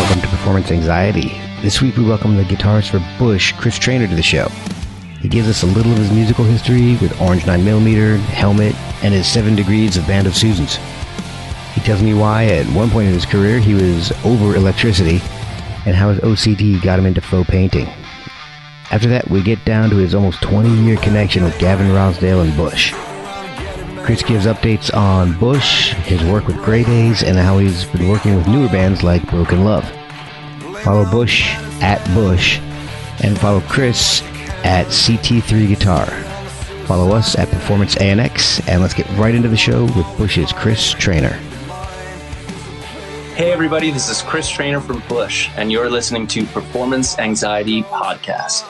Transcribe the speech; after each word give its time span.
Welcome 0.00 0.22
to 0.22 0.28
Performance 0.28 0.70
Anxiety. 0.70 1.28
This 1.60 1.82
week 1.82 1.94
we 1.98 2.04
welcome 2.04 2.34
the 2.34 2.42
guitarist 2.42 2.88
for 2.88 3.18
Bush, 3.18 3.52
Chris 3.52 3.78
Traynor, 3.78 4.08
to 4.08 4.14
the 4.14 4.22
show. 4.22 4.48
He 5.20 5.28
gives 5.28 5.46
us 5.46 5.62
a 5.62 5.66
little 5.66 5.92
of 5.92 5.98
his 5.98 6.10
musical 6.10 6.42
history 6.42 6.96
with 7.02 7.20
Orange 7.20 7.42
9mm, 7.42 8.18
Helmet, 8.20 8.74
and 9.04 9.12
his 9.12 9.26
Seven 9.26 9.54
Degrees 9.54 9.98
of 9.98 10.06
Band 10.06 10.26
of 10.26 10.34
Susans. 10.34 10.76
He 11.74 11.82
tells 11.82 12.02
me 12.02 12.14
why 12.14 12.46
at 12.46 12.64
one 12.68 12.88
point 12.88 13.08
in 13.08 13.14
his 13.14 13.26
career 13.26 13.58
he 13.58 13.74
was 13.74 14.10
over 14.24 14.56
electricity 14.56 15.20
and 15.84 15.94
how 15.94 16.08
his 16.12 16.20
OCD 16.20 16.80
got 16.82 16.98
him 16.98 17.04
into 17.04 17.20
faux 17.20 17.48
painting. 17.50 17.86
After 18.90 19.08
that, 19.10 19.28
we 19.28 19.42
get 19.42 19.62
down 19.66 19.90
to 19.90 19.96
his 19.96 20.14
almost 20.14 20.40
20 20.40 20.82
year 20.82 20.96
connection 20.96 21.44
with 21.44 21.58
Gavin 21.58 21.88
Rossdale 21.88 22.42
and 22.42 22.56
Bush. 22.56 22.94
Chris 24.10 24.24
gives 24.24 24.46
updates 24.46 24.92
on 24.92 25.38
Bush, 25.38 25.92
his 25.92 26.20
work 26.24 26.48
with 26.48 26.56
Grey 26.64 26.82
Daze, 26.82 27.22
and 27.22 27.38
how 27.38 27.58
he's 27.58 27.84
been 27.84 28.08
working 28.08 28.34
with 28.34 28.48
newer 28.48 28.66
bands 28.66 29.04
like 29.04 29.24
Broken 29.30 29.64
Love. 29.64 29.88
Follow 30.82 31.08
Bush 31.08 31.44
at 31.80 32.04
Bush, 32.12 32.58
and 33.22 33.38
follow 33.38 33.60
Chris 33.60 34.22
at 34.64 34.88
CT3 34.88 35.68
Guitar. 35.68 36.06
Follow 36.86 37.14
us 37.14 37.38
at 37.38 37.50
Performance 37.50 37.94
ANX, 37.94 38.60
and 38.66 38.82
let's 38.82 38.94
get 38.94 39.08
right 39.10 39.32
into 39.32 39.48
the 39.48 39.56
show 39.56 39.84
with 39.84 40.18
Bush's 40.18 40.52
Chris 40.52 40.90
Traynor. 40.90 41.38
Hey, 43.36 43.52
everybody, 43.52 43.92
this 43.92 44.10
is 44.10 44.22
Chris 44.22 44.48
Traynor 44.48 44.80
from 44.80 45.04
Bush, 45.08 45.50
and 45.54 45.70
you're 45.70 45.88
listening 45.88 46.26
to 46.26 46.44
Performance 46.46 47.16
Anxiety 47.20 47.84
Podcast. 47.84 48.68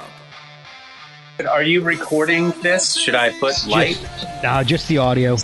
Are 1.47 1.63
you 1.63 1.83
recording 1.83 2.51
this? 2.63 2.97
Should 2.97 3.15
I 3.15 3.31
put 3.39 3.67
light? 3.67 3.97
Just, 4.43 4.69
just 4.69 4.89
the 4.89 4.99
audio. 4.99 5.37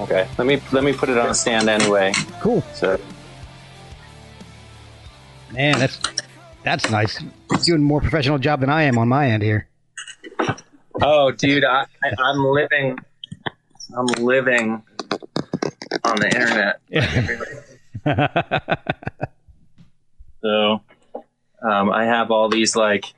Okay, 0.00 0.28
let 0.38 0.46
me 0.46 0.60
let 0.72 0.84
me 0.84 0.92
put 0.92 1.08
it 1.08 1.16
on 1.18 1.28
a 1.30 1.34
stand 1.34 1.68
anyway. 1.68 2.12
Cool. 2.40 2.62
So, 2.74 3.00
Man, 5.52 5.78
that's 5.78 5.98
that's 6.64 6.90
nice. 6.90 7.20
You're 7.50 7.60
doing 7.60 7.80
a 7.80 7.84
more 7.84 8.00
professional 8.00 8.38
job 8.38 8.60
than 8.60 8.68
I 8.70 8.82
am 8.82 8.98
on 8.98 9.08
my 9.08 9.30
end 9.30 9.42
here. 9.42 9.68
oh, 11.00 11.30
dude, 11.30 11.64
I, 11.64 11.86
I, 12.04 12.12
I'm 12.18 12.44
living, 12.44 12.98
I'm 13.96 14.06
living 14.06 14.82
on 16.04 16.16
the 16.20 16.26
internet. 16.26 16.80
Yeah. 16.88 18.74
So, 20.42 20.80
um, 21.68 21.90
I 21.90 22.04
have 22.04 22.30
all 22.30 22.48
these 22.48 22.76
like. 22.76 23.14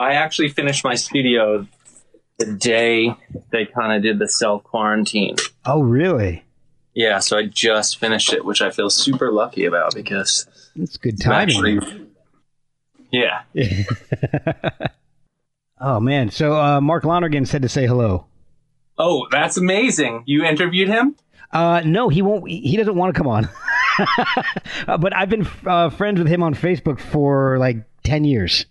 I 0.00 0.14
actually 0.14 0.48
finished 0.48 0.82
my 0.82 0.94
studio 0.94 1.66
the 2.38 2.46
day 2.54 3.14
they 3.52 3.66
kind 3.66 3.92
of 3.94 4.02
did 4.02 4.18
the 4.18 4.26
self 4.28 4.64
quarantine. 4.64 5.36
oh, 5.66 5.82
really? 5.82 6.42
Yeah, 6.94 7.18
so 7.20 7.36
I 7.38 7.44
just 7.44 7.98
finished 7.98 8.32
it, 8.32 8.44
which 8.44 8.62
I 8.62 8.70
feel 8.70 8.90
super 8.90 9.30
lucky 9.30 9.66
about 9.66 9.94
because 9.94 10.46
it's 10.74 10.96
good 10.96 11.14
I'm 11.24 11.48
timing. 11.48 11.78
actually. 11.78 12.06
Yeah. 13.12 13.42
oh 15.80 16.00
man. 16.00 16.30
So 16.30 16.54
uh, 16.54 16.80
Mark 16.80 17.04
Lonergan 17.04 17.46
said 17.46 17.62
to 17.62 17.68
say 17.68 17.86
hello. 17.86 18.26
Oh, 18.98 19.26
that's 19.30 19.56
amazing! 19.56 20.24
You 20.26 20.44
interviewed 20.44 20.88
him? 20.88 21.16
Uh, 21.52 21.82
no, 21.84 22.08
he 22.08 22.22
won't. 22.22 22.48
He 22.48 22.76
doesn't 22.76 22.94
want 22.96 23.14
to 23.14 23.18
come 23.18 23.28
on. 23.28 23.48
Uh, 24.88 24.96
but 24.96 25.14
I've 25.14 25.28
been 25.28 25.46
uh, 25.66 25.90
friends 25.90 26.18
with 26.18 26.26
him 26.28 26.42
on 26.42 26.54
Facebook 26.54 26.98
for 27.00 27.58
like 27.58 27.84
ten 28.02 28.24
years. 28.24 28.64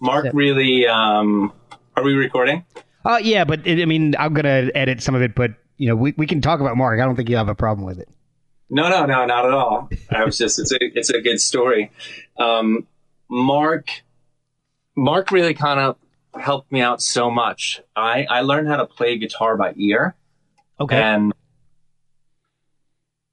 Mark 0.00 0.26
really. 0.32 0.86
Um, 0.86 1.52
are 1.96 2.02
we 2.02 2.14
recording? 2.14 2.64
Uh, 3.04 3.20
yeah, 3.22 3.44
but 3.44 3.66
it, 3.66 3.80
I 3.80 3.84
mean, 3.84 4.14
I'm 4.18 4.34
gonna 4.34 4.70
edit 4.74 5.02
some 5.02 5.14
of 5.14 5.22
it, 5.22 5.34
but 5.34 5.54
you 5.76 5.88
know, 5.88 5.96
we, 5.96 6.14
we 6.16 6.26
can 6.26 6.40
talk 6.40 6.60
about 6.60 6.76
Mark. 6.76 7.00
I 7.00 7.04
don't 7.04 7.16
think 7.16 7.28
you'll 7.28 7.38
have 7.38 7.48
a 7.48 7.54
problem 7.54 7.86
with 7.86 7.98
it. 7.98 8.08
No, 8.70 8.88
no, 8.88 9.06
no, 9.06 9.26
not 9.26 9.44
at 9.44 9.52
all. 9.52 9.90
I 10.10 10.24
was 10.24 10.38
just. 10.38 10.58
It's 10.58 10.72
a. 10.72 10.78
It's 10.80 11.10
a 11.10 11.20
good 11.20 11.40
story. 11.40 11.92
Um, 12.38 12.86
Mark. 13.28 13.88
Mark 14.96 15.30
really 15.30 15.54
kind 15.54 15.80
of 15.80 15.96
helped 16.40 16.72
me 16.72 16.80
out 16.80 17.02
so 17.02 17.30
much. 17.30 17.80
I 17.94 18.26
I 18.28 18.40
learned 18.40 18.68
how 18.68 18.76
to 18.76 18.86
play 18.86 19.18
guitar 19.18 19.56
by 19.56 19.74
ear. 19.76 20.14
Okay. 20.80 21.00
And 21.00 21.32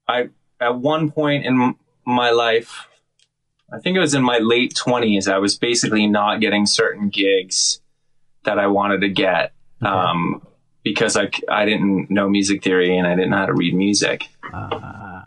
I, 0.07 0.29
at 0.59 0.77
one 0.77 1.11
point 1.11 1.45
in 1.45 1.75
my 2.05 2.31
life, 2.31 2.87
I 3.71 3.79
think 3.79 3.95
it 3.95 3.99
was 3.99 4.13
in 4.13 4.23
my 4.23 4.39
late 4.39 4.73
20s, 4.73 5.31
I 5.31 5.37
was 5.37 5.57
basically 5.57 6.07
not 6.07 6.41
getting 6.41 6.65
certain 6.65 7.09
gigs 7.09 7.79
that 8.43 8.59
I 8.59 8.67
wanted 8.67 9.01
to 9.01 9.09
get 9.09 9.53
um, 9.81 10.45
because 10.83 11.15
I 11.15 11.65
didn't 11.65 12.09
know 12.09 12.27
music 12.29 12.63
theory 12.63 12.97
and 12.97 13.07
I 13.07 13.15
didn't 13.15 13.29
know 13.31 13.37
how 13.37 13.45
to 13.45 13.53
read 13.53 13.73
music. 13.73 14.25
Uh, 14.53 15.21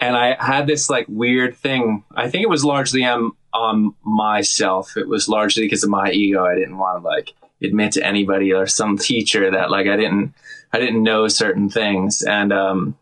And 0.00 0.16
I 0.16 0.36
had 0.44 0.66
this 0.66 0.88
like 0.90 1.06
weird 1.08 1.56
thing. 1.56 2.04
I 2.16 2.28
think 2.30 2.42
it 2.42 2.48
was 2.48 2.64
largely 2.64 3.04
on, 3.04 3.32
on 3.52 3.94
myself. 4.02 4.96
It 4.96 5.06
was 5.06 5.28
largely 5.28 5.64
because 5.64 5.84
of 5.84 5.90
my 5.90 6.10
ego. 6.10 6.44
I 6.44 6.54
didn't 6.54 6.78
want 6.78 7.02
to 7.02 7.06
like 7.06 7.34
admit 7.62 7.92
to 7.92 8.04
anybody 8.04 8.52
or 8.52 8.66
some 8.66 8.98
teacher 8.98 9.50
that 9.50 9.70
like 9.70 9.86
I 9.86 9.96
didn't 9.96 10.34
I 10.72 10.80
didn't 10.80 11.02
know 11.02 11.28
certain 11.28 11.68
things. 11.68 12.22
And 12.22 12.52
um 12.52 12.96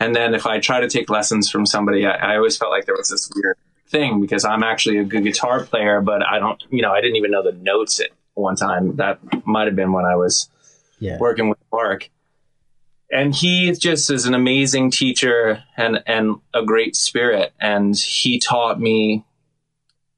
and 0.00 0.16
then 0.16 0.34
if 0.34 0.46
I 0.46 0.58
try 0.58 0.80
to 0.80 0.88
take 0.88 1.10
lessons 1.10 1.50
from 1.50 1.66
somebody, 1.66 2.06
I, 2.06 2.32
I 2.32 2.36
always 2.36 2.56
felt 2.56 2.72
like 2.72 2.86
there 2.86 2.96
was 2.96 3.10
this 3.10 3.30
weird 3.36 3.56
thing 3.90 4.20
because 4.20 4.44
I'm 4.44 4.62
actually 4.62 4.98
a 4.98 5.04
good 5.04 5.24
guitar 5.24 5.64
player, 5.64 6.00
but 6.00 6.22
I 6.24 6.38
don't 6.38 6.62
you 6.70 6.82
know, 6.82 6.92
I 6.92 7.00
didn't 7.00 7.16
even 7.16 7.30
know 7.30 7.42
the 7.42 7.52
notes 7.52 8.00
at 8.00 8.10
one 8.34 8.56
time. 8.56 8.96
That 8.96 9.18
might 9.46 9.66
have 9.66 9.76
been 9.76 9.92
when 9.92 10.04
I 10.04 10.16
was 10.16 10.48
yeah. 11.00 11.18
working 11.18 11.48
with 11.48 11.58
Mark. 11.72 12.08
And 13.12 13.34
he 13.34 13.72
just 13.72 14.08
is 14.08 14.26
an 14.26 14.34
amazing 14.34 14.92
teacher 14.92 15.64
and, 15.76 16.00
and 16.06 16.36
a 16.54 16.62
great 16.64 16.94
spirit. 16.94 17.52
And 17.60 17.96
he 17.96 18.38
taught 18.38 18.78
me, 18.78 19.24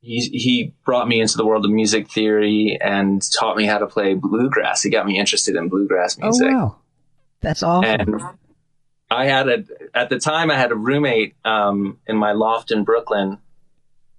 he, 0.02 0.20
he 0.28 0.74
brought 0.84 1.08
me 1.08 1.22
into 1.22 1.38
the 1.38 1.46
world 1.46 1.64
of 1.64 1.70
music 1.70 2.10
theory 2.10 2.78
and 2.78 3.22
taught 3.32 3.56
me 3.56 3.64
how 3.64 3.78
to 3.78 3.86
play 3.86 4.12
bluegrass. 4.12 4.82
He 4.82 4.90
got 4.90 5.06
me 5.06 5.18
interested 5.18 5.56
in 5.56 5.70
bluegrass 5.70 6.18
Oh 6.20 6.26
music. 6.26 6.48
wow, 6.48 6.76
that's 7.40 7.62
awesome. 7.62 8.00
And 8.00 8.22
I 9.10 9.24
had 9.24 9.48
a, 9.48 9.64
at 9.94 10.10
the 10.10 10.18
time 10.18 10.50
I 10.50 10.58
had 10.58 10.70
a 10.70 10.76
roommate, 10.76 11.34
um, 11.46 11.98
in 12.06 12.18
my 12.18 12.32
loft 12.32 12.70
in 12.70 12.84
Brooklyn 12.84 13.38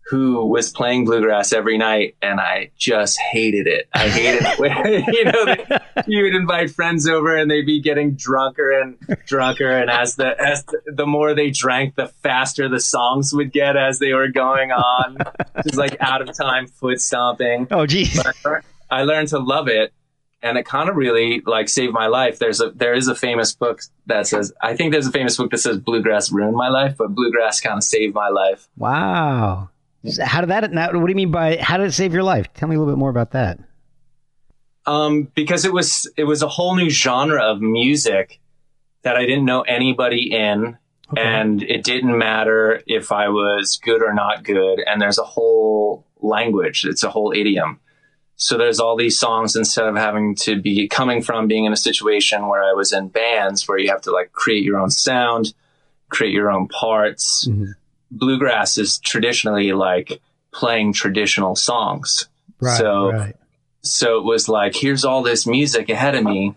who 0.07 0.45
was 0.45 0.69
playing 0.69 1.05
bluegrass 1.05 1.53
every 1.53 1.77
night 1.77 2.15
and 2.21 2.39
I 2.39 2.71
just 2.77 3.17
hated 3.19 3.67
it. 3.67 3.87
I 3.93 4.09
hated 4.09 4.43
it. 4.45 4.59
when, 4.59 5.03
you 5.13 5.23
know, 5.25 5.45
they, 5.45 6.03
you 6.07 6.23
would 6.23 6.35
invite 6.35 6.71
friends 6.71 7.07
over 7.07 7.35
and 7.35 7.49
they'd 7.49 7.65
be 7.65 7.81
getting 7.81 8.15
drunker 8.15 8.69
and 8.81 8.97
drunker. 9.25 9.69
And 9.69 9.89
as 9.89 10.15
the, 10.17 10.39
as 10.39 10.65
the, 10.65 10.81
the 10.87 11.05
more 11.07 11.33
they 11.33 11.51
drank, 11.51 11.95
the 11.95 12.07
faster 12.21 12.67
the 12.67 12.81
songs 12.81 13.33
would 13.33 13.53
get 13.53 13.77
as 13.77 13.99
they 13.99 14.11
were 14.13 14.27
going 14.27 14.71
on. 14.71 15.17
Just 15.63 15.77
like 15.77 15.95
out 16.01 16.21
of 16.21 16.35
time 16.37 16.67
foot 16.67 16.99
stomping. 16.99 17.67
oh 17.71 17.85
geez. 17.85 18.15
But 18.15 18.27
I 18.27 18.49
learned- 18.49 18.65
I 18.91 19.03
learned 19.03 19.27
to 19.29 19.39
love 19.39 19.67
it. 19.69 19.93
And 20.43 20.57
it 20.57 20.65
kind 20.65 20.89
of 20.89 20.97
really 20.97 21.41
like 21.45 21.69
saved 21.69 21.93
my 21.93 22.07
life. 22.07 22.37
There's 22.37 22.59
a 22.59 22.69
there 22.71 22.93
is 22.93 23.07
a 23.07 23.15
famous 23.15 23.53
book 23.55 23.79
that 24.07 24.27
says 24.27 24.51
I 24.61 24.75
think 24.75 24.91
there's 24.91 25.07
a 25.07 25.11
famous 25.11 25.37
book 25.37 25.51
that 25.51 25.59
says 25.59 25.77
bluegrass 25.77 26.29
ruined 26.33 26.57
my 26.57 26.67
life, 26.67 26.95
but 26.97 27.15
bluegrass 27.15 27.61
kind 27.61 27.77
of 27.77 27.83
saved 27.85 28.13
my 28.13 28.27
life. 28.27 28.67
Wow. 28.75 29.69
How 30.21 30.41
did 30.41 30.49
that? 30.49 30.71
What 30.93 30.93
do 31.05 31.09
you 31.09 31.15
mean 31.15 31.31
by 31.31 31.57
how 31.57 31.77
did 31.77 31.87
it 31.87 31.93
save 31.93 32.13
your 32.13 32.23
life? 32.23 32.51
Tell 32.53 32.67
me 32.67 32.75
a 32.75 32.79
little 32.79 32.93
bit 32.93 32.99
more 32.99 33.09
about 33.09 33.31
that. 33.31 33.59
um, 34.85 35.29
because 35.33 35.63
it 35.65 35.73
was 35.73 36.11
it 36.17 36.25
was 36.25 36.41
a 36.43 36.47
whole 36.47 36.75
new 36.75 36.89
genre 36.89 37.41
of 37.41 37.61
music 37.61 38.39
that 39.03 39.15
I 39.15 39.21
didn't 39.25 39.45
know 39.45 39.61
anybody 39.61 40.31
in, 40.33 40.77
Okay. 41.11 41.21
and 41.21 41.61
it 41.63 41.83
didn't 41.83 42.17
matter 42.17 42.81
if 42.87 43.11
I 43.11 43.29
was 43.29 43.77
good 43.83 44.01
or 44.01 44.13
not 44.13 44.43
good. 44.43 44.79
And 44.85 45.01
there's 45.01 45.19
a 45.19 45.23
whole 45.23 46.05
language; 46.21 46.85
it's 46.85 47.03
a 47.03 47.09
whole 47.09 47.31
idiom. 47.33 47.79
So 48.35 48.57
there's 48.57 48.79
all 48.79 48.97
these 48.97 49.17
songs 49.19 49.55
instead 49.55 49.85
of 49.87 49.95
having 49.95 50.35
to 50.37 50.59
be 50.59 50.87
coming 50.87 51.21
from 51.21 51.47
being 51.47 51.65
in 51.65 51.71
a 51.71 51.77
situation 51.77 52.47
where 52.47 52.63
I 52.63 52.73
was 52.73 52.91
in 52.91 53.07
bands 53.09 53.67
where 53.67 53.77
you 53.77 53.89
have 53.89 54.01
to 54.01 54.11
like 54.11 54.31
create 54.33 54.63
your 54.63 54.79
own 54.79 54.89
sound, 54.89 55.53
create 56.09 56.33
your 56.33 56.51
own 56.51 56.67
parts. 56.67 57.47
Mhm. 57.47 57.73
Bluegrass 58.17 58.77
is 58.77 58.99
traditionally 58.99 59.73
like 59.73 60.21
playing 60.53 60.93
traditional 60.93 61.55
songs. 61.55 62.27
Right. 62.59 62.77
So- 62.77 63.11
right. 63.11 63.35
so 63.81 64.17
it 64.17 64.23
was 64.23 64.47
like 64.47 64.75
here's 64.75 65.03
all 65.03 65.23
this 65.23 65.45
music 65.45 65.89
ahead 65.89 66.15
of 66.15 66.23
me 66.23 66.55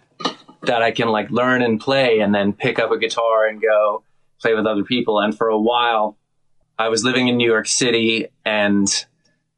that 0.63 0.83
I 0.83 0.91
can 0.91 1.09
like 1.09 1.31
learn 1.31 1.63
and 1.63 1.81
play 1.81 2.21
and 2.21 2.35
then 2.35 2.53
pick 2.53 2.79
up 2.79 2.91
a 2.91 2.99
guitar 2.99 3.47
and 3.47 3.61
go 3.61 4.03
play 4.41 4.55
with 4.55 4.67
other 4.67 4.85
people. 4.85 5.21
And 5.21 5.37
for 5.37 5.49
a 5.49 5.59
while, 5.59 6.17
I 6.79 6.89
was 6.89 7.05
living 7.05 7.29
in 7.29 7.37
New 7.37 7.51
York 7.51 7.67
City 7.67 8.29
and 8.45 8.89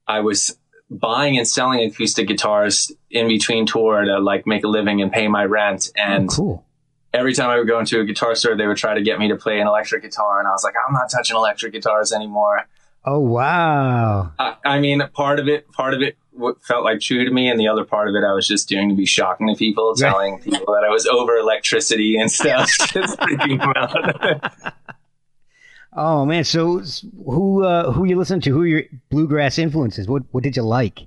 I 0.06 0.20
was 0.20 0.56
buying 0.90 1.36
and 1.36 1.46
selling 1.46 1.80
acoustic 1.80 2.28
guitars 2.28 2.92
in 3.10 3.28
between 3.28 3.66
tour 3.66 4.04
to 4.04 4.18
like 4.20 4.46
make 4.46 4.64
a 4.64 4.68
living 4.68 5.02
and 5.02 5.12
pay 5.12 5.28
my 5.28 5.44
rent. 5.44 5.90
Oh, 5.96 6.00
and 6.00 6.30
oh, 6.30 6.34
cool. 6.34 6.64
Every 7.12 7.34
time 7.34 7.50
I 7.50 7.58
would 7.58 7.69
go 7.69 7.78
into 7.78 8.00
a 8.00 8.05
guitar 8.05 8.34
store, 8.34 8.56
they 8.56 8.66
would 8.66 8.76
try 8.76 8.94
to 8.94 9.02
get 9.02 9.19
me 9.19 9.28
to 9.28 9.37
play 9.37 9.60
an 9.60 9.66
electric 9.66 10.02
guitar. 10.02 10.38
And 10.38 10.49
I 10.49 10.52
was 10.52 10.64
like, 10.64 10.75
I'm 10.87 10.93
not 10.93 11.10
touching 11.10 11.37
electric 11.37 11.72
guitars 11.72 12.12
anymore. 12.12 12.66
Oh, 13.05 13.20
wow. 13.20 14.32
I, 14.38 14.56
I 14.64 14.81
mean, 14.81 15.02
part 15.12 15.38
of 15.38 15.49
it, 15.49 15.70
part 15.72 15.94
of 15.94 16.02
it 16.02 16.19
felt 16.62 16.84
like 16.84 17.00
true 17.00 17.25
to 17.25 17.31
me, 17.31 17.49
and 17.49 17.58
the 17.58 17.69
other 17.69 17.84
part 17.84 18.08
of 18.08 18.14
it 18.14 18.25
I 18.25 18.32
was 18.32 18.46
just 18.46 18.69
doing 18.69 18.88
to 18.88 18.94
be 18.94 19.06
shocking 19.06 19.49
to 19.49 19.55
people, 19.55 19.94
telling 19.94 20.38
people 20.40 20.75
that 20.75 20.84
I 20.87 20.90
was 20.90 21.06
over 21.06 21.37
electricity 21.37 22.16
and 22.16 22.31
stuff, 22.31 22.69
just 22.93 23.19
freaking 23.19 23.60
out. 23.76 24.75
oh 25.93 26.25
man, 26.25 26.44
so 26.44 26.81
who 27.25 27.64
uh, 27.64 27.93
who 27.93 28.05
you 28.05 28.16
listen 28.16 28.40
to? 28.43 28.50
Who 28.50 28.62
are 28.62 28.66
your 28.66 28.82
bluegrass 29.10 29.58
influences? 29.58 30.06
What 30.06 30.22
what 30.31 30.44
did 30.44 30.56
you 30.56 30.62
like? 30.62 31.06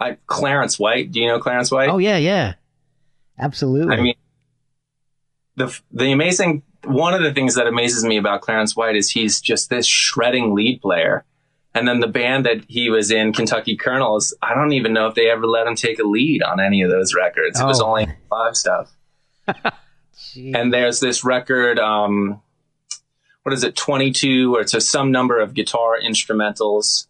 I 0.00 0.18
Clarence 0.26 0.78
White. 0.78 1.12
Do 1.12 1.20
you 1.20 1.28
know 1.28 1.38
Clarence 1.38 1.70
White? 1.70 1.88
Oh 1.88 1.98
yeah, 1.98 2.16
yeah, 2.16 2.54
absolutely. 3.38 3.96
I 3.96 4.00
mean, 4.00 4.14
the 5.56 5.78
the 5.90 6.12
amazing 6.12 6.62
one 6.84 7.14
of 7.14 7.22
the 7.22 7.32
things 7.32 7.54
that 7.54 7.66
amazes 7.66 8.04
me 8.04 8.16
about 8.16 8.40
Clarence 8.40 8.76
White 8.76 8.96
is 8.96 9.10
he's 9.10 9.40
just 9.40 9.70
this 9.70 9.86
shredding 9.86 10.54
lead 10.54 10.80
player 10.80 11.24
and 11.74 11.88
then 11.88 12.00
the 12.00 12.06
band 12.06 12.44
that 12.44 12.64
he 12.68 12.90
was 12.90 13.10
in, 13.10 13.32
Kentucky 13.32 13.76
Colonels, 13.76 14.36
I 14.42 14.54
don't 14.54 14.72
even 14.72 14.92
know 14.92 15.06
if 15.06 15.14
they 15.14 15.30
ever 15.30 15.46
let 15.46 15.66
him 15.66 15.74
take 15.74 15.98
a 15.98 16.04
lead 16.04 16.42
on 16.42 16.60
any 16.60 16.82
of 16.82 16.90
those 16.90 17.14
records. 17.14 17.58
It 17.58 17.64
was 17.64 17.80
oh. 17.80 17.86
only 17.86 18.08
live 18.30 18.56
stuff. 18.56 18.92
and 20.36 20.72
there's 20.72 21.00
this 21.00 21.24
record, 21.24 21.78
um, 21.78 22.42
what 23.42 23.54
is 23.54 23.64
it, 23.64 23.74
22, 23.74 24.54
or 24.54 24.60
it's 24.60 24.74
a, 24.74 24.80
some 24.82 25.10
number 25.10 25.40
of 25.40 25.54
guitar 25.54 25.96
instrumentals, 25.98 27.06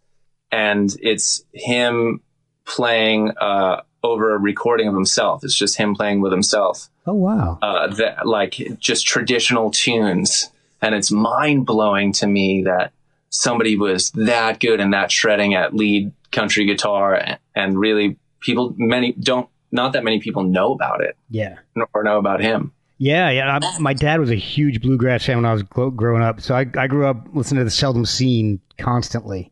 and 0.53 0.95
it's 1.01 1.45
him 1.53 2.21
playing 2.65 3.33
uh, 3.41 3.83
over 4.05 4.33
a 4.33 4.39
recording 4.39 4.87
of 4.87 4.95
himself. 4.95 5.43
It's 5.43 5.57
just 5.57 5.77
him 5.77 5.97
playing 5.97 6.21
with 6.21 6.31
himself. 6.31 6.89
Oh 7.07 7.15
wow! 7.15 7.59
Uh, 7.61 7.89
that 7.95 8.27
like 8.27 8.61
just 8.79 9.07
traditional 9.07 9.71
tunes, 9.71 10.51
and 10.81 10.95
it's 10.95 11.11
mind 11.11 11.67
blowing 11.67 12.13
to 12.15 12.27
me 12.27 12.63
that 12.65 12.93
somebody 13.33 13.77
was 13.77 14.11
that 14.11 14.61
good 14.61 14.79
and 14.79 14.93
that 14.93 15.11
shredding 15.11 15.55
at 15.55 15.75
lead 15.75 16.13
country 16.31 16.67
guitar 16.67 17.39
and 17.55 17.79
really 17.79 18.17
people 18.41 18.75
many 18.77 19.13
don't 19.13 19.49
not 19.73 19.95
that 19.95 20.05
many 20.05 20.21
people 20.21 20.43
know 20.43 20.73
about 20.73 21.03
it. 21.03 21.17
Yeah. 21.31 21.57
Or 21.95 22.05
know 22.05 22.19
about 22.19 22.41
him. 22.41 22.73
Yeah 22.99 23.31
yeah. 23.31 23.59
I, 23.61 23.79
my 23.79 23.95
dad 23.95 24.21
was 24.21 24.31
a 24.31 24.37
huge 24.37 24.81
bluegrass 24.81 25.25
fan 25.25 25.37
when 25.37 25.47
i 25.47 25.53
was 25.53 25.63
growing 25.63 26.23
up. 26.23 26.41
So 26.41 26.55
i, 26.55 26.67
I 26.77 26.87
grew 26.87 27.07
up 27.07 27.27
listening 27.33 27.61
to 27.61 27.65
the 27.65 27.71
Seldom 27.71 28.05
Scene 28.05 28.61
constantly. 28.79 29.51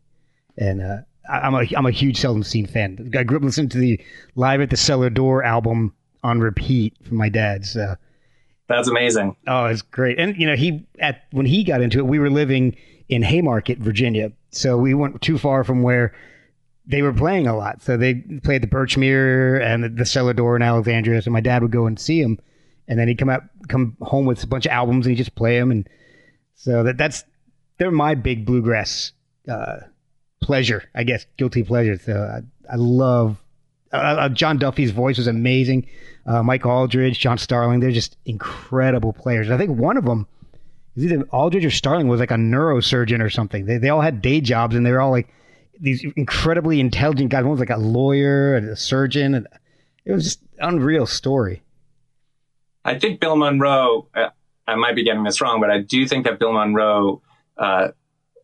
And 0.59 0.83
uh, 0.83 0.99
I'm 1.29 1.55
a 1.55 1.65
I'm 1.77 1.87
a 1.87 1.91
huge 1.91 2.19
Seldom 2.19 2.43
Scene 2.43 2.67
fan. 2.67 3.11
I 3.17 3.23
grew 3.23 3.39
up 3.39 3.43
listening 3.43 3.71
to 3.71 3.79
the 3.79 4.01
Live 4.35 4.61
at 4.61 4.71
the 4.71 4.77
Cellar 4.77 5.11
Door 5.11 5.45
album 5.45 5.95
on 6.23 6.41
repeat 6.41 6.95
from 7.07 7.17
my 7.17 7.29
dad. 7.29 7.65
So 7.65 7.97
that's 8.69 8.89
amazing. 8.89 9.37
Oh, 9.47 9.67
it's 9.67 9.83
great. 9.83 10.19
And 10.19 10.37
you 10.37 10.47
know, 10.47 10.57
he 10.57 10.87
at 10.99 11.25
when 11.33 11.47
he 11.47 11.65
got 11.65 11.83
into 11.83 11.99
it, 11.99 12.07
we 12.07 12.19
were 12.19 12.31
living 12.31 12.77
in 13.09 13.23
Haymarket, 13.23 13.79
Virginia. 13.79 14.33
So 14.51 14.77
we 14.77 14.95
weren't 14.95 15.21
too 15.21 15.39
far 15.39 15.65
from 15.65 15.83
where 15.83 16.15
they 16.87 17.03
were 17.03 17.13
playing 17.13 17.47
a 17.47 17.57
lot. 17.57 17.83
So 17.83 17.97
they 17.97 18.15
played 18.43 18.63
the 18.63 18.69
Birchmere 18.69 19.63
and 19.63 19.85
the, 19.85 19.89
the 19.89 20.05
Cellar 20.05 20.33
Door 20.33 20.57
in 20.57 20.63
Alexandria. 20.63 21.23
So 21.23 21.31
my 21.31 21.41
dad 21.41 21.63
would 21.63 21.71
go 21.71 21.87
and 21.87 21.99
see 21.99 22.21
him, 22.21 22.39
and 22.89 22.99
then 22.99 23.09
he'd 23.09 23.19
come 23.19 23.29
out, 23.29 23.43
come 23.69 23.97
home 24.01 24.27
with 24.27 24.43
a 24.43 24.47
bunch 24.47 24.67
of 24.67 24.73
albums, 24.73 25.07
and 25.07 25.15
he 25.15 25.17
just 25.17 25.35
play 25.35 25.59
them. 25.59 25.71
And 25.71 25.89
so 26.55 26.83
that 26.85 26.97
that's 26.97 27.25
they're 27.79 27.91
my 27.91 28.15
big 28.15 28.45
bluegrass 28.45 29.13
uh, 29.49 29.79
pleasure, 30.41 30.85
I 30.95 31.05
guess, 31.05 31.27
guilty 31.37 31.63
pleasure. 31.63 31.99
So 31.99 32.15
I, 32.15 32.73
I 32.73 32.77
love 32.77 33.43
uh, 33.93 34.29
John 34.29 34.59
Duffy's 34.59 34.91
voice 34.91 35.19
was 35.19 35.27
amazing. 35.27 35.89
Uh, 36.27 36.43
Mike 36.43 36.63
Auldridge, 36.63 37.19
John 37.19 37.39
Starling, 37.39 37.81
they're 37.81 37.91
just 37.91 38.17
incredible 38.25 39.13
players. 39.13 39.51
I 39.51 39.57
think 39.57 39.79
one 39.79 39.97
of 39.97 40.05
them 40.05 40.27
is 40.97 41.05
either 41.05 41.25
Auldridge 41.33 41.65
or 41.65 41.71
Starling 41.71 42.09
was 42.09 42.21
like 42.21 42.31
a 42.31 42.37
neurosurgeon 42.37 43.21
or 43.21 43.31
something. 43.31 43.67
They, 43.67 43.79
they 43.79 43.89
all 43.89 44.01
had 44.01 44.23
day 44.23 44.41
jobs 44.41 44.77
and 44.77 44.85
they 44.85 44.93
were 44.93 45.01
all 45.01 45.11
like 45.11 45.29
these 45.81 46.05
incredibly 46.17 46.79
intelligent 46.79 47.31
guys. 47.31 47.43
One 47.43 47.53
was 47.53 47.61
like 47.61 47.71
a 47.71 47.79
lawyer 47.79 48.55
and 48.55 48.69
a 48.69 48.77
surgeon. 48.77 49.35
And 49.35 49.47
it 50.05 50.13
was 50.13 50.25
just 50.25 50.41
unreal 50.59 51.07
story. 51.07 51.63
I 52.85 52.99
think 52.99 53.21
Bill 53.21 53.37
Monroe, 53.37 54.09
uh, 54.15 54.29
I 54.67 54.75
might 54.75 54.95
be 54.95 55.05
getting 55.05 55.25
this 55.25 55.41
wrong, 55.41 55.61
but 55.61 55.71
I 55.71 55.81
do 55.81 56.07
think 56.07 56.27
that 56.27 56.39
Bill 56.39 56.53
Monroe 56.53 57.23
uh, 57.59 57.89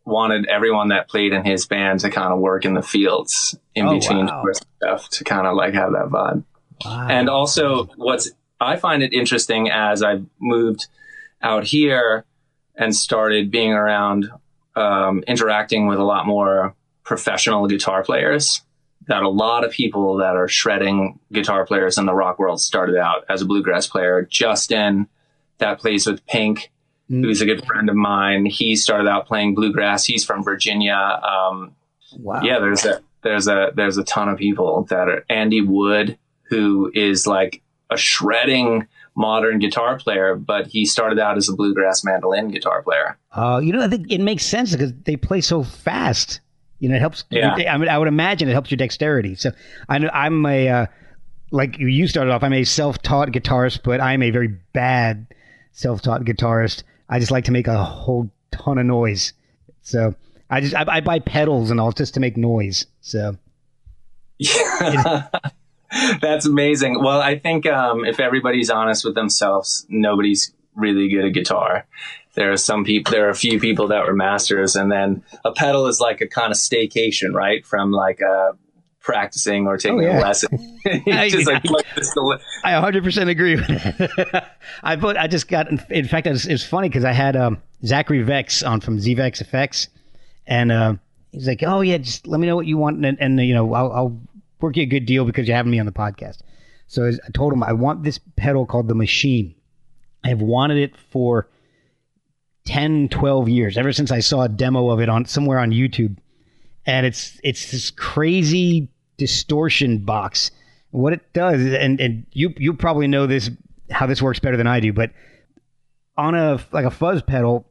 wanted 0.07 0.47
everyone 0.47 0.89
that 0.89 1.09
played 1.09 1.33
in 1.33 1.45
his 1.45 1.67
band 1.67 2.01
to 2.01 2.11
kind 2.11 2.33
of 2.33 2.39
work 2.39 2.65
in 2.65 2.75
the 2.75 2.83
fields 2.83 3.59
in 3.75 3.87
oh, 3.87 3.99
between 3.99 4.27
wow. 4.27 4.45
stuff 4.77 5.11
to 5.11 5.25
kind 5.25 5.47
of 5.47 5.57
like 5.57 5.75
have 5.75 5.93
that 5.93 6.09
vibe. 6.09 6.45
Wow. 6.85 7.09
And 7.11 7.29
also, 7.29 7.87
what's 7.97 8.31
I 8.61 8.77
find 8.77 9.03
it 9.03 9.13
interesting 9.13 9.71
as 9.71 10.03
I've 10.03 10.25
moved 10.41 10.87
out 11.43 11.65
here 11.65 12.25
and 12.75 12.95
started 12.95 13.51
being 13.51 13.73
around, 13.73 14.31
um, 14.75 15.25
interacting 15.27 15.87
with 15.87 15.99
a 15.99 16.05
lot 16.05 16.27
more 16.27 16.75
professional 17.03 17.67
guitar 17.67 18.03
players. 18.03 18.63
That 19.09 19.23
a 19.23 19.29
lot 19.29 19.65
of 19.65 19.71
people 19.71 20.17
that 20.17 20.35
are 20.37 20.49
shredding 20.49 21.21
guitar 21.31 21.65
players 21.65 21.97
in 21.97 22.07
the 22.07 22.15
rock 22.15 22.41
world 22.41 22.61
started 22.61 22.97
out 22.97 23.25
as 23.29 23.41
a 23.41 23.47
bluegrass 23.47 23.87
player. 23.87 24.27
Justin, 24.29 25.07
that 25.59 25.79
plays 25.79 26.07
with 26.07 26.27
Pink. 26.27 26.73
Who's 27.09 27.41
a 27.41 27.47
good 27.47 27.65
friend 27.65 27.89
of 27.89 27.97
mine. 27.97 28.47
He 28.47 28.77
started 28.77 29.09
out 29.09 29.27
playing 29.27 29.55
bluegrass. 29.55 30.05
He's 30.05 30.25
from 30.25 30.43
Virginia. 30.43 30.95
Um, 30.95 31.75
wow. 32.19 32.43
Yeah, 32.43 32.59
there's 32.59 32.85
a 32.85 33.01
there's 33.23 33.49
a 33.49 33.73
there's 33.75 33.99
a 33.99 34.05
ton 34.05 34.29
of 34.29 34.39
people 34.39 34.85
that 34.91 35.09
are 35.09 35.25
Andy 35.29 35.61
Wood, 35.61 36.19
who 36.49 36.91
is 36.95 37.27
like 37.27 37.63
a 37.91 37.97
shredding 37.97 38.87
modern 39.15 39.59
guitar 39.59 39.99
player, 39.99 40.37
but 40.37 40.67
he 40.67 40.85
started 40.85 41.19
out 41.19 41.37
as 41.37 41.49
a 41.49 41.55
bluegrass 41.55 42.05
mandolin 42.05 42.51
guitar 42.51 42.83
player. 42.83 43.17
Uh, 43.33 43.61
you 43.63 43.73
know, 43.73 43.83
I 43.83 43.89
think 43.89 44.11
it 44.11 44.21
makes 44.21 44.45
sense 44.45 44.73
because 44.73 44.93
they 45.05 45.17
play 45.17 45.41
so 45.41 45.63
fast. 45.63 46.41
You 46.79 46.91
know, 46.91 46.97
it 46.97 47.01
helps. 47.01 47.25
Yeah. 47.31 47.55
I 47.55 47.79
mean, 47.79 47.89
I 47.89 47.97
would 47.97 48.09
imagine 48.09 48.49
it 48.49 48.53
helps 48.53 48.71
your 48.71 48.77
dexterity. 48.77 49.35
So 49.35 49.53
I 49.89 49.99
know 49.99 50.11
I'm 50.13 50.45
a, 50.45 50.69
uh, 50.69 50.87
like 51.51 51.79
you 51.79 52.07
started 52.07 52.31
off, 52.31 52.43
I'm 52.43 52.53
a 52.53 52.65
self-taught 52.65 53.29
guitarist, 53.29 53.81
but 53.83 54.01
I'm 54.01 54.23
a 54.23 54.31
very 54.31 54.49
bad 54.49 55.27
self-taught 55.73 56.25
guitarist. 56.27 56.83
I 57.09 57.19
just 57.19 57.31
like 57.31 57.45
to 57.45 57.53
make 57.53 57.69
a 57.69 57.85
whole 57.85 58.31
ton 58.51 58.79
of 58.79 58.87
noise. 58.87 59.33
So 59.83 60.15
I 60.51 60.61
just, 60.61 60.75
I, 60.75 60.85
I 60.89 61.01
buy 61.01 61.19
pedals 61.19 61.71
and 61.71 61.81
all 61.81 61.93
just 61.93 62.15
to 62.15 62.21
make 62.21 62.37
noise. 62.37 62.87
So. 63.01 63.37
Yeah. 64.39 65.29
That's 66.21 66.47
amazing. 66.47 67.03
Well, 67.03 67.21
I 67.21 67.39
think 67.39 67.67
um, 67.67 68.05
if 68.05 68.21
everybody's 68.21 68.71
honest 68.71 69.05
with 69.05 69.15
themselves, 69.15 69.87
nobody's 69.89 70.53
really 70.75 71.09
good 71.09 71.25
at 71.25 71.33
guitar. 71.33 71.87
There 72.35 72.53
are 72.53 72.57
some 72.57 72.85
people, 72.85 73.13
there 73.13 73.27
are 73.27 73.31
a 73.31 73.35
few 73.35 73.59
people 73.59 73.89
that 73.89 74.05
were 74.07 74.13
masters, 74.13 74.77
and 74.77 74.93
then 74.93 75.25
a 75.45 75.53
pedal 75.53 75.87
is 75.87 76.01
like 76.01 76.21
a 76.21 76.27
kind 76.27 76.51
of 76.53 76.59
staycation, 76.59 77.33
right? 77.33 77.65
From 77.65 77.93
like 77.93 78.21
uh, 78.21 78.53
practicing 79.07 79.69
or 79.69 79.79
taking 79.79 80.01
oh, 80.01 80.03
yeah. 80.03 80.19
a 80.19 80.21
lesson. 80.21 80.79
I, 80.87 81.31
just 81.31 81.47
like, 81.47 81.65
I 82.65 82.73
100% 82.73 83.31
agree 83.31 83.57
with 83.57 83.69
that. 83.69 84.57
I 84.83 84.97
put, 84.97 85.17
I 85.17 85.29
just 85.29 85.49
got, 85.49 85.69
in 85.91 86.07
fact, 86.09 86.27
it's, 86.27 86.45
it's 86.45 86.65
funny 86.65 86.89
because 86.89 87.05
I 87.05 87.13
had 87.13 87.37
um, 87.37 87.63
Zachary 87.85 88.23
Vex 88.23 88.63
on 88.65 88.81
from 88.81 88.99
ZVEX 88.99 89.41
Effects, 89.41 89.89
and 90.47 90.73
uh, 90.73 90.95
he's 91.33 91.47
like, 91.47 91.63
"Oh 91.63 91.81
yeah, 91.81 91.99
just 91.99 92.27
let 92.27 92.41
me 92.41 92.47
know 92.47 92.57
what 92.57 92.67
you 92.67 92.77
want, 92.77 93.05
and, 93.05 93.17
and 93.21 93.41
you 93.41 93.55
know, 93.55 93.73
I'll, 93.73 93.93
I'll 93.93 94.21
work 94.61 94.77
you 94.77 94.83
a 94.83 94.87
good 94.87 95.07
deal 95.07 95.25
because 95.25 95.47
you're 95.47 95.57
having 95.57 95.73
me 95.73 95.79
on 95.79 95.87
the 95.87 95.93
podcast. 95.93 96.39
So 96.89 97.07
I 97.09 97.31
told 97.33 97.53
him 97.53 97.63
I 97.63 97.73
want 97.73 98.03
this 98.03 98.19
pedal 98.37 98.67
called 98.67 98.89
the 98.89 98.95
Machine. 98.95 99.55
I 100.25 100.29
have 100.29 100.41
wanted 100.41 100.79
it 100.79 100.97
for 101.11 101.49
10, 102.67 103.09
12 103.09 103.49
years, 103.49 103.79
ever 103.79 103.93
since 103.93 104.11
I 104.11 104.21
saw 104.21 104.43
a 104.43 104.49
demo 104.49 104.91
of 104.91 105.01
it 105.01 105.09
on 105.09 105.25
somewhere 105.25 105.59
on 105.59 105.71
YouTube. 105.71 106.17
And 106.85 107.07
it's 107.07 107.41
it's 107.43 107.71
this 107.73 107.91
crazy 107.91 108.89
distortion 109.17 109.99
box. 109.99 110.51
What 110.91 111.13
it 111.13 111.33
does, 111.33 111.61
and, 111.61 112.01
and 112.01 112.27
you 112.33 112.55
you 112.57 112.73
probably 112.73 113.07
know 113.07 113.27
this 113.27 113.51
how 113.91 114.07
this 114.07 114.23
works 114.23 114.39
better 114.39 114.57
than 114.57 114.67
I 114.67 114.81
do, 114.81 114.93
but 114.93 115.11
on 116.17 116.35
a 116.35 116.59
like 116.73 116.85
a 116.85 116.91
fuzz 116.91 117.23
pedal, 117.23 117.67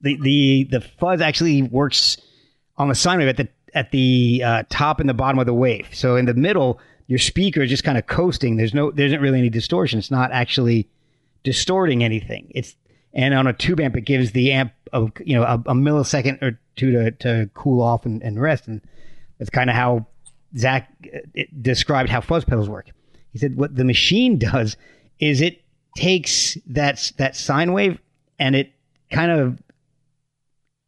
the 0.00 0.18
the 0.20 0.68
the 0.70 0.80
fuzz 0.80 1.20
actually 1.20 1.62
works 1.62 2.18
on 2.76 2.88
the 2.88 2.94
sine 2.94 3.18
wave 3.18 3.28
at 3.28 3.36
the 3.36 3.48
at 3.74 3.90
the 3.90 4.42
uh, 4.44 4.62
top 4.68 5.00
and 5.00 5.08
the 5.08 5.14
bottom 5.14 5.38
of 5.38 5.46
the 5.46 5.54
wave. 5.54 5.88
So 5.92 6.16
in 6.16 6.26
the 6.26 6.34
middle, 6.34 6.78
your 7.06 7.18
speaker 7.18 7.62
is 7.62 7.70
just 7.70 7.84
kind 7.84 7.98
of 7.98 8.06
coasting. 8.06 8.56
There's 8.56 8.74
no, 8.74 8.90
there 8.90 9.06
isn't 9.06 9.20
really 9.20 9.38
any 9.38 9.50
distortion. 9.50 9.98
It's 9.98 10.10
not 10.10 10.30
actually 10.32 10.88
distorting 11.42 12.04
anything. 12.04 12.50
It's 12.54 12.76
and 13.14 13.34
on 13.34 13.46
a 13.46 13.52
tube 13.52 13.80
amp, 13.80 13.96
it 13.96 14.02
gives 14.02 14.32
the 14.32 14.52
amp 14.52 14.72
a 14.92 15.06
you 15.24 15.36
know 15.36 15.42
a, 15.42 15.54
a 15.54 15.74
millisecond 15.74 16.42
or 16.42 16.58
two 16.76 16.92
to 16.92 17.10
to 17.10 17.50
cool 17.54 17.82
off 17.82 18.06
and, 18.06 18.22
and 18.22 18.40
rest. 18.40 18.66
And 18.66 18.80
that's 19.38 19.50
kind 19.50 19.68
of 19.68 19.76
how 19.76 20.06
Zach 20.56 20.90
uh, 21.14 21.42
described 21.60 22.08
how 22.10 22.20
fuzz 22.20 22.44
pedals 22.44 22.68
work. 22.68 22.90
He 23.30 23.38
said 23.38 23.56
what 23.56 23.74
the 23.76 23.84
machine 23.84 24.38
does 24.38 24.76
is 25.18 25.40
it 25.40 25.62
takes 25.96 26.56
that 26.66 27.12
that 27.18 27.36
sine 27.36 27.72
wave 27.72 27.98
and 28.38 28.54
it 28.56 28.72
kind 29.10 29.30
of 29.30 29.62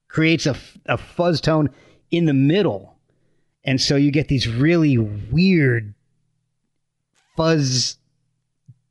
creates 0.08 0.46
a, 0.46 0.56
a 0.86 0.96
fuzz 0.96 1.40
tone 1.40 1.70
in 2.10 2.26
the 2.26 2.34
middle, 2.34 2.96
and 3.64 3.80
so 3.80 3.96
you 3.96 4.10
get 4.10 4.28
these 4.28 4.46
really 4.46 4.98
weird 4.98 5.94
fuzz 7.36 7.98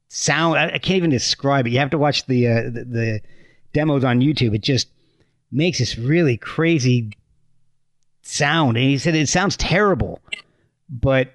sound. 0.10 0.60
I, 0.60 0.65
I 0.65 0.77
can't 0.77 0.98
even 0.98 1.10
describe 1.10 1.68
it. 1.68 1.72
You 1.72 1.80
have 1.80 1.92
to 1.92 1.98
watch 1.98 2.25
the, 2.25 2.48
uh, 2.48 2.62
the 2.63 2.86
the 2.86 3.22
demos 3.74 4.03
on 4.03 4.20
YouTube. 4.20 4.56
It 4.56 4.62
just 4.62 4.88
makes 5.51 5.80
this 5.80 5.98
really 5.98 6.38
crazy 6.38 7.12
sound. 8.22 8.77
And 8.77 8.86
he 8.86 8.98
said 8.98 9.15
it 9.15 9.30
sounds 9.30 9.56
terrible, 9.58 10.20
but 10.90 11.34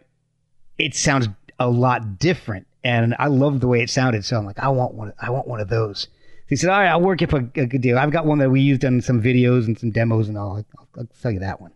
it 0.79 0.95
sounds 0.95 1.29
a 1.59 1.69
lot 1.69 2.19
different. 2.19 2.67
And 2.85 3.15
I 3.19 3.27
love 3.27 3.61
the 3.61 3.69
way 3.69 3.83
it 3.83 3.91
sounded. 3.91 4.25
So 4.25 4.39
I'm 4.39 4.47
like, 4.47 4.59
I 4.59 4.69
want 4.69 4.95
one. 4.95 5.13
I 5.21 5.31
want 5.31 5.49
one 5.49 5.61
of 5.61 5.69
those. 5.69 6.09
He 6.49 6.57
said, 6.57 6.71
"All 6.71 6.79
right, 6.79 6.89
I'll 6.89 7.01
work 7.01 7.21
it 7.21 7.29
for 7.29 7.39
a 7.39 7.43
good 7.43 7.83
deal. 7.83 7.99
I've 7.99 8.13
got 8.13 8.25
one 8.25 8.39
that 8.39 8.51
we 8.51 8.61
used 8.61 8.85
on 8.85 9.01
some 9.01 9.21
videos 9.21 9.67
and 9.67 9.79
some 9.79 9.91
demos, 9.91 10.29
and 10.29 10.39
all. 10.39 10.57
I'll, 10.79 10.89
I'll 10.97 11.09
tell 11.21 11.31
you 11.31 11.41
that 11.41 11.61
one." 11.61 11.73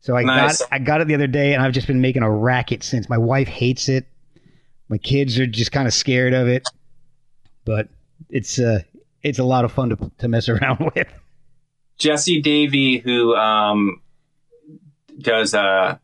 So 0.00 0.16
I 0.16 0.22
nice. 0.22 0.60
got 0.60 0.68
I 0.72 0.78
got 0.78 1.00
it 1.00 1.06
the 1.06 1.14
other 1.14 1.26
day, 1.26 1.54
and 1.54 1.62
I've 1.62 1.72
just 1.72 1.86
been 1.86 2.00
making 2.00 2.22
a 2.22 2.30
racket 2.30 2.82
since. 2.82 3.08
My 3.08 3.18
wife 3.18 3.46
hates 3.46 3.88
it. 3.88 4.06
My 4.88 4.98
kids 4.98 5.38
are 5.38 5.46
just 5.46 5.70
kind 5.70 5.86
of 5.86 5.94
scared 5.94 6.34
of 6.34 6.48
it, 6.48 6.66
but 7.64 7.88
it's 8.28 8.58
uh 8.58 8.80
it's 9.22 9.38
a 9.38 9.44
lot 9.44 9.64
of 9.64 9.70
fun 9.70 9.90
to 9.90 10.10
to 10.18 10.28
mess 10.28 10.48
around 10.48 10.90
with. 10.94 11.08
Jesse 11.98 12.40
Davey, 12.40 12.98
who 12.98 13.34
um, 13.34 14.00
does 15.18 15.52
uh, 15.52 15.98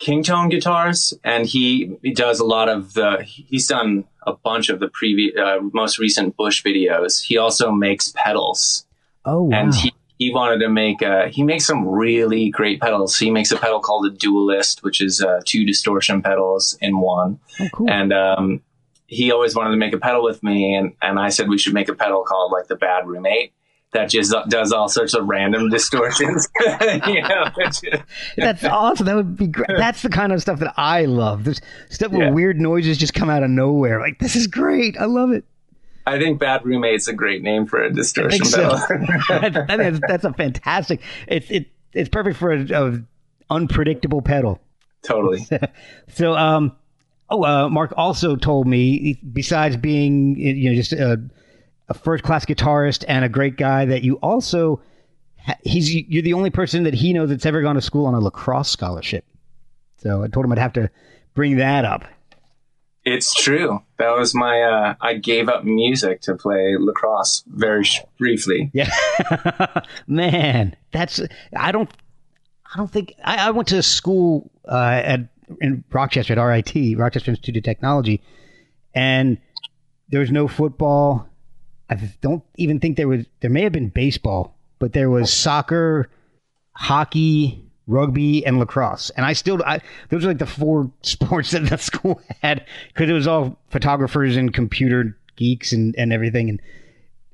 Kingtone 0.00 0.50
guitars, 0.50 1.14
and 1.22 1.46
he, 1.46 1.96
he 2.02 2.12
does 2.12 2.40
a 2.40 2.44
lot 2.44 2.68
of 2.68 2.94
the. 2.94 3.22
He's 3.24 3.68
done 3.68 4.04
a 4.26 4.32
bunch 4.32 4.68
of 4.68 4.80
the 4.80 4.88
previous, 4.88 5.36
uh, 5.38 5.58
most 5.72 5.98
recent 5.98 6.36
Bush 6.36 6.62
videos. 6.64 7.22
He 7.22 7.38
also 7.38 7.70
makes 7.70 8.12
pedals. 8.14 8.86
Oh, 9.24 9.44
wow. 9.44 9.56
And 9.56 9.74
he, 9.74 9.94
he 10.18 10.32
wanted 10.32 10.58
to 10.58 10.68
make 10.68 11.00
a, 11.00 11.28
he 11.28 11.42
makes 11.42 11.66
some 11.66 11.86
really 11.86 12.50
great 12.50 12.80
pedals. 12.80 13.18
He 13.18 13.30
makes 13.30 13.52
a 13.52 13.56
pedal 13.56 13.80
called 13.80 14.04
the 14.04 14.10
Duellist, 14.10 14.82
which 14.82 15.00
is 15.00 15.22
uh, 15.22 15.40
two 15.44 15.64
distortion 15.64 16.22
pedals 16.22 16.76
in 16.80 16.98
one. 16.98 17.38
Oh, 17.60 17.68
cool. 17.72 17.90
And 17.90 18.12
um, 18.12 18.62
he 19.06 19.30
always 19.30 19.54
wanted 19.54 19.70
to 19.70 19.76
make 19.76 19.92
a 19.92 19.98
pedal 19.98 20.24
with 20.24 20.42
me, 20.42 20.74
and, 20.74 20.92
and 21.02 21.18
I 21.18 21.28
said 21.28 21.48
we 21.48 21.58
should 21.58 21.74
make 21.74 21.88
a 21.88 21.94
pedal 21.94 22.24
called 22.24 22.52
like 22.52 22.66
the 22.66 22.76
Bad 22.76 23.06
Roommate 23.06 23.52
that 23.94 24.10
just 24.10 24.34
does 24.48 24.72
all 24.72 24.88
sorts 24.88 25.14
of 25.14 25.26
random 25.26 25.70
distortions. 25.70 26.48
you 27.06 27.22
know, 27.22 27.44
That's 28.36 28.64
awesome. 28.64 29.06
That 29.06 29.14
would 29.14 29.36
be 29.36 29.46
great. 29.46 29.70
That's 29.78 30.02
the 30.02 30.08
kind 30.08 30.32
of 30.32 30.42
stuff 30.42 30.58
that 30.58 30.74
I 30.76 31.04
love. 31.04 31.44
There's 31.44 31.60
stuff 31.88 32.12
where 32.12 32.26
yeah. 32.26 32.32
weird 32.32 32.60
noises 32.60 32.98
just 32.98 33.14
come 33.14 33.30
out 33.30 33.44
of 33.44 33.50
nowhere. 33.50 34.00
Like 34.00 34.18
this 34.18 34.36
is 34.36 34.48
great. 34.48 34.98
I 34.98 35.04
love 35.04 35.30
it. 35.30 35.44
I 36.06 36.18
think 36.18 36.38
Bad 36.38 36.66
Roommate's 36.66 37.08
a 37.08 37.14
great 37.14 37.42
name 37.42 37.66
for 37.66 37.82
a 37.82 37.90
distortion 37.90 38.40
pedal. 38.40 38.76
So. 38.76 38.98
that's, 39.66 40.00
that's, 40.06 40.24
a 40.24 40.32
fantastic. 40.34 41.00
It's 41.28 41.50
it 41.50 41.68
it's 41.92 42.08
perfect 42.08 42.36
for 42.36 42.52
a, 42.52 42.64
a 42.72 43.00
unpredictable 43.48 44.22
pedal. 44.22 44.60
Totally. 45.02 45.46
so 46.08 46.34
um. 46.34 46.76
Oh, 47.30 47.42
uh, 47.42 47.70
Mark 47.70 47.94
also 47.96 48.36
told 48.36 48.66
me, 48.66 49.18
besides 49.32 49.78
being 49.78 50.36
you 50.36 50.68
know 50.68 50.76
just 50.76 50.92
a 50.92 51.22
a 51.88 51.94
first 51.94 52.24
class 52.24 52.44
guitarist 52.44 53.04
and 53.08 53.24
a 53.24 53.28
great 53.28 53.56
guy 53.56 53.84
that 53.84 54.02
you 54.02 54.16
also 54.16 54.80
he's 55.62 55.94
you're 55.94 56.22
the 56.22 56.32
only 56.32 56.50
person 56.50 56.84
that 56.84 56.94
he 56.94 57.12
knows 57.12 57.28
that's 57.28 57.46
ever 57.46 57.62
gone 57.62 57.74
to 57.74 57.82
school 57.82 58.06
on 58.06 58.14
a 58.14 58.20
lacrosse 58.20 58.70
scholarship. 58.70 59.24
So 59.98 60.22
I 60.22 60.28
told 60.28 60.44
him 60.44 60.52
I'd 60.52 60.58
have 60.58 60.72
to 60.74 60.90
bring 61.34 61.56
that 61.56 61.84
up. 61.84 62.04
It's 63.04 63.34
true. 63.34 63.82
That 63.98 64.16
was 64.16 64.34
my. 64.34 64.62
Uh, 64.62 64.94
I 65.00 65.14
gave 65.14 65.48
up 65.50 65.64
music 65.64 66.22
to 66.22 66.34
play 66.36 66.76
lacrosse 66.78 67.44
very 67.46 67.84
sh- 67.84 68.00
briefly. 68.18 68.70
Yeah, 68.72 68.90
man, 70.06 70.74
that's. 70.90 71.20
I 71.54 71.70
don't. 71.70 71.90
I 72.72 72.78
don't 72.78 72.90
think 72.90 73.14
I, 73.22 73.48
I 73.48 73.50
went 73.50 73.68
to 73.68 73.82
school 73.82 74.50
uh, 74.66 75.00
at 75.04 75.20
in 75.60 75.84
Rochester 75.92 76.32
at 76.32 76.42
RIT, 76.42 76.98
Rochester 76.98 77.30
Institute 77.30 77.58
of 77.58 77.62
Technology, 77.62 78.22
and 78.94 79.36
there 80.08 80.20
was 80.20 80.30
no 80.30 80.48
football. 80.48 81.28
I 81.90 81.96
don't 82.20 82.42
even 82.56 82.80
think 82.80 82.96
there 82.96 83.08
was. 83.08 83.26
There 83.40 83.50
may 83.50 83.62
have 83.62 83.72
been 83.72 83.88
baseball, 83.88 84.56
but 84.78 84.92
there 84.92 85.10
was 85.10 85.24
oh. 85.24 85.26
soccer, 85.26 86.08
hockey, 86.72 87.64
rugby, 87.86 88.44
and 88.44 88.58
lacrosse. 88.58 89.10
And 89.10 89.26
I 89.26 89.32
still, 89.32 89.62
I, 89.64 89.80
those 90.08 90.24
are 90.24 90.28
like 90.28 90.38
the 90.38 90.46
four 90.46 90.90
sports 91.02 91.50
that 91.52 91.68
the 91.68 91.78
school 91.78 92.20
had 92.42 92.66
because 92.88 93.08
it 93.08 93.12
was 93.12 93.26
all 93.26 93.58
photographers 93.68 94.36
and 94.36 94.52
computer 94.52 95.16
geeks 95.36 95.72
and 95.72 95.94
and 95.96 96.12
everything. 96.12 96.48
And 96.48 96.62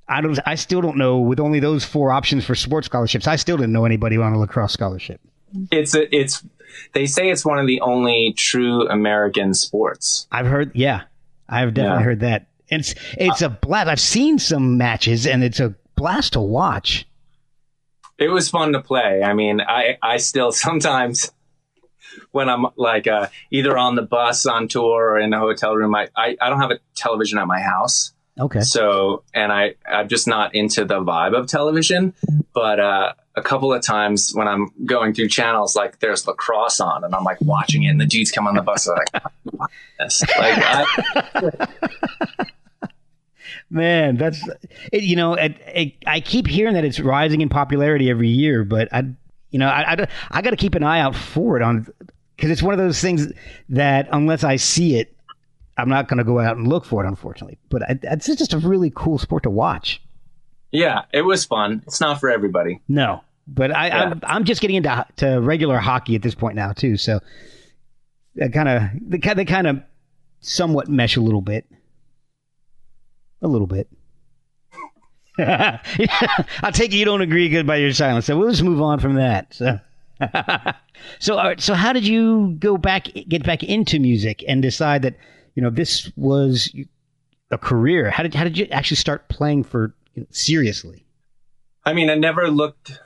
I 0.09 0.21
don't, 0.21 0.39
I 0.45 0.57
still 0.57 0.81
don't 0.81 0.97
know 0.97 1.19
with 1.19 1.39
only 1.39 1.61
those 1.61 1.85
four 1.85 2.11
options 2.11 2.45
for 2.45 2.55
sports 2.55 2.87
scholarships. 2.87 3.27
I 3.27 3.37
still 3.37 3.57
didn't 3.57 3.73
know 3.73 3.85
anybody 3.85 4.17
on 4.17 4.33
a 4.33 4.39
lacrosse 4.39 4.73
scholarship. 4.73 5.21
It's 5.71 5.95
a, 5.95 6.15
it's. 6.15 6.45
They 6.93 7.07
say 7.07 7.31
it's 7.31 7.45
one 7.45 7.59
of 7.59 7.67
the 7.67 7.81
only 7.81 8.33
true 8.37 8.89
American 8.89 9.55
sports. 9.55 10.29
I've 10.31 10.47
heard, 10.47 10.71
yeah, 10.75 11.03
I've 11.49 11.75
definitely 11.75 11.99
yeah. 11.99 12.05
heard 12.05 12.21
that. 12.21 12.47
It's 12.71 12.95
it's 13.19 13.43
a 13.43 13.49
blast. 13.51 13.89
I've 13.89 14.01
seen 14.01 14.39
some 14.39 14.79
matches, 14.79 15.27
and 15.27 15.43
it's 15.43 15.61
a 15.61 15.75
blast 15.97 16.35
to 16.35 16.41
watch. 16.41 17.07
It 18.19 18.29
was 18.29 18.49
fun 18.49 18.73
to 18.73 18.81
play. 18.81 19.23
I 19.23 19.35
mean, 19.35 19.61
I 19.61 19.99
I 20.03 20.19
still 20.19 20.53
sometimes 20.67 21.33
when 22.31 22.49
I'm 22.49 22.67
like 22.77 23.07
uh, 23.07 23.29
either 23.51 23.77
on 23.77 23.97
the 23.97 24.03
bus 24.03 24.47
on 24.47 24.69
tour 24.69 25.11
or 25.11 25.19
in 25.19 25.33
a 25.33 25.39
hotel 25.39 25.75
room, 25.75 25.95
I, 25.95 26.09
I 26.17 26.37
I 26.41 26.49
don't 26.49 26.61
have 26.61 26.71
a 26.71 26.79
television 26.95 27.39
at 27.39 27.47
my 27.47 27.61
house. 27.61 28.13
Okay. 28.39 28.61
So, 28.61 29.23
and 29.35 29.53
I, 29.53 29.75
I'm 29.87 30.09
just 30.09 30.27
not 30.27 30.55
into 30.55 30.87
the 30.87 31.01
vibe 31.01 31.37
of 31.37 31.47
television, 31.47 32.15
but, 32.55 32.81
uh, 32.81 33.13
a 33.37 33.43
couple 33.43 33.73
of 33.73 33.83
times 33.83 34.33
when 34.35 34.49
I'm 34.49 34.73
going 34.85 35.15
through 35.15 35.29
channels, 35.29 35.77
like 35.77 36.01
there's 36.01 36.27
lacrosse 36.27 36.81
on 36.81 37.05
and 37.05 37.15
I'm 37.15 37.23
like 37.23 37.41
watching 37.41 37.85
it 37.85 37.89
and 37.89 38.01
the 38.01 38.07
dudes 38.07 38.31
come 38.31 38.47
on 38.49 38.55
the 38.55 38.63
bus. 38.63 38.89
Are 38.89 38.97
like, 38.97 39.71
this? 39.99 40.23
like 40.37 40.59
I, 40.59 41.67
Man, 43.71 44.17
that's 44.17 44.47
it, 44.93 45.05
you 45.05 45.15
know, 45.15 45.35
it, 45.35 45.57
it, 45.73 45.93
I 46.05 46.21
keep 46.21 46.49
hearing 46.49 46.75
that 46.75 46.85
it's 46.85 46.99
rising 46.99 47.41
in 47.41 47.49
popularity 47.49 48.11
every 48.11 48.29
year, 48.29 48.65
but 48.65 48.93
I, 48.93 49.05
you 49.51 49.59
know, 49.61 49.69
I, 49.69 49.93
I, 49.93 50.09
I 50.31 50.43
got 50.43 50.51
to 50.51 50.57
keep 50.57 50.75
an 50.75 50.83
eye 50.83 50.99
out 50.99 51.15
for 51.15 51.57
it 51.57 51.63
on 51.63 51.87
because 52.35 52.51
it's 52.51 52.63
one 52.63 52.75
of 52.75 52.79
those 52.79 53.01
things 53.01 53.33
that 53.69 54.09
unless 54.11 54.43
I 54.43 54.57
see 54.57 54.97
it, 54.97 55.17
I'm 55.77 55.89
not 55.89 56.09
going 56.09 56.19
to 56.19 56.25
go 56.25 56.41
out 56.41 56.57
and 56.57 56.67
look 56.67 56.85
for 56.85 57.05
it, 57.05 57.09
unfortunately. 57.09 57.59
But 57.69 57.83
it's 58.03 58.27
just 58.27 58.53
a 58.53 58.59
really 58.59 58.93
cool 58.95 59.19
sport 59.19 59.45
to 59.45 59.51
watch. 59.51 60.03
Yeah, 60.73 61.03
it 61.13 61.23
was 61.23 61.45
fun. 61.45 61.83
It's 61.87 62.01
not 62.01 62.19
for 62.21 62.29
everybody. 62.29 62.81
No, 62.89 63.23
but 63.47 63.71
I, 63.71 63.89
yeah. 63.89 64.03
I'm, 64.03 64.21
I'm 64.25 64.45
just 64.45 64.61
getting 64.61 64.77
into 64.77 65.07
to 65.17 65.41
regular 65.41 65.79
hockey 65.79 66.15
at 66.15 66.23
this 66.23 66.35
point 66.35 66.57
now 66.57 66.73
too. 66.73 66.97
So 66.97 67.21
kind 68.53 68.69
of 68.69 68.83
they 69.01 69.45
kind 69.45 69.67
of 69.67 69.83
somewhat 70.41 70.89
mesh 70.89 71.17
a 71.17 71.21
little 71.21 71.43
bit 71.43 71.67
a 73.43 73.49
little 73.49 73.67
bit. 73.67 73.89
I'll 75.39 76.73
take 76.73 76.93
it 76.93 76.97
you 76.97 77.05
don't 77.05 77.23
agree 77.23 77.49
good 77.49 77.67
by 77.67 77.77
your 77.77 77.93
silence. 77.93 78.27
So 78.27 78.39
we'll 78.39 78.51
just 78.51 78.63
move 78.63 78.83
on 78.83 78.99
from 78.99 79.15
that. 79.15 79.55
So, 79.55 79.81
so, 81.19 81.55
so 81.59 81.75
how 81.75 81.93
did 81.93 82.07
you 82.07 82.57
go 82.59 82.77
back, 82.77 83.09
get 83.29 83.45
back 83.45 83.63
into 83.63 83.99
music 83.99 84.45
and 84.47 84.61
decide 84.61 85.03
that, 85.03 85.17
you 85.55 85.63
know, 85.63 85.71
this 85.71 86.11
was 86.17 86.75
a 87.51 87.59
career? 87.59 88.11
How 88.11 88.23
did, 88.23 88.35
how 88.35 88.45
did 88.45 88.59
you 88.59 88.67
actually 88.67 88.99
start 88.99 89.29
playing 89.29 89.65
for 89.65 89.95
you 90.15 90.23
know, 90.23 90.27
seriously? 90.31 91.07
I 91.85 91.95
mean, 91.95 92.11
I 92.11 92.17
never 92.17 92.51
looked 92.51 93.01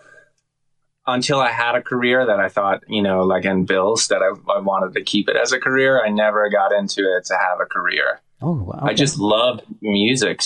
until 1.06 1.38
I 1.40 1.50
had 1.50 1.74
a 1.76 1.82
career 1.82 2.26
that 2.26 2.40
I 2.40 2.48
thought, 2.48 2.82
you 2.88 3.02
know, 3.02 3.22
like 3.22 3.44
in 3.44 3.66
bills 3.66 4.08
that 4.08 4.22
I, 4.22 4.30
I 4.52 4.60
wanted 4.60 4.94
to 4.94 5.04
keep 5.04 5.28
it 5.28 5.36
as 5.36 5.52
a 5.52 5.60
career. 5.60 6.04
I 6.04 6.08
never 6.08 6.48
got 6.48 6.72
into 6.72 7.02
it 7.02 7.26
to 7.26 7.34
have 7.34 7.60
a 7.60 7.66
career. 7.66 8.20
Oh, 8.46 8.62
wow. 8.62 8.80
I 8.82 8.92
just 8.92 9.18
love 9.18 9.62
music 9.80 10.42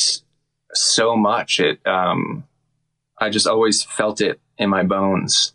so 0.73 1.17
much. 1.17 1.59
It, 1.59 1.85
um, 1.85 2.45
I 3.19 3.29
just 3.29 3.49
always 3.49 3.83
felt 3.83 4.21
it 4.21 4.41
in 4.57 4.71
my 4.71 4.85
bones. 4.85 5.53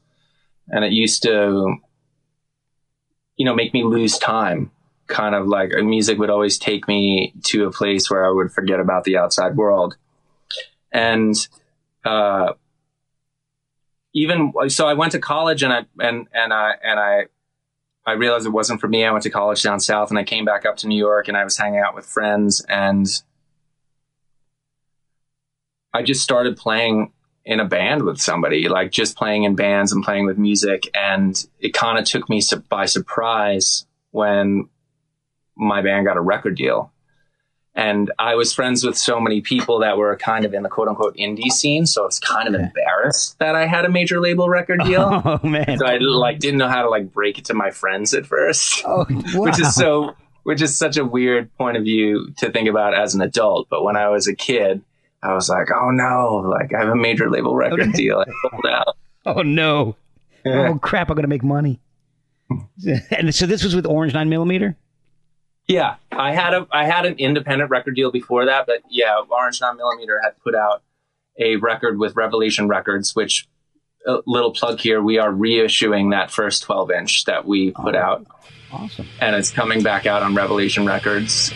And 0.68 0.84
it 0.84 0.92
used 0.92 1.24
to, 1.24 1.78
you 3.38 3.46
know, 3.46 3.56
make 3.56 3.74
me 3.74 3.86
lose 3.86 4.18
time. 4.18 4.72
Kind 5.08 5.36
of 5.36 5.48
like 5.48 5.72
music 5.72 6.20
would 6.20 6.30
always 6.30 6.58
take 6.58 6.86
me 6.86 7.34
to 7.46 7.66
a 7.66 7.72
place 7.72 8.12
where 8.12 8.28
I 8.28 8.32
would 8.32 8.52
forget 8.52 8.82
about 8.82 9.06
the 9.06 9.16
outside 9.16 9.56
world. 9.56 9.96
And, 10.92 11.36
uh, 12.04 12.54
even 14.14 14.52
so, 14.68 14.86
I 14.86 14.94
went 14.96 15.14
to 15.14 15.20
college 15.20 15.64
and 15.64 15.72
I, 15.72 15.86
and, 15.98 16.28
and 16.34 16.52
I, 16.52 16.74
and 16.84 17.00
I, 17.00 17.26
I 18.06 18.14
realized 18.14 18.46
it 18.46 18.50
wasn't 18.50 18.82
for 18.82 18.88
me. 18.88 19.06
I 19.06 19.12
went 19.12 19.24
to 19.24 19.30
college 19.30 19.64
down 19.64 19.80
south 19.80 20.10
and 20.10 20.20
I 20.20 20.24
came 20.24 20.46
back 20.46 20.66
up 20.66 20.78
to 20.78 20.88
New 20.88 20.98
York 20.98 21.28
and 21.28 21.38
I 21.38 21.44
was 21.44 21.58
hanging 21.58 21.80
out 21.80 21.96
with 21.96 22.06
friends 22.06 22.64
and 22.68 23.08
I 25.94 26.04
just 26.04 26.22
started 26.22 26.58
playing 26.58 27.14
in 27.46 27.60
a 27.60 27.66
band 27.66 28.04
with 28.04 28.20
somebody, 28.20 28.70
like 28.70 28.92
just 28.92 29.18
playing 29.18 29.44
in 29.44 29.56
bands 29.56 29.92
and 29.92 30.04
playing 30.04 30.26
with 30.26 30.38
music. 30.38 30.90
And 30.94 31.46
it 31.60 31.74
kind 31.74 32.00
of 32.00 32.06
took 32.06 32.30
me 32.30 32.42
by 32.70 32.86
surprise 32.86 33.86
when 34.12 34.70
my 35.56 35.82
band 35.82 36.06
got 36.06 36.18
a 36.18 36.22
record 36.22 36.56
deal. 36.56 36.93
And 37.76 38.12
I 38.20 38.36
was 38.36 38.54
friends 38.54 38.84
with 38.86 38.96
so 38.98 39.20
many 39.20 39.42
people 39.42 39.80
that 39.80 39.98
were 39.98 40.16
kind 40.18 40.46
of 40.46 40.54
in 40.54 40.62
the 40.62 40.70
quote 40.70 40.88
unquote 40.88 41.16
indie 41.18 41.50
scene. 41.52 41.88
So 41.88 42.04
I 42.04 42.06
was 42.06 42.20
kind 42.20 42.48
of 42.48 42.54
embarrassed 42.54 43.40
that 43.40 43.56
I 43.56 43.66
had 43.66 43.84
a 43.86 43.90
major 43.90 44.20
label 44.22 44.48
record 44.48 44.82
deal. 44.86 45.22
Oh 45.26 45.40
man. 45.48 45.78
So 45.80 45.86
I 45.88 45.98
like 45.98 46.38
didn't 46.40 46.60
know 46.60 46.70
how 46.70 46.84
to 46.84 46.90
like 46.90 47.12
break 47.12 47.40
it 47.40 47.46
to 47.46 47.54
my 47.56 47.72
friends 47.72 48.14
at 48.14 48.26
first, 48.28 48.84
Oh, 48.86 49.06
wow. 49.10 49.42
which 49.42 49.60
is 49.60 49.74
so, 49.74 50.16
which 50.44 50.62
is 50.62 50.78
such 50.78 50.98
a 50.98 51.06
weird 51.06 51.52
point 51.58 51.76
of 51.78 51.84
view 51.84 52.32
to 52.38 52.52
think 52.52 52.70
about 52.70 52.94
as 52.94 53.16
an 53.16 53.22
adult. 53.22 53.68
But 53.70 53.84
when 53.84 53.96
I 53.96 54.10
was 54.10 54.28
a 54.28 54.36
kid, 54.36 54.84
I 55.24 55.34
was 55.34 55.50
like, 55.50 55.70
oh 55.74 55.90
no, 55.90 56.44
like 56.48 56.74
I 56.76 56.80
have 56.80 56.90
a 56.90 56.96
major 56.96 57.32
label 57.32 57.56
record 57.56 57.94
deal. 57.94 58.20
I 58.20 58.50
pulled 58.50 58.66
out. 58.68 58.98
Oh 59.26 59.42
no. 59.42 59.96
Yeah. 60.46 60.68
Oh 60.72 60.78
crap! 60.80 61.10
I'm 61.10 61.16
gonna 61.16 61.30
make 61.30 61.44
money. 61.46 61.80
and 63.10 63.34
so 63.34 63.46
this 63.46 63.64
was 63.64 63.74
with 63.74 63.86
Orange 63.86 64.14
Nine 64.14 64.28
Millimeter. 64.30 64.76
Yeah, 65.68 65.96
I 66.12 66.34
had 66.34 66.54
a 66.54 66.68
I 66.72 66.86
had 66.86 67.06
an 67.06 67.16
independent 67.18 67.70
record 67.72 67.96
deal 67.96 68.12
before 68.12 68.46
that, 68.48 68.66
but 68.66 68.82
yeah, 68.90 69.16
Orange 69.30 69.62
Nine 69.62 69.78
Millimeter 69.78 70.20
had 70.24 70.32
put 70.44 70.56
out 70.56 70.84
a 71.40 71.56
record 71.56 71.98
with 71.98 72.16
Revelation 72.16 72.68
Records, 72.68 73.16
which 73.16 73.48
a 74.06 74.18
little 74.26 74.52
plug 74.52 74.80
here, 74.82 75.02
we 75.02 75.18
are 75.20 75.32
reissuing 75.32 76.12
that 76.12 76.30
first 76.30 76.64
12 76.64 76.92
inch 76.92 77.24
that 77.26 77.46
we 77.46 77.72
put 77.72 77.96
Oh. 77.96 78.00
out, 78.00 78.28
Awesome. 78.72 79.08
and 79.22 79.34
it's 79.36 79.50
coming 79.52 79.82
back 79.82 80.06
out 80.06 80.22
on 80.22 80.36
Revelation 80.36 80.86
Records. 80.86 81.54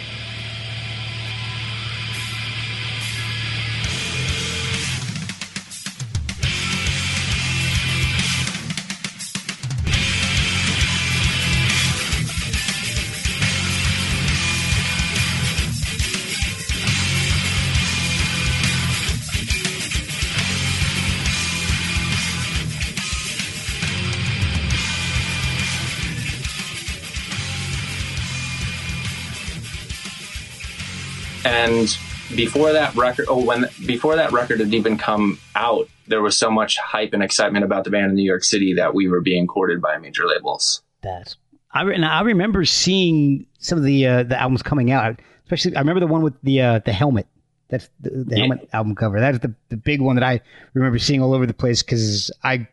And 31.47 31.97
before 32.35 32.73
that 32.73 32.93
record, 32.95 33.25
oh, 33.29 33.43
when 33.43 33.65
before 33.85 34.15
that 34.17 34.31
record 34.31 34.59
had 34.59 34.73
even 34.73 34.97
come 34.97 35.39
out, 35.55 35.87
there 36.07 36.21
was 36.21 36.37
so 36.37 36.51
much 36.51 36.77
hype 36.77 37.13
and 37.13 37.23
excitement 37.23 37.63
about 37.63 37.83
the 37.83 37.89
band 37.89 38.09
in 38.09 38.15
New 38.15 38.23
York 38.23 38.43
City 38.43 38.73
that 38.73 38.93
we 38.93 39.07
were 39.07 39.21
being 39.21 39.47
courted 39.47 39.81
by 39.81 39.97
major 39.97 40.25
labels. 40.25 40.81
That's 41.01 41.37
I 41.71 41.83
now, 41.83 42.17
I 42.17 42.21
remember 42.21 42.65
seeing 42.65 43.45
some 43.59 43.77
of 43.77 43.83
the 43.83 44.07
uh, 44.07 44.23
the 44.23 44.39
albums 44.39 44.61
coming 44.63 44.91
out. 44.91 45.19
Especially, 45.45 45.75
I 45.75 45.79
remember 45.79 46.01
the 46.01 46.07
one 46.07 46.21
with 46.21 46.33
the 46.43 46.61
uh, 46.61 46.79
the 46.79 46.91
helmet. 46.91 47.27
That's 47.69 47.89
the, 47.99 48.09
the 48.09 48.35
Yeah. 48.35 48.37
helmet 48.39 48.69
album 48.73 48.95
cover. 48.95 49.19
That's 49.19 49.39
the 49.39 49.53
the 49.69 49.77
big 49.77 50.01
one 50.01 50.15
that 50.15 50.23
I 50.23 50.41
remember 50.73 50.99
seeing 50.99 51.21
all 51.21 51.33
over 51.33 51.45
the 51.45 51.53
place 51.53 51.81
because 51.83 52.31
I 52.43 52.67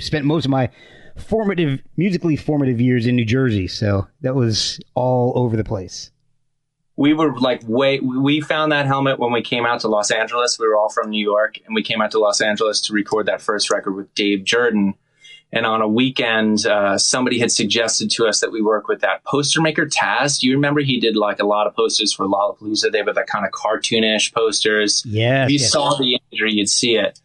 spent 0.00 0.24
most 0.24 0.44
of 0.44 0.50
my 0.50 0.70
formative, 1.16 1.80
musically 1.96 2.36
formative 2.36 2.80
years 2.80 3.06
in 3.06 3.16
New 3.16 3.24
Jersey. 3.24 3.66
So 3.66 4.06
that 4.22 4.34
was 4.34 4.80
all 4.94 5.32
over 5.36 5.56
the 5.56 5.64
place. 5.64 6.10
We 6.98 7.14
were 7.14 7.38
like 7.38 7.62
way 7.64 8.00
we 8.00 8.40
found 8.40 8.72
that 8.72 8.86
helmet 8.86 9.20
when 9.20 9.30
we 9.30 9.40
came 9.40 9.64
out 9.64 9.80
to 9.82 9.88
Los 9.88 10.10
Angeles. 10.10 10.58
We 10.58 10.66
were 10.66 10.76
all 10.76 10.88
from 10.88 11.10
New 11.10 11.24
York 11.24 11.58
and 11.64 11.72
we 11.72 11.82
came 11.84 12.02
out 12.02 12.10
to 12.10 12.18
Los 12.18 12.40
Angeles 12.40 12.80
to 12.82 12.92
record 12.92 13.26
that 13.26 13.40
first 13.40 13.70
record 13.70 13.92
with 13.94 14.12
Dave 14.14 14.40
Jerden. 14.40 14.94
And 15.52 15.64
on 15.64 15.80
a 15.80 15.88
weekend, 15.88 16.66
uh, 16.66 16.98
somebody 16.98 17.38
had 17.38 17.52
suggested 17.52 18.10
to 18.10 18.26
us 18.26 18.40
that 18.40 18.50
we 18.50 18.60
work 18.60 18.88
with 18.88 19.00
that 19.02 19.22
poster 19.24 19.62
maker 19.62 19.86
Taz. 19.86 20.40
Do 20.40 20.48
you 20.48 20.54
remember 20.54 20.80
he 20.80 20.98
did 20.98 21.16
like 21.16 21.38
a 21.38 21.46
lot 21.46 21.68
of 21.68 21.74
posters 21.76 22.12
for 22.12 22.26
Lollapalooza? 22.26 22.90
They 22.90 23.02
were 23.02 23.14
that 23.14 23.28
kind 23.28 23.46
of 23.46 23.52
cartoonish 23.52 24.34
posters. 24.34 25.04
Yeah, 25.06 25.44
If 25.44 25.50
you 25.50 25.58
saw 25.60 25.96
the 25.96 26.18
imagery, 26.32 26.54
you'd 26.54 26.68
see 26.68 26.96
it. 26.96 27.18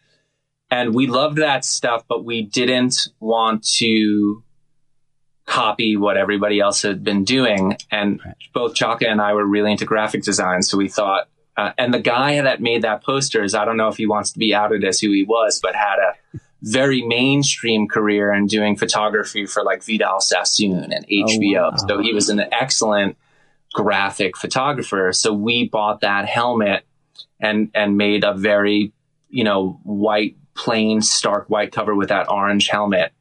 And 0.69 0.93
we 0.95 1.07
loved 1.07 1.39
that 1.39 1.65
stuff, 1.65 2.05
but 2.07 2.23
we 2.23 2.43
didn't 2.43 3.07
want 3.19 3.63
to 3.77 4.43
copy 5.45 5.97
what 5.97 6.17
everybody 6.17 6.59
else 6.59 6.81
had 6.81 7.03
been 7.03 7.23
doing. 7.23 7.77
And 7.91 8.21
both 8.53 8.75
Chaka 8.75 9.07
and 9.07 9.21
I 9.21 9.33
were 9.33 9.45
really 9.45 9.71
into 9.71 9.85
graphic 9.85 10.23
design. 10.23 10.61
So 10.61 10.77
we 10.77 10.87
thought, 10.87 11.27
uh, 11.57 11.71
and 11.77 11.93
the 11.93 11.99
guy 11.99 12.41
that 12.41 12.61
made 12.61 12.83
that 12.83 13.03
poster 13.03 13.43
is, 13.43 13.53
I 13.53 13.65
don't 13.65 13.77
know 13.77 13.89
if 13.89 13.97
he 13.97 14.07
wants 14.07 14.31
to 14.31 14.39
be 14.39 14.55
outed 14.55 14.83
as 14.83 14.99
who 14.99 15.11
he 15.11 15.23
was, 15.23 15.59
but 15.61 15.75
had 15.75 15.97
a 15.99 16.39
very 16.63 17.01
mainstream 17.01 17.87
career 17.87 18.33
in 18.33 18.47
doing 18.47 18.77
photography 18.77 19.45
for 19.45 19.63
like 19.63 19.83
Vidal 19.83 20.21
Sassoon 20.21 20.91
and 20.93 21.05
HBO. 21.07 21.71
wow. 21.71 21.75
So 21.75 21.99
he 21.99 22.13
was 22.13 22.29
an 22.29 22.41
excellent 22.51 23.17
graphic 23.73 24.37
photographer. 24.37 25.11
So 25.11 25.33
we 25.33 25.67
bought 25.67 26.01
that 26.01 26.25
helmet 26.25 26.85
and 27.41 27.69
and 27.73 27.97
made 27.97 28.23
a 28.23 28.33
very 28.33 28.93
you 29.29 29.43
know 29.43 29.79
white 29.83 30.37
plain 30.55 31.01
stark 31.01 31.49
white 31.49 31.71
cover 31.71 31.93
with 31.95 32.09
that 32.09 32.31
orange 32.31 32.69
helmet 32.69 33.11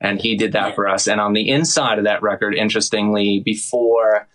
and 0.00 0.20
he 0.20 0.36
did 0.36 0.52
that 0.52 0.74
for 0.74 0.88
us 0.88 1.06
and 1.06 1.20
on 1.20 1.32
the 1.32 1.48
inside 1.50 1.98
of 1.98 2.04
that 2.04 2.22
record 2.22 2.54
interestingly 2.54 3.40
before 3.40 4.26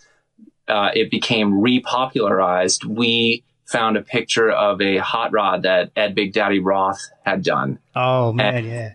uh, 0.67 0.89
it 0.93 1.09
became 1.11 1.53
repopularized 1.61 2.85
we 2.85 3.43
found 3.65 3.97
a 3.97 4.01
picture 4.01 4.49
of 4.51 4.79
a 4.81 4.97
hot 4.97 5.31
rod 5.31 5.63
that 5.63 5.91
ed 5.95 6.13
big 6.15 6.33
daddy 6.33 6.59
roth 6.59 7.01
had 7.25 7.43
done 7.43 7.79
Oh 7.95 8.31
man, 8.33 8.65
yeah. 8.65 8.93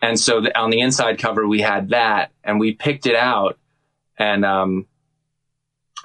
and 0.00 0.18
so 0.18 0.40
the, 0.40 0.58
on 0.58 0.70
the 0.70 0.80
inside 0.80 1.18
cover 1.18 1.46
we 1.46 1.60
had 1.60 1.90
that 1.90 2.32
and 2.42 2.58
we 2.58 2.72
picked 2.72 3.06
it 3.06 3.16
out 3.16 3.58
and 4.18 4.44
um 4.44 4.86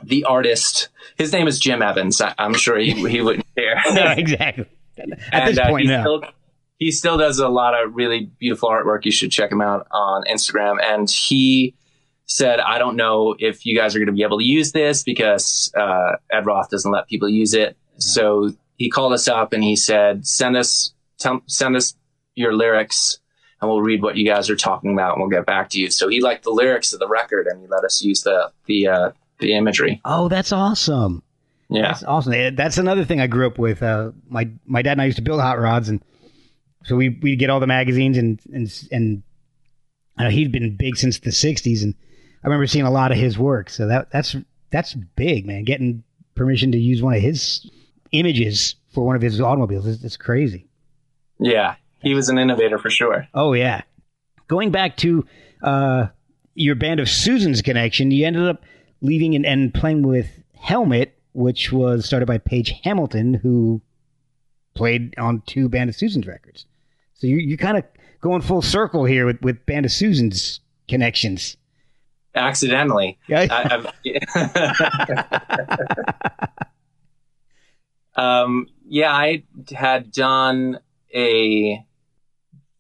the 0.03 0.25
artist 0.25 0.89
his 1.17 1.31
name 1.33 1.47
is 1.47 1.59
jim 1.59 1.81
evans 1.81 2.21
I, 2.21 2.35
i'm 2.37 2.53
sure 2.53 2.77
he, 2.77 2.91
he 3.09 3.21
wouldn't 3.21 3.45
care 3.55 3.81
no, 3.93 4.11
exactly. 4.15 4.65
At 4.99 5.09
and 5.31 5.49
this 5.49 5.59
uh, 5.59 5.67
point, 5.69 5.83
he 5.83 5.89
no. 5.89 6.01
still 6.01 6.23
he 6.77 6.91
still 6.91 7.17
does 7.17 7.39
a 7.39 7.49
lot 7.49 7.73
of 7.73 7.95
really 7.95 8.29
beautiful 8.39 8.69
artwork. 8.69 9.05
You 9.05 9.11
should 9.11 9.31
check 9.31 9.51
him 9.51 9.61
out 9.61 9.87
on 9.91 10.23
Instagram. 10.25 10.77
And 10.83 11.09
he 11.09 11.75
said, 12.25 12.59
"I 12.59 12.77
don't 12.77 12.95
know 12.95 13.35
if 13.39 13.65
you 13.65 13.75
guys 13.75 13.95
are 13.95 13.99
going 13.99 14.07
to 14.07 14.13
be 14.13 14.23
able 14.23 14.39
to 14.39 14.45
use 14.45 14.71
this 14.71 15.03
because 15.03 15.71
uh, 15.75 16.17
Ed 16.31 16.45
Roth 16.45 16.69
doesn't 16.69 16.91
let 16.91 17.07
people 17.07 17.29
use 17.29 17.53
it." 17.53 17.77
So 17.97 18.51
he 18.77 18.89
called 18.89 19.13
us 19.13 19.27
up 19.27 19.53
and 19.53 19.63
he 19.63 19.75
said, 19.75 20.25
"Send 20.25 20.55
us 20.55 20.93
tell, 21.19 21.41
send 21.47 21.75
us 21.75 21.95
your 22.35 22.53
lyrics." 22.53 23.19
And 23.59 23.71
we'll 23.71 23.81
read 23.81 24.03
what 24.03 24.15
you 24.15 24.23
guys 24.23 24.51
are 24.51 24.55
talking 24.55 24.93
about, 24.93 25.13
and 25.13 25.21
we'll 25.21 25.31
get 25.31 25.47
back 25.47 25.71
to 25.71 25.79
you. 25.79 25.89
So 25.89 26.07
he 26.07 26.21
liked 26.21 26.43
the 26.43 26.51
lyrics 26.51 26.93
of 26.93 26.99
the 26.99 27.07
record, 27.07 27.47
and 27.47 27.59
he 27.59 27.65
let 27.65 27.83
us 27.83 28.03
use 28.03 28.21
the 28.21 28.51
the 28.67 28.87
uh, 28.87 29.11
the 29.39 29.53
imagery. 29.55 29.99
Oh, 30.05 30.27
that's 30.27 30.51
awesome. 30.51 31.23
Yeah, 31.69 31.87
That's 31.87 32.03
awesome. 32.03 32.55
That's 32.55 32.77
another 32.77 33.03
thing 33.03 33.19
I 33.19 33.25
grew 33.25 33.47
up 33.47 33.57
with. 33.57 33.81
Uh, 33.81 34.11
my 34.29 34.47
my 34.67 34.83
dad 34.83 34.91
and 34.93 35.01
I 35.01 35.05
used 35.05 35.17
to 35.17 35.23
build 35.23 35.41
hot 35.41 35.59
rods, 35.59 35.89
and 35.89 36.01
so 36.87 36.95
we 36.95 37.09
we 37.21 37.35
get 37.35 37.49
all 37.49 37.59
the 37.59 37.67
magazines 37.67 38.17
and 38.17 38.39
and 38.53 38.87
and 38.91 39.23
I 40.17 40.23
know 40.23 40.29
he'd 40.29 40.51
been 40.51 40.75
big 40.77 40.95
since 40.95 41.19
the 41.19 41.31
'60s, 41.31 41.83
and 41.83 41.93
I 42.43 42.47
remember 42.47 42.65
seeing 42.65 42.85
a 42.85 42.91
lot 42.91 43.11
of 43.11 43.17
his 43.17 43.37
work. 43.37 43.69
So 43.69 43.87
that 43.87 44.09
that's 44.09 44.35
that's 44.71 44.93
big, 44.93 45.45
man. 45.45 45.65
Getting 45.65 46.03
permission 46.33 46.71
to 46.71 46.77
use 46.77 47.01
one 47.01 47.13
of 47.13 47.21
his 47.21 47.69
images 48.13 48.75
for 48.93 49.05
one 49.05 49.17
of 49.17 49.21
his 49.21 49.41
automobiles 49.41 49.85
is 49.85 50.03
it's 50.03 50.17
crazy. 50.17 50.67
yeah, 51.39 51.75
he 52.01 52.13
was 52.13 52.29
an 52.29 52.39
innovator 52.39 52.79
for 52.79 52.89
sure. 52.89 53.27
Oh 53.33 53.53
yeah. 53.53 53.81
Going 54.47 54.71
back 54.71 54.95
to 54.97 55.25
uh, 55.61 56.07
your 56.55 56.75
band 56.75 57.01
of 57.01 57.09
Susan's 57.09 57.61
connection, 57.61 58.11
you 58.11 58.25
ended 58.25 58.47
up 58.47 58.63
leaving 59.01 59.35
and, 59.35 59.45
and 59.45 59.73
playing 59.73 60.07
with 60.07 60.29
Helmet, 60.53 61.19
which 61.33 61.73
was 61.73 62.05
started 62.05 62.27
by 62.27 62.37
Page 62.37 62.73
Hamilton, 62.85 63.33
who 63.33 63.81
played 64.73 65.13
on 65.17 65.41
two 65.45 65.67
Band 65.67 65.89
of 65.89 65.97
Susan's 65.97 66.25
records. 66.25 66.65
So 67.17 67.27
you 67.27 67.37
you 67.37 67.57
kind 67.57 67.77
of 67.77 67.83
going 68.21 68.41
full 68.41 68.61
circle 68.61 69.05
here 69.05 69.25
with, 69.25 69.41
with 69.41 69.65
Band 69.65 69.85
of 69.85 69.91
Susan's 69.91 70.59
connections. 70.87 71.57
Accidentally, 72.35 73.17
Yeah. 73.27 73.47
I, 73.49 73.83
um, 78.15 78.67
yeah, 78.87 79.11
I 79.11 79.43
had 79.71 80.11
done 80.11 80.79
a 81.13 81.83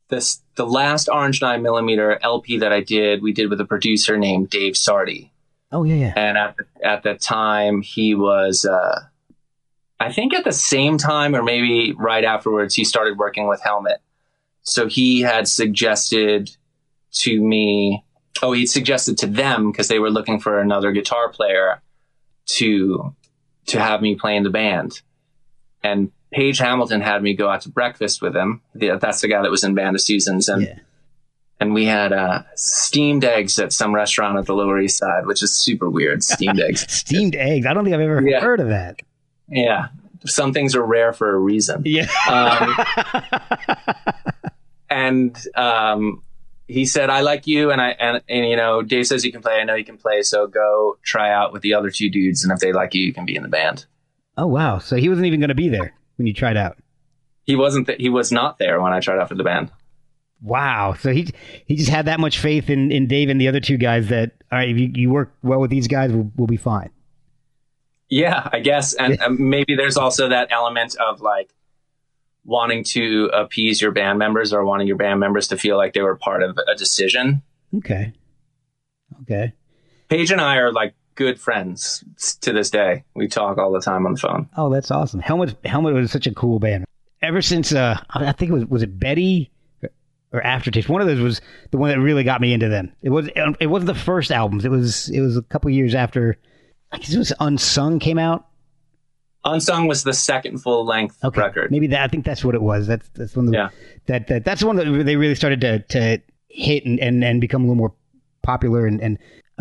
this 0.09 0.41
the 0.55 0.65
last 0.65 1.09
Orange 1.09 1.41
Nine 1.41 1.63
Millimeter 1.63 2.19
LP 2.21 2.59
that 2.59 2.71
I 2.71 2.81
did. 2.81 3.23
We 3.23 3.33
did 3.33 3.49
with 3.49 3.59
a 3.59 3.65
producer 3.65 4.15
named 4.17 4.51
Dave 4.51 4.73
Sardy, 4.73 5.31
oh 5.71 5.83
yeah, 5.83 5.95
yeah. 5.95 6.13
and 6.15 6.37
at 6.37 6.55
the, 6.57 6.85
at 6.85 7.03
the 7.03 7.15
time 7.15 7.81
he 7.81 8.13
was, 8.13 8.63
uh, 8.63 8.99
I 9.99 10.13
think, 10.13 10.35
at 10.35 10.43
the 10.43 10.53
same 10.53 10.99
time 10.99 11.35
or 11.35 11.41
maybe 11.41 11.93
right 11.93 12.23
afterwards, 12.23 12.75
he 12.75 12.83
started 12.83 13.17
working 13.17 13.47
with 13.47 13.61
Helmet. 13.61 14.01
So 14.67 14.87
he 14.87 15.21
had 15.21 15.47
suggested 15.47 16.51
to 17.19 17.41
me, 17.41 18.03
oh, 18.41 18.51
he'd 18.51 18.67
suggested 18.67 19.17
to 19.19 19.27
them 19.27 19.71
because 19.71 19.87
they 19.87 19.97
were 19.97 20.09
looking 20.11 20.41
for 20.41 20.59
another 20.59 20.91
guitar 20.91 21.29
player 21.29 21.81
to 22.57 23.15
to 23.67 23.79
have 23.79 24.01
me 24.01 24.15
play 24.15 24.35
in 24.35 24.43
the 24.43 24.49
band. 24.49 25.01
And 25.83 26.11
Page 26.33 26.57
Hamilton 26.57 26.99
had 26.99 27.23
me 27.23 27.33
go 27.33 27.49
out 27.49 27.61
to 27.61 27.69
breakfast 27.69 28.21
with 28.21 28.35
him. 28.35 28.61
That's 28.75 29.21
the 29.21 29.29
guy 29.29 29.41
that 29.41 29.49
was 29.49 29.63
in 29.63 29.73
Band 29.73 29.95
of 29.95 30.01
Susans, 30.01 30.49
and 30.49 30.63
yeah. 30.63 30.79
and 31.61 31.73
we 31.73 31.85
had 31.85 32.11
uh, 32.11 32.43
steamed 32.55 33.23
eggs 33.23 33.57
at 33.59 33.71
some 33.71 33.95
restaurant 33.95 34.37
at 34.37 34.45
the 34.47 34.53
Lower 34.53 34.81
East 34.81 34.97
Side, 34.97 35.25
which 35.25 35.41
is 35.41 35.53
super 35.53 35.89
weird. 35.89 36.23
Steamed 36.23 36.59
eggs. 36.59 36.85
Steamed 36.93 37.35
eggs. 37.37 37.65
I 37.65 37.73
don't 37.73 37.85
think 37.85 37.93
I've 37.95 38.01
ever 38.01 38.21
Yeah. 38.27 38.41
heard 38.41 38.59
of 38.59 38.67
that. 38.67 38.99
Yeah, 39.47 39.87
some 40.25 40.51
things 40.51 40.75
are 40.75 40.85
rare 40.85 41.13
for 41.13 41.33
a 41.33 41.39
reason. 41.39 41.83
Yeah. 41.85 42.07
Um, 42.29 42.75
and 45.07 45.37
um, 45.55 46.23
he 46.67 46.85
said, 46.85 47.09
"I 47.09 47.21
like 47.21 47.47
you," 47.47 47.71
and 47.71 47.81
I 47.81 47.89
and, 47.91 48.21
and 48.27 48.47
you 48.47 48.55
know, 48.55 48.81
Dave 48.81 49.07
says 49.07 49.25
you 49.25 49.31
can 49.31 49.41
play. 49.41 49.55
I 49.55 49.63
know 49.63 49.75
you 49.75 49.85
can 49.85 49.97
play, 49.97 50.21
so 50.21 50.47
go 50.47 50.97
try 51.03 51.31
out 51.31 51.53
with 51.53 51.61
the 51.61 51.73
other 51.73 51.89
two 51.89 52.09
dudes, 52.09 52.43
and 52.43 52.51
if 52.51 52.59
they 52.59 52.73
like 52.73 52.93
you, 52.93 53.03
you 53.03 53.13
can 53.13 53.25
be 53.25 53.35
in 53.35 53.43
the 53.43 53.49
band. 53.49 53.85
oh 54.37 54.47
wow. 54.47 54.79
So 54.79 54.95
he 54.97 55.09
wasn't 55.09 55.27
even 55.27 55.39
going 55.39 55.49
to 55.49 55.55
be 55.55 55.69
there 55.69 55.93
when 56.17 56.27
you 56.27 56.33
tried 56.33 56.57
out. 56.57 56.77
He 57.43 57.55
wasn't. 57.55 57.87
Th- 57.87 57.99
he 57.99 58.09
was 58.09 58.31
not 58.31 58.59
there 58.59 58.81
when 58.81 58.93
I 58.93 58.99
tried 58.99 59.19
out 59.19 59.29
for 59.29 59.35
the 59.35 59.43
band. 59.43 59.71
Wow. 60.41 60.95
So 60.99 61.11
he 61.11 61.29
he 61.65 61.75
just 61.75 61.89
had 61.89 62.05
that 62.05 62.19
much 62.19 62.39
faith 62.39 62.69
in, 62.69 62.91
in 62.91 63.07
Dave 63.07 63.29
and 63.29 63.39
the 63.39 63.47
other 63.47 63.59
two 63.59 63.77
guys 63.77 64.09
that 64.09 64.33
all 64.51 64.57
right, 64.57 64.69
if 64.69 64.77
you, 64.77 64.91
you 64.93 65.09
work 65.09 65.33
well 65.41 65.59
with 65.59 65.71
these 65.71 65.87
guys, 65.87 66.11
we'll, 66.11 66.31
we'll 66.35 66.47
be 66.47 66.57
fine. 66.57 66.89
Yeah, 68.09 68.47
I 68.53 68.59
guess, 68.59 68.93
and 68.93 69.19
maybe 69.37 69.75
there's 69.75 69.97
also 69.97 70.29
that 70.29 70.47
element 70.49 70.95
of 70.95 71.19
like 71.19 71.49
wanting 72.47 72.83
to 72.85 73.29
appease 73.33 73.81
your 73.81 73.91
band 73.91 74.17
members 74.17 74.53
or 74.53 74.63
wanting 74.65 74.87
your 74.87 74.95
band 74.95 75.19
members 75.19 75.49
to 75.49 75.57
feel 75.57 75.77
like 75.77 75.93
they 75.93 76.01
were 76.01 76.15
part 76.15 76.41
of 76.41 76.57
a 76.57 76.75
decision. 76.75 77.43
Okay. 77.75 78.13
Okay. 79.21 79.53
Page 80.09 80.31
and 80.31 80.41
I 80.41 80.55
are 80.55 80.71
like 80.71 80.95
good 81.15 81.39
friends 81.39 82.03
to 82.41 82.53
this 82.53 82.69
day. 82.69 83.03
We 83.13 83.27
talk 83.27 83.57
all 83.57 83.71
the 83.71 83.81
time 83.81 84.05
on 84.05 84.13
the 84.13 84.19
phone. 84.19 84.49
Oh, 84.55 84.71
that's 84.73 84.89
awesome. 84.89 85.19
Helmet 85.19 85.55
Helmet 85.65 85.93
was 85.93 86.09
such 86.09 86.25
a 86.25 86.33
cool 86.33 86.59
band. 86.59 86.85
Ever 87.21 87.41
since 87.41 87.73
uh 87.73 87.99
I 88.09 88.31
think 88.31 88.51
it 88.51 88.53
was 88.53 88.65
was 88.65 88.83
it 88.83 88.97
Betty 88.97 89.51
or 90.31 90.41
Aftertaste. 90.41 90.87
One 90.87 91.01
of 91.01 91.07
those 91.07 91.19
was 91.19 91.41
the 91.71 91.77
one 91.77 91.89
that 91.89 91.99
really 91.99 92.23
got 92.23 92.39
me 92.39 92.53
into 92.53 92.69
them. 92.69 92.93
It 93.01 93.09
was 93.09 93.27
it 93.59 93.67
wasn't 93.67 93.87
the 93.87 93.95
first 93.95 94.31
albums. 94.31 94.63
It 94.63 94.71
was 94.71 95.09
it 95.09 95.19
was 95.19 95.35
a 95.35 95.41
couple 95.41 95.69
years 95.69 95.93
after 95.93 96.37
I 96.93 96.99
guess 96.99 97.13
it 97.13 97.17
was 97.17 97.33
Unsung 97.41 97.99
came 97.99 98.17
out. 98.19 98.47
Unsung 99.45 99.87
was 99.87 100.03
the 100.03 100.13
second 100.13 100.57
full 100.59 100.85
length 100.85 101.17
Okay, 101.23 101.39
record. 101.39 101.71
maybe 101.71 101.87
that. 101.87 102.01
I 102.03 102.07
think 102.07 102.25
that's 102.25 102.43
what 102.43 102.55
it 102.55 102.61
was. 102.61 102.87
That's 102.87 103.07
that's 103.09 103.35
one 103.35 103.45
of 103.45 103.51
the, 103.51 103.57
Yeah. 103.57 103.69
that, 104.07 104.27
that 104.27 104.43
that's 104.45 104.63
one 104.63 104.75
that 104.77 104.85
they 105.05 105.15
really 105.15 105.35
started 105.35 105.61
to 105.61 105.79
to 105.79 106.19
hit 106.49 106.85
and, 106.85 106.99
and, 106.99 107.23
and 107.23 107.39
become 107.39 107.61
a 107.61 107.65
little 107.65 107.75
more 107.75 107.93
popular. 108.41 108.85
And, 108.85 108.99
and 109.01 109.17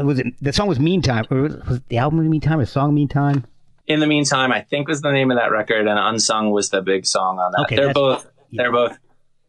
was 0.06 0.18
it 0.18 0.26
the 0.40 0.52
song 0.52 0.66
was 0.66 0.80
Meantime 0.80 1.24
or 1.30 1.42
was, 1.42 1.56
was 1.68 1.80
the 1.88 1.98
album 1.98 2.28
Meantime 2.28 2.58
or 2.58 2.62
the 2.64 2.70
song 2.70 2.94
Meantime? 2.94 3.44
In 3.86 4.00
the 4.00 4.06
meantime, 4.08 4.50
I 4.50 4.62
think 4.62 4.88
was 4.88 5.00
the 5.00 5.12
name 5.12 5.30
of 5.30 5.36
that 5.36 5.52
record, 5.52 5.86
and 5.86 5.96
Unsung 5.98 6.50
was 6.50 6.70
the 6.70 6.82
big 6.82 7.06
song 7.06 7.38
on 7.38 7.52
that. 7.52 7.60
Okay, 7.62 7.76
they're 7.76 7.92
both. 7.94 8.26
yeah. 8.50 8.62
They're 8.64 8.72
both. 8.72 8.98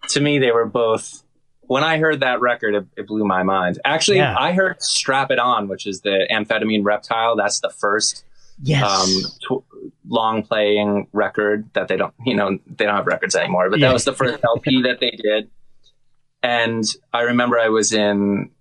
To 0.10 0.20
me, 0.22 0.38
they 0.38 0.52
were 0.52 0.68
both. 0.68 1.24
When 1.62 1.84
I 1.84 1.98
heard 1.98 2.20
that 2.20 2.40
record, 2.40 2.76
it, 2.76 2.86
it 2.96 3.08
blew 3.08 3.26
my 3.26 3.42
mind. 3.42 3.80
Actually, 3.84 4.18
Yeah. 4.18 4.36
I 4.38 4.52
heard 4.54 4.82
"Strap 4.84 5.32
It 5.32 5.40
On," 5.40 5.68
which 5.68 5.88
is 5.88 6.02
the 6.02 6.28
Amphetamine 6.32 6.84
Reptile. 6.86 7.36
That's 7.36 7.60
the 7.62 7.72
first 7.72 8.24
Yes. 8.62 8.84
um, 8.84 9.32
tw- 9.62 9.66
long 10.08 10.44
playing 10.44 11.08
record 11.14 11.70
that 11.74 11.88
they 11.88 11.98
don't, 11.98 12.14
you 12.26 12.36
know, 12.36 12.58
they 12.68 12.86
don't 12.86 12.96
have 12.96 13.08
records 13.08 13.36
anymore, 13.36 13.70
but 13.70 13.80
Yeah. 13.80 13.88
that 13.88 13.94
was 13.94 14.06
the 14.06 14.14
first 14.14 14.44
LP 14.44 14.82
that 14.84 15.00
they 15.00 15.12
did. 15.12 15.50
And 16.44 16.84
I 17.14 17.22
remember 17.22 17.60
I 17.60 17.70
was 17.70 17.94
in, 17.94 18.52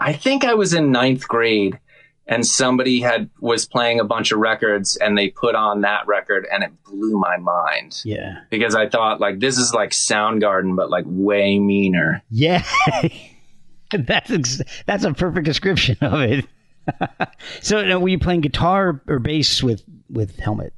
I 0.00 0.12
think 0.12 0.44
I 0.44 0.54
was 0.54 0.74
in 0.74 0.90
ninth 0.90 1.28
grade 1.28 1.78
and 2.26 2.44
somebody 2.44 3.00
had, 3.00 3.30
was 3.40 3.66
playing 3.66 4.00
a 4.00 4.04
bunch 4.04 4.32
of 4.32 4.38
records 4.38 4.96
and 4.96 5.16
they 5.16 5.28
put 5.28 5.54
on 5.54 5.82
that 5.82 6.06
record 6.06 6.46
and 6.50 6.64
it 6.64 6.70
blew 6.84 7.18
my 7.18 7.36
mind 7.36 8.00
yeah. 8.04 8.38
because 8.50 8.74
I 8.74 8.88
thought 8.88 9.20
like, 9.20 9.38
this 9.38 9.58
is 9.58 9.72
like 9.72 9.90
Soundgarden, 9.90 10.76
but 10.76 10.90
like 10.90 11.04
way 11.06 11.58
meaner. 11.58 12.22
Yeah. 12.30 12.64
that's 13.92 14.30
ex- 14.30 14.62
that's 14.86 15.04
a 15.04 15.12
perfect 15.14 15.44
description 15.44 15.96
of 16.00 16.20
it. 16.20 16.46
so 17.60 17.84
now, 17.84 17.98
were 17.98 18.08
you 18.08 18.18
playing 18.18 18.40
guitar 18.40 19.00
or 19.06 19.18
bass 19.18 19.62
with 19.62 19.82
with 20.08 20.38
Helmet? 20.38 20.72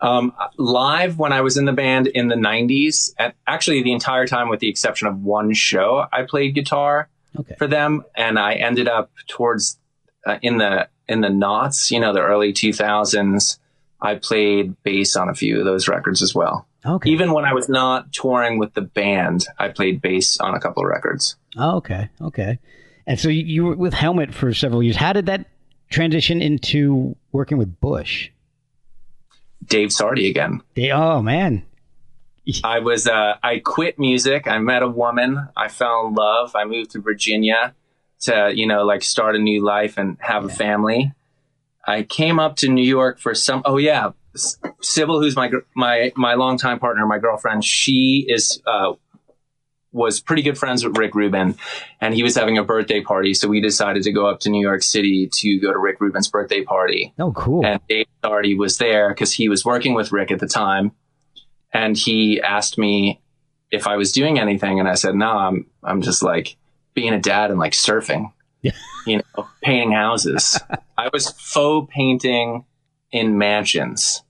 Um, 0.00 0.34
live 0.58 1.18
when 1.18 1.32
I 1.32 1.40
was 1.40 1.56
in 1.56 1.64
the 1.64 1.72
band 1.72 2.06
in 2.06 2.28
the 2.28 2.34
90s, 2.34 3.12
and 3.18 3.32
actually 3.46 3.82
the 3.82 3.92
entire 3.92 4.26
time 4.26 4.48
with 4.50 4.60
the 4.60 4.68
exception 4.68 5.08
of 5.08 5.22
one 5.22 5.54
show, 5.54 6.04
I 6.12 6.22
played 6.24 6.54
guitar 6.54 7.08
Okay. 7.38 7.54
for 7.58 7.66
them, 7.66 8.04
and 8.16 8.38
I 8.38 8.54
ended 8.54 8.88
up 8.88 9.10
towards 9.28 9.78
uh, 10.26 10.38
in 10.42 10.58
the 10.58 10.88
in 11.08 11.20
the 11.20 11.30
knots, 11.30 11.90
you 11.90 12.00
know, 12.00 12.12
the 12.12 12.20
early 12.20 12.52
2000s. 12.52 13.58
I 14.00 14.16
played 14.16 14.74
bass 14.82 15.16
on 15.16 15.28
a 15.28 15.34
few 15.34 15.58
of 15.58 15.64
those 15.64 15.88
records 15.88 16.20
as 16.20 16.34
well. 16.34 16.66
Okay. 16.84 17.10
Even 17.10 17.32
when 17.32 17.44
I 17.44 17.52
was 17.54 17.68
not 17.68 18.12
touring 18.12 18.58
with 18.58 18.74
the 18.74 18.82
band, 18.82 19.46
I 19.58 19.68
played 19.68 20.00
bass 20.02 20.38
on 20.38 20.54
a 20.54 20.60
couple 20.60 20.82
of 20.82 20.88
records. 20.90 21.36
Oh, 21.56 21.76
okay. 21.76 22.08
Okay. 22.20 22.58
And 23.06 23.18
so 23.18 23.28
you, 23.28 23.44
you 23.44 23.64
were 23.64 23.76
with 23.76 23.94
Helmet 23.94 24.34
for 24.34 24.52
several 24.52 24.82
years. 24.82 24.96
How 24.96 25.12
did 25.12 25.26
that 25.26 25.46
transition 25.90 26.42
into 26.42 27.16
working 27.32 27.56
with 27.58 27.80
Bush? 27.80 28.30
Dave 29.66 29.88
Sardy 29.90 30.28
again. 30.28 30.62
They, 30.74 30.90
oh 30.90 31.22
man. 31.22 31.64
I 32.62 32.78
was 32.78 33.08
uh, 33.08 33.34
I 33.42 33.58
quit 33.58 33.98
music. 33.98 34.46
I 34.46 34.58
met 34.58 34.82
a 34.82 34.88
woman. 34.88 35.48
I 35.56 35.68
fell 35.68 36.06
in 36.06 36.14
love. 36.14 36.54
I 36.54 36.64
moved 36.64 36.92
to 36.92 37.00
Virginia 37.00 37.74
to 38.20 38.52
you 38.54 38.66
know 38.66 38.84
like 38.84 39.02
start 39.02 39.34
a 39.36 39.38
new 39.38 39.64
life 39.64 39.98
and 39.98 40.16
have 40.20 40.44
a 40.44 40.48
family. 40.48 41.12
I 41.86 42.02
came 42.02 42.38
up 42.38 42.56
to 42.56 42.68
New 42.68 42.86
York 42.86 43.18
for 43.18 43.34
some. 43.34 43.62
Oh 43.64 43.78
yeah, 43.78 44.10
Sybil, 44.80 45.20
who's 45.20 45.36
my 45.36 45.50
my 45.74 46.12
my 46.16 46.34
longtime 46.34 46.78
partner, 46.78 47.06
my 47.06 47.18
girlfriend. 47.18 47.64
She 47.64 48.26
is 48.28 48.62
uh, 48.66 48.92
was 49.96 50.20
pretty 50.20 50.42
good 50.42 50.58
friends 50.58 50.84
with 50.84 50.96
Rick 50.98 51.14
Rubin, 51.14 51.56
and 52.00 52.14
he 52.14 52.22
was 52.22 52.36
having 52.36 52.58
a 52.58 52.62
birthday 52.62 53.00
party. 53.00 53.32
So 53.34 53.48
we 53.48 53.60
decided 53.60 54.02
to 54.04 54.12
go 54.12 54.26
up 54.28 54.40
to 54.40 54.50
New 54.50 54.60
York 54.60 54.82
City 54.82 55.28
to 55.32 55.58
go 55.60 55.72
to 55.72 55.78
Rick 55.78 56.00
Rubin's 56.00 56.28
birthday 56.28 56.62
party 56.62 57.14
Oh, 57.18 57.32
cool. 57.32 57.64
and 57.64 57.80
Dave 57.88 58.06
Doherty 58.22 58.54
was 58.54 58.76
there 58.78 59.08
because 59.08 59.32
he 59.32 59.48
was 59.48 59.64
working 59.64 59.94
with 59.94 60.12
Rick 60.12 60.30
at 60.30 60.38
the 60.38 60.46
time, 60.46 60.92
and 61.72 61.96
he 61.96 62.40
asked 62.42 62.76
me 62.78 63.20
if 63.70 63.86
I 63.86 63.96
was 63.96 64.12
doing 64.12 64.38
anything, 64.38 64.78
and 64.78 64.88
I 64.88 64.94
said 64.94 65.14
no, 65.14 65.30
I'm 65.30 65.66
I'm 65.82 66.02
just 66.02 66.22
like 66.22 66.56
being 66.94 67.12
a 67.14 67.20
dad 67.20 67.50
and 67.50 67.58
like 67.58 67.72
surfing, 67.72 68.32
Yeah. 68.62 68.72
you 69.06 69.18
know, 69.36 69.48
painting 69.62 69.92
houses. 69.92 70.58
I 70.98 71.08
was 71.12 71.30
faux 71.30 71.90
painting 71.92 72.64
in 73.12 73.38
mansions. 73.38 74.22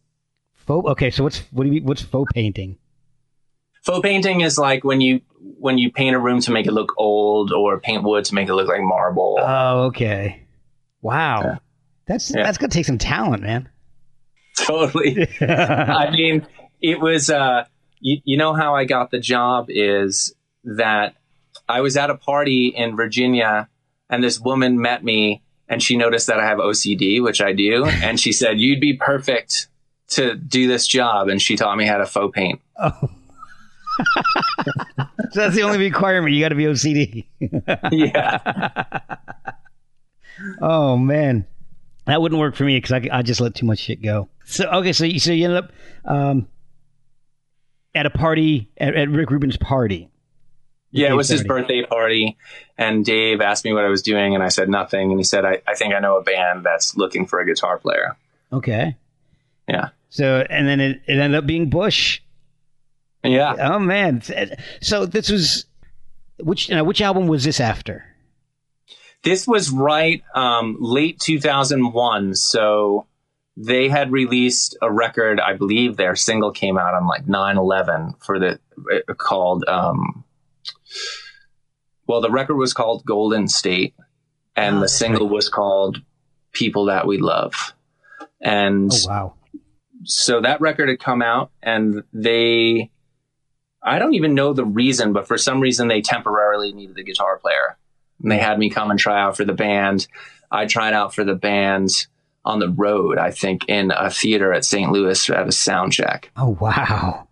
Faux, 0.54 0.88
okay, 0.92 1.10
so 1.10 1.22
what's 1.24 1.40
what 1.52 1.64
do 1.64 1.68
you 1.68 1.74
mean? 1.74 1.84
what's 1.84 2.02
faux 2.02 2.30
painting? 2.32 2.78
Faux 3.86 4.00
painting 4.02 4.40
is 4.40 4.58
like 4.58 4.82
when 4.84 5.00
you 5.00 5.20
when 5.58 5.78
you 5.78 5.90
paint 5.92 6.14
a 6.16 6.18
room 6.18 6.40
to 6.40 6.50
make 6.50 6.66
it 6.66 6.72
look 6.72 6.92
old, 6.98 7.52
or 7.52 7.80
paint 7.80 8.02
wood 8.02 8.24
to 8.26 8.34
make 8.34 8.48
it 8.48 8.54
look 8.54 8.68
like 8.68 8.82
marble. 8.82 9.38
Oh, 9.40 9.84
okay. 9.84 10.42
Wow. 11.02 11.40
Yeah. 11.42 11.58
That's 12.06 12.34
Yeah. 12.34 12.42
that's 12.42 12.58
gonna 12.58 12.70
take 12.70 12.84
some 12.86 12.98
talent, 12.98 13.42
man. 13.44 13.68
totally. 14.58 15.28
I 15.40 16.10
mean, 16.10 16.46
it 16.80 17.00
was, 17.00 17.30
uh, 17.30 17.64
you, 18.00 18.18
you 18.24 18.36
know 18.36 18.54
how 18.54 18.74
I 18.74 18.84
got 18.84 19.10
the 19.10 19.18
job 19.20 19.66
is 19.68 20.34
that 20.64 21.14
I 21.68 21.80
was 21.80 21.96
at 21.96 22.10
a 22.10 22.16
party 22.16 22.68
in 22.68 22.96
Virginia 22.96 23.68
and 24.10 24.22
this 24.22 24.40
woman 24.40 24.80
met 24.80 25.04
me 25.04 25.42
and 25.68 25.82
she 25.82 25.96
noticed 25.96 26.26
that 26.28 26.38
I 26.40 26.44
have 26.46 26.58
OCD, 26.58 27.22
which 27.22 27.40
I 27.40 27.52
do. 27.52 27.84
And 28.02 28.18
she 28.18 28.32
said, 28.32 28.58
you'd 28.58 28.80
be 28.80 28.94
perfect 28.94 29.68
to 30.08 30.34
do 30.34 30.66
this 30.68 30.86
job. 30.86 31.28
And 31.28 31.40
she 31.40 31.56
taught 31.56 31.76
me 31.76 31.86
how 31.86 31.98
to 31.98 32.06
faux 32.06 32.34
paint. 32.34 32.60
oh. 32.78 33.10
so 35.30 35.40
that's 35.40 35.54
the 35.54 35.62
only 35.62 35.78
requirement. 35.78 36.34
You 36.34 36.40
got 36.40 36.50
to 36.50 36.54
be 36.54 36.64
OCD. 36.64 37.26
yeah. 37.92 39.16
oh 40.60 40.96
man, 40.96 41.46
that 42.06 42.20
wouldn't 42.20 42.40
work 42.40 42.56
for 42.56 42.64
me 42.64 42.76
because 42.76 42.92
I, 42.92 43.08
I 43.12 43.22
just 43.22 43.40
let 43.40 43.54
too 43.54 43.66
much 43.66 43.78
shit 43.78 44.02
go. 44.02 44.28
So 44.44 44.66
okay, 44.66 44.92
so 44.92 45.04
you 45.04 45.20
so 45.20 45.32
you 45.32 45.44
ended 45.44 45.64
up 45.64 45.72
um, 46.04 46.48
at 47.94 48.06
a 48.06 48.10
party 48.10 48.70
at, 48.78 48.94
at 48.94 49.08
Rick 49.08 49.30
Rubin's 49.30 49.56
party. 49.56 50.10
Yeah, 50.92 51.10
it 51.10 51.14
was 51.14 51.28
his 51.28 51.44
birthday 51.44 51.84
party. 51.84 52.38
And 52.78 53.04
Dave 53.04 53.40
asked 53.40 53.64
me 53.64 53.72
what 53.72 53.84
I 53.84 53.88
was 53.88 54.02
doing. 54.02 54.34
And 54.34 54.42
I 54.42 54.48
said 54.48 54.68
nothing. 54.68 55.10
And 55.10 55.20
he 55.20 55.24
said, 55.24 55.44
I, 55.44 55.60
I 55.66 55.74
think 55.74 55.94
I 55.94 55.98
know 55.98 56.16
a 56.16 56.22
band 56.22 56.64
that's 56.64 56.96
looking 56.96 57.26
for 57.26 57.38
a 57.38 57.46
guitar 57.46 57.76
player. 57.78 58.16
Okay. 58.52 58.96
Yeah. 59.68 59.90
So 60.08 60.46
and 60.48 60.66
then 60.66 60.80
it, 60.80 61.02
it 61.06 61.18
ended 61.18 61.38
up 61.38 61.46
being 61.46 61.68
Bush. 61.68 62.20
Yeah. 63.26 63.54
Oh 63.58 63.78
man. 63.78 64.22
So 64.80 65.06
this 65.06 65.30
was 65.30 65.66
which 66.38 66.70
uh, 66.70 66.84
which 66.84 67.00
album 67.00 67.26
was 67.26 67.44
this 67.44 67.60
after? 67.60 68.04
This 69.22 69.46
was 69.46 69.70
right 69.70 70.22
um, 70.34 70.76
late 70.78 71.18
2001. 71.18 72.34
So 72.34 73.06
they 73.56 73.88
had 73.88 74.12
released 74.12 74.76
a 74.82 74.92
record. 74.92 75.40
I 75.40 75.54
believe 75.54 75.96
their 75.96 76.14
single 76.14 76.52
came 76.52 76.78
out 76.78 76.94
on 76.94 77.06
like 77.06 77.26
9 77.26 77.56
11 77.56 78.14
for 78.20 78.38
the 78.38 78.60
uh, 79.08 79.14
called, 79.14 79.64
um, 79.66 80.24
well, 82.06 82.20
the 82.20 82.30
record 82.30 82.56
was 82.56 82.72
called 82.72 83.04
Golden 83.04 83.48
State 83.48 83.94
and 84.54 84.76
Oh, 84.76 84.80
the 84.80 84.88
single 84.88 85.28
was 85.28 85.48
called 85.48 86.02
People 86.52 86.84
That 86.86 87.06
We 87.06 87.18
Love. 87.18 87.74
And 88.40 88.92
Oh 88.92 89.08
wow. 89.08 89.34
so 90.04 90.40
that 90.42 90.60
record 90.60 90.88
had 90.88 91.00
come 91.00 91.22
out 91.22 91.50
and 91.62 92.04
they 92.12 92.90
I 93.86 93.98
don't 93.98 94.14
even 94.14 94.34
know 94.34 94.52
the 94.52 94.64
reason, 94.64 95.12
but 95.12 95.26
for 95.28 95.38
some 95.38 95.60
reason 95.60 95.88
they 95.88 96.02
temporarily 96.02 96.72
needed 96.72 96.98
a 96.98 97.02
guitar 97.04 97.38
player. 97.38 97.76
And 98.22 98.30
they 98.32 98.38
had 98.38 98.58
me 98.58 98.68
come 98.68 98.90
and 98.90 98.98
try 98.98 99.20
out 99.20 99.36
for 99.36 99.44
the 99.44 99.52
band. 99.52 100.08
I 100.50 100.66
tried 100.66 100.92
out 100.92 101.14
for 101.14 101.22
the 101.24 101.34
band 101.34 101.90
on 102.44 102.58
the 102.58 102.68
road, 102.68 103.18
I 103.18 103.30
think, 103.30 103.68
in 103.68 103.90
a 103.94 104.10
theater 104.10 104.52
at 104.52 104.64
St. 104.64 104.90
Louis 104.90 105.30
at 105.30 105.48
a 105.48 105.52
sound 105.52 105.92
check. 105.92 106.30
Oh 106.36 106.56
wow! 106.60 107.28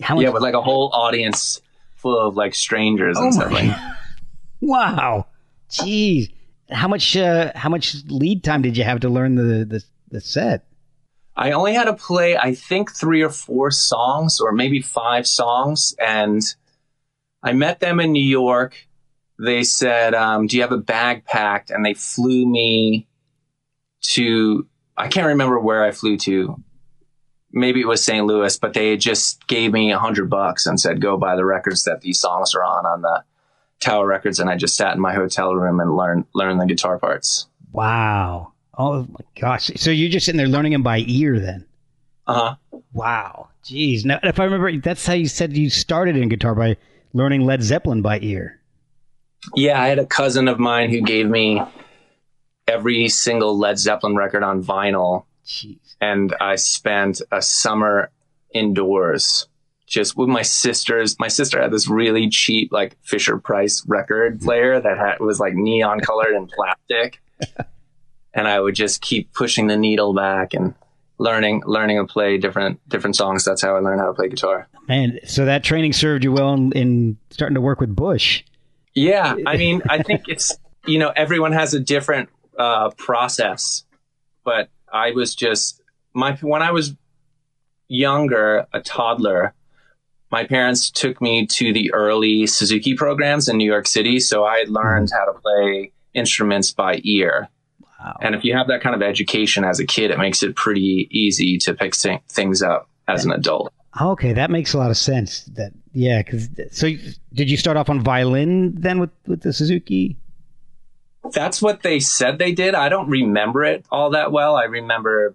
How 0.00 0.14
much- 0.14 0.22
yeah, 0.24 0.30
with 0.30 0.42
like 0.42 0.54
a 0.54 0.62
whole 0.62 0.90
audience 0.92 1.60
full 1.96 2.18
of 2.18 2.36
like 2.36 2.54
strangers 2.54 3.16
and 3.18 3.28
oh 3.28 3.30
stuff 3.30 3.52
like. 3.52 3.70
Wow, 4.60 5.26
jeez! 5.70 6.32
How 6.70 6.88
much? 6.88 7.16
Uh, 7.16 7.52
how 7.54 7.68
much 7.68 7.96
lead 8.06 8.42
time 8.42 8.62
did 8.62 8.76
you 8.78 8.84
have 8.84 9.00
to 9.00 9.10
learn 9.10 9.34
the 9.34 9.64
the, 9.64 9.84
the 10.10 10.20
set? 10.22 10.66
I 11.36 11.50
only 11.50 11.74
had 11.74 11.84
to 11.84 11.94
play, 11.94 12.36
I 12.36 12.54
think, 12.54 12.92
three 12.92 13.22
or 13.22 13.30
four 13.30 13.70
songs, 13.70 14.40
or 14.40 14.52
maybe 14.52 14.80
five 14.80 15.26
songs, 15.26 15.94
and 15.98 16.40
I 17.42 17.52
met 17.52 17.80
them 17.80 18.00
in 18.00 18.12
New 18.12 18.24
York. 18.24 18.86
They 19.38 19.64
said, 19.64 20.14
um, 20.14 20.46
"Do 20.46 20.56
you 20.56 20.62
have 20.62 20.72
a 20.72 20.78
bag 20.78 21.24
packed?" 21.24 21.70
And 21.70 21.84
they 21.84 21.94
flew 21.94 22.46
me 22.46 23.08
to. 24.12 24.66
I 24.96 25.08
can't 25.08 25.26
remember 25.26 25.58
where 25.58 25.82
I 25.82 25.90
flew 25.90 26.16
to. 26.18 26.62
Maybe 27.50 27.80
it 27.80 27.88
was 27.88 28.04
St. 28.04 28.24
Louis, 28.24 28.56
but 28.58 28.74
they 28.74 28.96
just 28.96 29.46
gave 29.48 29.72
me 29.72 29.92
a 29.92 29.98
hundred 29.98 30.30
bucks 30.30 30.66
and 30.66 30.78
said, 30.78 31.00
"Go 31.00 31.16
buy 31.16 31.34
the 31.34 31.44
records 31.44 31.82
that 31.84 32.00
these 32.00 32.20
songs 32.20 32.54
are 32.54 32.62
on 32.62 32.86
on 32.86 33.02
the 33.02 33.24
Tower 33.80 34.06
Records." 34.06 34.38
And 34.38 34.48
I 34.48 34.56
just 34.56 34.76
sat 34.76 34.94
in 34.94 35.00
my 35.00 35.14
hotel 35.14 35.52
room 35.52 35.80
and 35.80 35.96
learned 35.96 36.26
learned 36.32 36.60
the 36.60 36.66
guitar 36.66 36.98
parts. 36.98 37.48
Wow. 37.72 38.53
Oh 38.76 39.02
my 39.02 39.24
gosh! 39.40 39.70
So 39.76 39.90
you're 39.90 40.10
just 40.10 40.26
sitting 40.26 40.38
there 40.38 40.48
learning 40.48 40.72
them 40.72 40.82
by 40.82 41.04
ear, 41.06 41.38
then? 41.38 41.64
Uh 42.26 42.34
huh. 42.34 42.78
Wow. 42.92 43.48
Jeez. 43.64 44.04
Now, 44.04 44.20
if 44.22 44.38
I 44.38 44.44
remember, 44.44 44.76
that's 44.78 45.06
how 45.06 45.14
you 45.14 45.26
said 45.26 45.56
you 45.56 45.70
started 45.70 46.16
in 46.16 46.28
guitar 46.28 46.54
by 46.54 46.76
learning 47.12 47.42
Led 47.42 47.62
Zeppelin 47.62 48.02
by 48.02 48.18
ear. 48.20 48.60
Yeah, 49.54 49.80
I 49.80 49.88
had 49.88 49.98
a 49.98 50.06
cousin 50.06 50.48
of 50.48 50.58
mine 50.58 50.90
who 50.90 51.00
gave 51.02 51.26
me 51.26 51.62
every 52.66 53.08
single 53.08 53.58
Led 53.58 53.78
Zeppelin 53.78 54.16
record 54.16 54.42
on 54.42 54.62
vinyl, 54.62 55.24
Jeez. 55.46 55.96
and 56.00 56.34
I 56.40 56.56
spent 56.56 57.20
a 57.30 57.42
summer 57.42 58.10
indoors 58.54 59.48
just 59.86 60.16
with 60.16 60.28
my 60.28 60.42
sisters. 60.42 61.18
My 61.18 61.28
sister 61.28 61.60
had 61.60 61.72
this 61.72 61.88
really 61.88 62.28
cheap, 62.30 62.72
like 62.72 62.96
Fisher 63.02 63.38
Price 63.38 63.84
record 63.86 64.40
player 64.40 64.80
that 64.80 64.98
had, 64.98 65.20
was 65.20 65.40
like 65.40 65.54
neon 65.54 66.00
colored 66.00 66.34
and 66.34 66.48
plastic. 66.48 67.20
and 68.34 68.48
I 68.48 68.60
would 68.60 68.74
just 68.74 69.00
keep 69.00 69.32
pushing 69.32 69.68
the 69.68 69.76
needle 69.76 70.12
back 70.12 70.54
and 70.54 70.74
learning 71.18 71.62
learning 71.64 71.98
to 71.98 72.04
play 72.04 72.38
different 72.38 72.86
different 72.88 73.16
songs. 73.16 73.44
That's 73.44 73.62
how 73.62 73.76
I 73.76 73.78
learned 73.78 74.00
how 74.00 74.08
to 74.08 74.14
play 74.14 74.28
guitar. 74.28 74.68
Man, 74.88 75.20
so 75.24 75.44
that 75.44 75.64
training 75.64 75.92
served 75.92 76.24
you 76.24 76.32
well 76.32 76.52
in, 76.52 76.72
in 76.72 77.18
starting 77.30 77.54
to 77.54 77.60
work 77.60 77.80
with 77.80 77.94
Bush. 77.94 78.42
Yeah, 78.94 79.36
I 79.46 79.56
mean, 79.56 79.82
I 79.88 80.02
think 80.02 80.28
it's 80.28 80.56
you 80.86 80.98
know 80.98 81.12
everyone 81.14 81.52
has 81.52 81.74
a 81.74 81.80
different 81.80 82.28
uh, 82.58 82.90
process, 82.90 83.84
but 84.44 84.68
I 84.92 85.12
was 85.12 85.34
just 85.34 85.80
my 86.12 86.34
when 86.36 86.62
I 86.62 86.72
was 86.72 86.94
younger, 87.88 88.66
a 88.72 88.80
toddler. 88.80 89.54
My 90.30 90.44
parents 90.44 90.90
took 90.90 91.20
me 91.20 91.46
to 91.46 91.72
the 91.72 91.92
early 91.92 92.48
Suzuki 92.48 92.94
programs 92.94 93.48
in 93.48 93.56
New 93.56 93.70
York 93.70 93.86
City, 93.86 94.18
so 94.18 94.42
I 94.42 94.64
learned 94.66 95.10
mm-hmm. 95.10 95.16
how 95.16 95.32
to 95.32 95.38
play 95.38 95.92
instruments 96.12 96.72
by 96.72 97.00
ear. 97.04 97.48
Wow. 98.04 98.18
And 98.20 98.34
if 98.34 98.44
you 98.44 98.54
have 98.54 98.68
that 98.68 98.82
kind 98.82 98.94
of 98.94 99.00
education 99.00 99.64
as 99.64 99.80
a 99.80 99.86
kid, 99.86 100.10
it 100.10 100.18
makes 100.18 100.42
it 100.42 100.54
pretty 100.54 101.08
easy 101.10 101.56
to 101.58 101.72
pick 101.72 101.94
things 101.94 102.62
up 102.62 102.88
as 103.08 103.24
an 103.24 103.32
adult. 103.32 103.72
Okay, 103.98 104.34
that 104.34 104.50
makes 104.50 104.74
a 104.74 104.78
lot 104.78 104.90
of 104.90 104.96
sense. 104.98 105.44
That 105.44 105.72
yeah, 105.92 106.22
because 106.22 106.48
so 106.72 106.90
did 107.32 107.50
you 107.50 107.56
start 107.56 107.76
off 107.76 107.88
on 107.88 108.00
violin 108.00 108.74
then 108.74 108.98
with 108.98 109.10
with 109.26 109.40
the 109.40 109.52
Suzuki? 109.52 110.18
That's 111.32 111.62
what 111.62 111.82
they 111.82 112.00
said 112.00 112.38
they 112.38 112.52
did. 112.52 112.74
I 112.74 112.90
don't 112.90 113.08
remember 113.08 113.64
it 113.64 113.86
all 113.90 114.10
that 114.10 114.32
well. 114.32 114.56
I 114.56 114.64
remember 114.64 115.34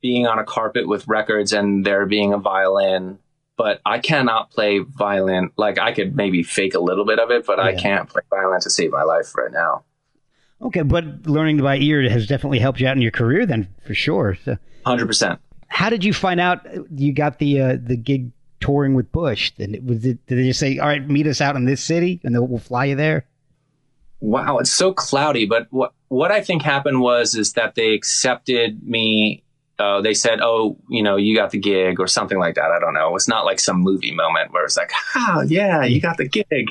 being 0.00 0.26
on 0.26 0.38
a 0.38 0.44
carpet 0.44 0.88
with 0.88 1.06
records 1.06 1.52
and 1.52 1.84
there 1.84 2.06
being 2.06 2.32
a 2.32 2.38
violin, 2.38 3.18
but 3.58 3.82
I 3.84 3.98
cannot 3.98 4.50
play 4.50 4.78
violin. 4.78 5.50
Like 5.58 5.78
I 5.78 5.92
could 5.92 6.16
maybe 6.16 6.42
fake 6.42 6.74
a 6.74 6.80
little 6.80 7.04
bit 7.04 7.18
of 7.18 7.30
it, 7.30 7.44
but 7.44 7.58
yeah. 7.58 7.64
I 7.64 7.74
can't 7.74 8.08
play 8.08 8.22
violin 8.30 8.60
to 8.62 8.70
save 8.70 8.92
my 8.92 9.02
life 9.02 9.36
right 9.36 9.52
now. 9.52 9.84
Okay, 10.62 10.82
but 10.82 11.26
learning 11.26 11.58
by 11.58 11.76
ear 11.78 12.08
has 12.10 12.26
definitely 12.26 12.58
helped 12.58 12.80
you 12.80 12.86
out 12.86 12.96
in 12.96 13.02
your 13.02 13.10
career, 13.10 13.46
then 13.46 13.68
for 13.86 13.94
sure. 13.94 14.36
Hundred 14.84 15.06
percent. 15.06 15.40
How 15.68 15.88
did 15.88 16.04
you 16.04 16.12
find 16.12 16.40
out 16.40 16.66
you 16.94 17.12
got 17.12 17.38
the 17.38 17.60
uh, 17.60 17.76
the 17.82 17.96
gig 17.96 18.32
touring 18.60 18.94
with 18.94 19.10
Bush? 19.10 19.52
Then 19.56 19.78
was 19.84 20.04
it, 20.04 20.24
did 20.26 20.38
they 20.38 20.44
just 20.44 20.60
say, 20.60 20.78
"All 20.78 20.88
right, 20.88 21.06
meet 21.08 21.26
us 21.26 21.40
out 21.40 21.56
in 21.56 21.64
this 21.64 21.82
city, 21.82 22.20
and 22.24 22.34
then 22.34 22.46
we'll 22.48 22.58
fly 22.58 22.86
you 22.86 22.96
there"? 22.96 23.24
Wow, 24.20 24.58
it's 24.58 24.70
so 24.70 24.92
cloudy. 24.92 25.46
But 25.46 25.66
what 25.70 25.94
what 26.08 26.30
I 26.30 26.42
think 26.42 26.62
happened 26.62 27.00
was 27.00 27.34
is 27.34 27.54
that 27.54 27.74
they 27.74 27.94
accepted 27.94 28.86
me. 28.86 29.42
Uh, 29.78 30.02
they 30.02 30.12
said, 30.12 30.40
"Oh, 30.42 30.76
you 30.90 31.02
know, 31.02 31.16
you 31.16 31.34
got 31.34 31.52
the 31.52 31.58
gig," 31.58 32.00
or 32.00 32.06
something 32.06 32.38
like 32.38 32.56
that. 32.56 32.70
I 32.70 32.78
don't 32.78 32.92
know. 32.92 33.16
It's 33.16 33.28
not 33.28 33.46
like 33.46 33.60
some 33.60 33.78
movie 33.78 34.12
moment 34.12 34.52
where 34.52 34.64
it's 34.64 34.76
like, 34.76 34.92
"Oh, 35.16 35.42
yeah, 35.46 35.84
you 35.84 36.02
got 36.02 36.18
the 36.18 36.28
gig." 36.28 36.66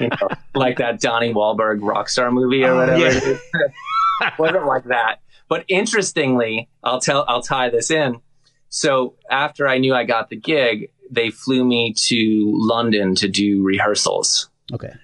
You 0.00 0.08
know, 0.08 0.28
like 0.54 0.78
that 0.78 1.00
Donnie 1.00 1.32
Wahlberg 1.32 1.80
Rockstar 1.80 2.32
movie 2.32 2.64
or 2.64 2.72
oh, 2.72 2.76
whatever. 2.78 2.98
Yeah. 3.00 4.30
wasn't 4.38 4.66
like 4.66 4.84
that. 4.84 5.20
But 5.48 5.64
interestingly, 5.68 6.68
I'll 6.82 7.00
tell 7.00 7.24
I'll 7.28 7.42
tie 7.42 7.70
this 7.70 7.90
in. 7.90 8.20
So 8.68 9.14
after 9.30 9.68
I 9.68 9.78
knew 9.78 9.94
I 9.94 10.04
got 10.04 10.30
the 10.30 10.36
gig, 10.36 10.90
they 11.10 11.30
flew 11.30 11.64
me 11.64 11.92
to 11.92 12.52
London 12.56 13.14
to 13.16 13.28
do 13.28 13.62
rehearsals. 13.62 14.48
Okay. 14.72 14.94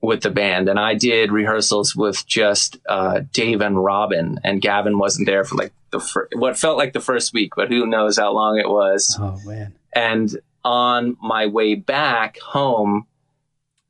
With 0.00 0.22
the 0.22 0.30
band, 0.30 0.70
and 0.70 0.80
I 0.80 0.94
did 0.94 1.30
rehearsals 1.30 1.94
with 1.94 2.26
just 2.26 2.78
uh, 2.88 3.20
Dave 3.34 3.60
and 3.60 3.84
Robin, 3.84 4.40
and 4.42 4.62
Gavin 4.62 4.98
wasn't 4.98 5.26
there 5.26 5.44
for 5.44 5.56
like 5.56 5.74
the 5.90 6.00
fir- 6.00 6.28
what 6.32 6.56
felt 6.56 6.78
like 6.78 6.94
the 6.94 7.00
first 7.00 7.34
week, 7.34 7.52
but 7.54 7.68
who 7.68 7.84
knows 7.86 8.16
how 8.16 8.32
long 8.32 8.58
it 8.58 8.66
was. 8.66 9.14
Oh 9.20 9.38
man! 9.44 9.74
And 9.92 10.40
on 10.64 11.18
my 11.20 11.46
way 11.48 11.74
back 11.74 12.38
home, 12.38 13.06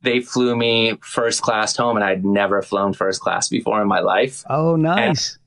they 0.01 0.19
flew 0.21 0.55
me 0.55 0.97
first 1.01 1.41
class 1.41 1.75
home, 1.75 1.95
and 1.95 2.03
I'd 2.03 2.25
never 2.25 2.61
flown 2.61 2.93
first 2.93 3.21
class 3.21 3.49
before 3.49 3.81
in 3.81 3.87
my 3.87 3.99
life. 3.99 4.43
Oh, 4.49 4.75
nice. 4.75 5.37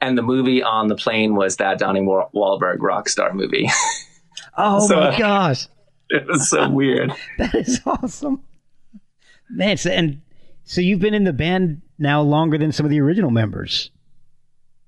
And, 0.00 0.10
and 0.10 0.18
the 0.18 0.22
movie 0.22 0.62
on 0.62 0.88
the 0.88 0.96
plane 0.96 1.34
was 1.34 1.56
that 1.56 1.78
Donnie 1.78 2.00
Wahlberg 2.00 2.76
rock 2.80 3.08
star 3.08 3.32
movie. 3.32 3.68
oh 4.56 4.86
so, 4.88 4.96
my 4.96 5.18
gosh. 5.18 5.68
It 6.10 6.26
was 6.26 6.50
so 6.50 6.68
weird. 6.68 7.12
that 7.38 7.54
is 7.54 7.80
awesome. 7.86 8.42
Man, 9.48 9.76
so, 9.76 9.90
and 9.90 10.20
so 10.64 10.80
you've 10.80 11.00
been 11.00 11.14
in 11.14 11.24
the 11.24 11.32
band 11.32 11.80
now 11.98 12.20
longer 12.20 12.58
than 12.58 12.72
some 12.72 12.84
of 12.84 12.90
the 12.90 13.00
original 13.00 13.30
members. 13.30 13.90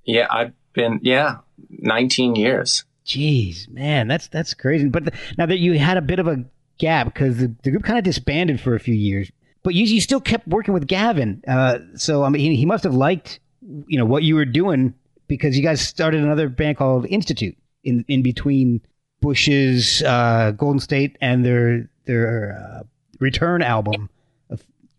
Yeah, 0.05 0.27
I've 0.31 0.53
been 0.75 1.01
yeah, 1.03 1.39
19 1.71 2.37
years. 2.37 2.85
Jeez, 3.07 3.69
man, 3.69 4.09
that's 4.09 4.29
that's 4.29 4.55
crazy. 4.55 4.89
But 4.89 5.07
the, 5.07 5.13
now 5.39 5.47
that 5.47 5.59
you 5.59 5.79
had 5.79 5.97
a 5.97 6.03
bit 6.03 6.19
of 6.19 6.27
a 6.27 6.45
gap 6.79 7.07
because 7.07 7.39
the, 7.39 7.55
the, 7.63 7.71
group 7.71 7.85
kind 7.85 7.99
of 7.99 8.05
disbanded 8.05 8.61
for 8.61 8.75
a 8.75 8.81
few 8.81 8.95
years. 8.95 9.31
But 9.63 9.75
you, 9.75 9.85
you 9.85 10.01
still 10.01 10.21
kept 10.21 10.47
working 10.47 10.75
with 10.75 10.87
Gavin. 10.87 11.43
Uh, 11.47 11.79
so 11.97 12.23
I 12.23 12.29
mean, 12.29 12.41
he, 12.41 12.57
he 12.57 12.67
must 12.67 12.85
have 12.85 12.95
liked 12.95 13.41
you 13.87 13.99
know 13.99 14.05
what 14.05 14.23
you 14.23 14.35
were 14.35 14.45
doing 14.45 14.95
because 15.27 15.57
you 15.57 15.63
guys 15.63 15.81
started 15.81 16.23
another 16.23 16.49
band 16.49 16.77
called 16.77 17.07
Institute 17.07 17.57
in 17.83 18.05
in 18.09 18.23
between 18.23 18.81
Bush's 19.21 20.03
uh, 20.03 20.53
Golden 20.57 20.81
State 20.81 21.17
and 21.21 21.45
their 21.45 21.89
their 22.05 22.59
uh, 22.59 22.83
return 23.21 23.63
album. 23.63 24.11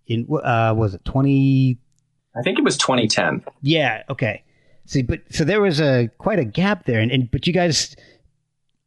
In 0.07 0.27
uh, 0.31 0.73
was 0.75 0.93
it 0.93 1.03
twenty? 1.05 1.77
I 2.37 2.41
think 2.41 2.59
it 2.59 2.65
was 2.65 2.77
2010. 2.77 3.45
Yeah. 3.61 4.03
Okay. 4.09 4.43
See, 4.85 5.01
but 5.01 5.21
so 5.29 5.45
there 5.45 5.61
was 5.61 5.79
a 5.79 6.09
quite 6.17 6.37
a 6.37 6.43
gap 6.43 6.85
there, 6.85 6.99
and, 6.99 7.11
and 7.11 7.31
but 7.31 7.47
you 7.47 7.53
guys 7.53 7.95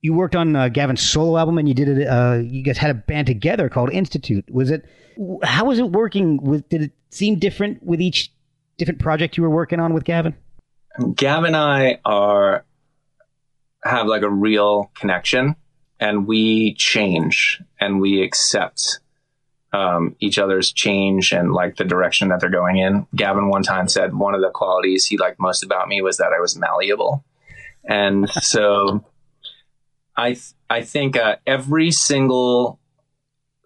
you 0.00 0.14
worked 0.14 0.36
on 0.36 0.54
uh, 0.54 0.68
Gavin's 0.68 1.02
solo 1.02 1.38
album, 1.38 1.58
and 1.58 1.68
you 1.68 1.74
did 1.74 1.88
it. 1.88 2.06
Uh, 2.06 2.40
you 2.42 2.62
guys 2.62 2.78
had 2.78 2.90
a 2.90 2.94
band 2.94 3.26
together 3.26 3.68
called 3.68 3.90
Institute. 3.90 4.44
Was 4.50 4.70
it? 4.70 4.84
How 5.42 5.64
was 5.64 5.78
it 5.78 5.90
working? 5.90 6.42
With 6.42 6.68
did 6.68 6.82
it 6.82 6.92
seem 7.10 7.38
different 7.38 7.82
with 7.82 8.00
each 8.00 8.32
different 8.76 9.00
project 9.00 9.36
you 9.36 9.42
were 9.42 9.50
working 9.50 9.80
on 9.80 9.94
with 9.94 10.04
Gavin? 10.04 10.36
Gavin 11.14 11.46
and 11.46 11.56
I 11.56 12.00
are 12.04 12.64
have 13.82 14.06
like 14.06 14.22
a 14.22 14.30
real 14.30 14.90
connection, 14.94 15.56
and 15.98 16.26
we 16.26 16.74
change 16.74 17.60
and 17.80 18.00
we 18.00 18.22
accept 18.22 19.00
um, 19.72 20.14
each 20.20 20.38
other's 20.38 20.72
change 20.72 21.32
and 21.32 21.52
like 21.52 21.76
the 21.76 21.84
direction 21.84 22.28
that 22.28 22.40
they're 22.40 22.50
going 22.50 22.78
in. 22.78 23.06
Gavin 23.16 23.48
one 23.48 23.64
time 23.64 23.88
said 23.88 24.14
one 24.14 24.34
of 24.34 24.40
the 24.42 24.50
qualities 24.50 25.06
he 25.06 25.18
liked 25.18 25.40
most 25.40 25.64
about 25.64 25.88
me 25.88 26.02
was 26.02 26.18
that 26.18 26.32
I 26.32 26.40
was 26.40 26.56
malleable, 26.56 27.24
and 27.84 28.30
so. 28.30 29.04
I 30.18 30.32
th- 30.32 30.52
I 30.68 30.82
think 30.82 31.16
uh, 31.16 31.36
every 31.46 31.90
single 31.92 32.78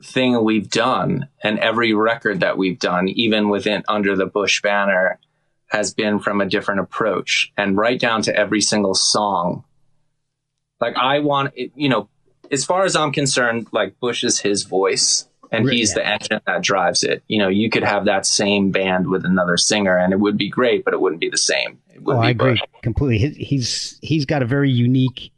thing 0.04 0.44
we've 0.44 0.68
done 0.70 1.28
and 1.42 1.58
every 1.58 1.92
record 1.94 2.40
that 2.40 2.58
we've 2.58 2.78
done, 2.78 3.08
even 3.08 3.48
within 3.48 3.82
under 3.88 4.14
the 4.16 4.26
Bush 4.26 4.60
banner, 4.62 5.18
has 5.68 5.94
been 5.94 6.18
from 6.20 6.40
a 6.40 6.46
different 6.46 6.80
approach, 6.80 7.50
and 7.56 7.76
right 7.76 7.98
down 7.98 8.22
to 8.22 8.36
every 8.36 8.60
single 8.60 8.94
song. 8.94 9.64
Like 10.80 10.96
I 10.96 11.20
want, 11.20 11.54
you 11.56 11.88
know, 11.88 12.08
as 12.50 12.64
far 12.64 12.84
as 12.84 12.94
I'm 12.96 13.12
concerned, 13.12 13.68
like 13.72 13.98
Bush 14.00 14.22
is 14.24 14.40
his 14.40 14.64
voice 14.64 15.28
and 15.50 15.68
he's 15.70 15.94
the 15.94 16.04
engine 16.06 16.40
that 16.46 16.62
drives 16.62 17.02
it. 17.04 17.22
You 17.28 17.38
know, 17.38 17.48
you 17.48 17.70
could 17.70 17.84
have 17.84 18.04
that 18.06 18.26
same 18.26 18.70
band 18.72 19.06
with 19.06 19.24
another 19.24 19.56
singer 19.56 19.96
and 19.96 20.12
it 20.12 20.18
would 20.20 20.36
be 20.36 20.48
great, 20.50 20.84
but 20.84 20.92
it 20.92 21.00
wouldn't 21.00 21.20
be 21.20 21.30
the 21.30 21.38
same. 21.38 21.78
It 21.94 22.02
would 22.02 22.16
Oh, 22.16 22.20
be 22.20 22.26
I 22.26 22.30
agree 22.30 22.50
Bush. 22.52 22.60
completely. 22.82 23.18
He- 23.28 23.44
He's 23.44 23.98
he's 24.02 24.24
got 24.26 24.42
a 24.42 24.46
very 24.46 24.70
unique 24.70 25.30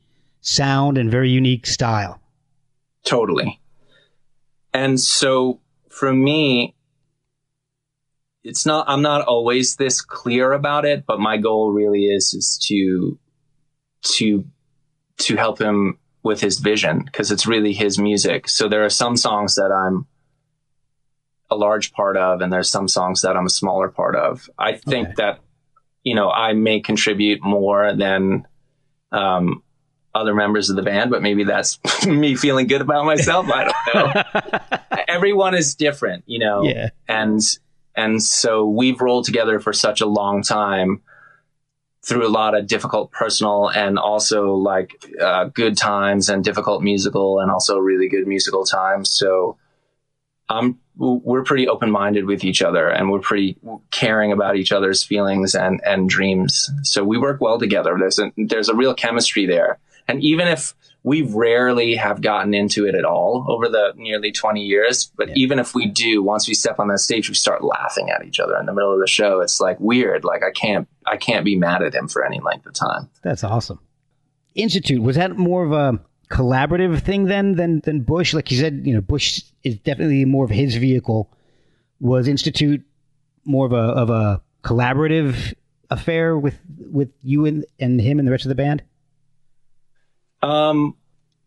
sound 0.45 0.99
and 0.99 1.11
very 1.11 1.31
unique 1.31 1.67
style. 1.67 2.21
Totally. 3.05 3.61
And 4.73 5.01
so 5.01 5.61
for 5.89 6.13
me, 6.13 6.75
it's 8.43 8.67
not, 8.67 8.85
I'm 8.89 9.01
not 9.03 9.23
always 9.23 9.77
this 9.77 10.03
clear 10.03 10.53
about 10.53 10.85
it, 10.85 11.05
but 11.07 11.19
my 11.19 11.39
goal 11.39 11.73
really 11.73 12.05
is, 12.05 12.35
is 12.35 12.59
to, 12.69 13.19
to, 14.03 14.45
to 15.19 15.37
help 15.37 15.59
him 15.59 15.99
with 16.23 16.41
his 16.41 16.59
vision 16.59 17.03
because 17.05 17.31
it's 17.31 17.47
really 17.47 17.73
his 17.73 17.99
music. 17.99 18.49
So 18.49 18.69
there 18.69 18.85
are 18.85 18.91
some 18.91 19.17
songs 19.17 19.55
that 19.55 19.73
I'm 19.73 20.07
a 21.51 21.57
large 21.57 21.93
part 21.93 22.17
of, 22.19 22.43
and 22.43 22.53
there's 22.53 22.71
some 22.71 22.89
songs 22.89 23.23
that 23.23 23.37
I'm 23.37 23.47
a 23.47 23.51
smaller 23.51 23.89
part 23.89 24.17
of. 24.17 24.51
I 24.59 24.75
think 24.77 25.09
Okay. 25.09 25.15
that, 25.19 25.41
you 26.03 26.15
know, 26.15 26.31
I 26.31 26.53
may 26.53 26.81
contribute 26.81 27.43
more 27.43 27.95
than, 27.95 28.47
um, 29.11 29.63
other 30.15 30.35
members 30.35 30.71
of 30.71 30.77
the 30.77 30.83
band, 30.83 31.11
but 31.11 31.23
maybe 31.23 31.45
that's 31.45 31.79
me 32.07 32.37
feeling 32.37 32.67
good 32.67 32.81
about 32.81 33.05
myself. 33.05 33.47
I 33.51 33.73
don't 33.93 34.15
know. 34.15 34.99
Everyone 35.09 35.55
is 35.55 35.75
different, 35.75 36.25
you 36.27 36.39
know, 36.39 36.63
yeah. 36.63 36.91
and 37.09 37.41
and 37.97 38.23
so 38.23 38.67
we've 38.67 39.01
rolled 39.01 39.25
together 39.25 39.61
for 39.61 39.73
such 39.73 40.01
a 40.01 40.07
long 40.07 40.43
time 40.43 41.03
through 42.05 42.27
a 42.27 42.29
lot 42.29 42.57
of 42.57 42.67
difficult 42.67 43.11
personal 43.13 43.69
and 43.69 43.99
also 43.99 44.55
like 44.55 44.93
uh, 45.21 45.45
good 45.47 45.77
times 45.77 46.29
and 46.29 46.45
difficult 46.45 46.83
musical 46.83 47.41
and 47.41 47.51
also 47.51 47.79
really 47.79 48.09
good 48.09 48.27
musical 48.27 48.65
times. 48.65 49.11
So 49.11 49.57
I'm 50.49 50.79
we're 50.97 51.43
pretty 51.43 51.67
open 51.67 51.91
minded 51.91 52.25
with 52.25 52.45
each 52.45 52.63
other 52.63 52.89
and 52.89 53.11
we're 53.11 53.21
pretty 53.21 53.57
caring 53.91 54.31
about 54.31 54.57
each 54.57 54.71
other's 54.71 55.03
feelings 55.03 55.55
and 55.55 55.81
and 55.85 56.09
dreams. 56.09 56.71
So 56.83 57.03
we 57.03 57.19
work 57.19 57.41
well 57.41 57.59
together. 57.59 57.97
There's 57.99 58.19
a 58.19 58.33
there's 58.37 58.69
a 58.69 58.75
real 58.75 58.95
chemistry 58.95 59.47
there. 59.47 59.79
And 60.09 60.23
even 60.23 60.47
if 60.49 60.75
we 61.03 61.23
rarely 61.23 61.95
have 61.97 62.21
gotten 62.23 62.55
into 62.55 62.87
it 62.87 62.95
at 62.95 63.05
all 63.05 63.45
over 63.49 63.69
the 63.69 63.93
nearly 63.97 64.33
20 64.33 64.63
years, 64.63 65.11
but 65.17 65.29
Yeah. 65.29 65.35
even 65.37 65.59
if 65.59 65.75
we 65.75 65.87
do, 65.87 66.23
once 66.23 66.49
we 66.49 66.55
step 66.55 66.79
on 66.79 66.89
that 66.89 66.99
stage, 66.99 67.29
we 67.29 67.35
start 67.35 67.63
laughing 67.63 68.11
at 68.11 68.25
each 68.25 68.41
other 68.41 68.57
in 68.59 68.65
the 68.67 68.73
middle 68.73 68.93
of 68.93 69.01
the 69.01 69.07
show. 69.07 69.41
It's 69.41 69.61
like 69.61 69.79
weird. 69.81 70.25
Like 70.25 70.43
I 70.43 70.51
can't, 70.51 70.89
I 71.07 71.17
can't 71.19 71.45
be 71.45 71.57
mad 71.57 71.83
at 71.83 71.95
him 71.95 72.09
for 72.09 72.25
any 72.25 72.41
length 72.41 72.67
of 72.67 72.73
time. 72.75 73.11
That's 73.23 73.45
awesome. 73.45 73.81
Institute 74.55 75.03
was 75.03 75.17
that 75.17 75.37
more 75.37 75.65
of 75.65 75.73
a 75.73 76.01
collaborative 76.31 77.01
thing 77.03 77.25
then 77.25 77.57
than 77.57 77.81
than 77.81 78.01
Bush? 78.03 78.33
Like 78.33 78.51
you 78.51 78.59
said, 78.59 78.83
you 78.85 78.95
know, 78.95 79.01
Bush 79.01 79.43
is 79.63 79.77
definitely 79.79 80.25
more 80.25 80.45
of 80.45 80.51
his 80.51 80.77
vehicle. 80.77 81.31
Was 82.01 82.29
Institute 82.29 82.83
more 83.45 83.67
of 83.67 83.73
a 83.73 83.77
of 83.77 84.11
a 84.11 84.43
collaborative 84.63 85.55
affair 85.91 86.39
with 86.39 86.59
with 86.91 87.11
you 87.23 87.45
and, 87.47 87.65
and 87.79 88.01
him 88.01 88.19
and 88.19 88.27
the 88.27 88.33
rest 88.33 88.45
of 88.45 88.49
the 88.49 88.55
band? 88.55 88.83
Um, 90.45 90.97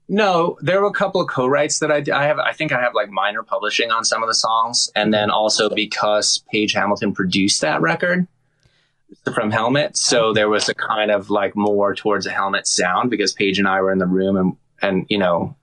no, 0.09 0.57
there 0.61 0.81
were 0.81 0.87
a 0.87 0.93
couple 0.93 1.21
of 1.21 1.27
co-writes 1.27 1.79
that 1.79 1.91
I, 1.91 2.03
I 2.13 2.25
have. 2.25 2.39
I 2.39 2.53
think 2.53 2.71
I 2.71 2.81
have 2.81 2.93
like 2.93 3.09
minor 3.09 3.43
publishing 3.43 3.91
on 3.91 4.05
some 4.05 4.23
of 4.23 4.27
the 4.27 4.35
songs, 4.35 4.89
and 4.95 5.13
then 5.13 5.29
also 5.29 5.69
because 5.69 6.43
Page 6.51 6.73
Hamilton 6.73 7.13
produced 7.13 7.61
that 7.61 7.81
record 7.81 8.27
from 9.33 9.51
Helmet, 9.51 9.97
so 9.97 10.33
there 10.33 10.49
was 10.49 10.69
a 10.69 10.73
kind 10.73 11.11
of 11.11 11.29
like 11.29 11.55
more 11.55 11.93
towards 11.93 12.25
a 12.25 12.31
Helmet 12.31 12.67
sound 12.67 13.09
because 13.09 13.33
Paige 13.33 13.59
and 13.59 13.67
I 13.67 13.81
were 13.81 13.91
in 13.91 13.99
the 13.99 14.07
room, 14.07 14.37
and 14.37 14.57
and 14.81 15.05
you 15.09 15.17
know 15.17 15.55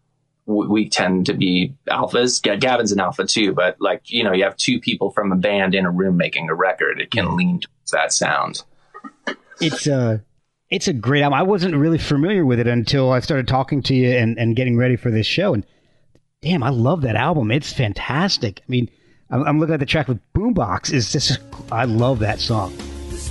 we, 0.45 0.67
we 0.67 0.89
tend 0.89 1.27
to 1.27 1.35
be 1.35 1.75
alphas. 1.89 2.43
Gavin's 2.43 2.93
an 2.93 3.01
alpha 3.01 3.25
too, 3.25 3.53
but 3.53 3.81
like 3.81 4.11
you 4.11 4.23
know 4.23 4.33
you 4.33 4.45
have 4.45 4.57
two 4.59 4.79
people 4.79 5.11
from 5.11 5.33
a 5.33 5.37
band 5.37 5.75
in 5.75 5.87
a 5.87 5.91
room 5.91 6.19
making 6.19 6.51
a 6.51 6.55
record, 6.55 7.01
it 7.01 7.11
can 7.11 7.35
lean 7.35 7.61
towards 7.61 7.91
that 7.93 8.13
sound. 8.13 8.63
It's 9.61 9.87
a 9.87 10.23
it's 10.75 10.89
a 10.89 10.93
great 10.93 11.23
album. 11.23 11.39
I 11.39 11.43
wasn't 11.43 11.77
really 11.77 11.99
familiar 11.99 12.45
with 12.45 12.59
it 12.59 12.67
until 12.67 13.13
I 13.13 13.21
started 13.21 13.47
talking 13.47 13.81
to 13.85 13.95
you 13.95 14.11
and, 14.11 14.37
and 14.37 14.57
getting 14.57 14.77
ready 14.77 14.97
for 14.97 15.09
this 15.09 15.25
show. 15.25 15.55
And 15.55 15.65
damn, 16.43 16.65
I 16.65 16.71
love 16.71 17.03
that 17.03 17.15
album. 17.15 17.53
It's 17.53 17.73
fantastic. 17.73 18.61
I 18.61 18.65
mean, 18.67 18.91
I'm, 19.31 19.45
I'm 19.45 19.61
looking 19.61 19.75
at 19.75 19.79
the 19.79 19.87
track 19.87 20.09
with 20.09 20.19
Boombox. 20.35 20.93
Is 20.93 21.13
just 21.13 21.39
I 21.71 21.85
love 21.85 22.19
that 22.19 22.41
song. 22.41 22.75
This. 23.09 23.31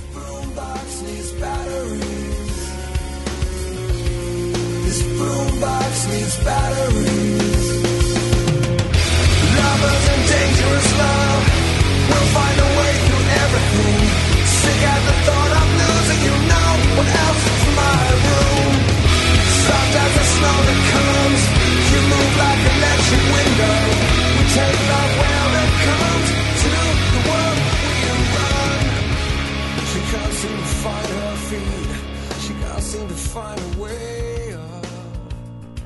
dangerous 10.30 10.98
love 10.98 11.44
will 12.08 12.28
find 12.32 12.58
a 12.58 12.68
way 12.78 12.92
through 13.04 13.26
everything. 13.44 14.08
Sick 14.46 14.82
at 14.82 15.00
the 15.06 15.12
thought 15.26 15.43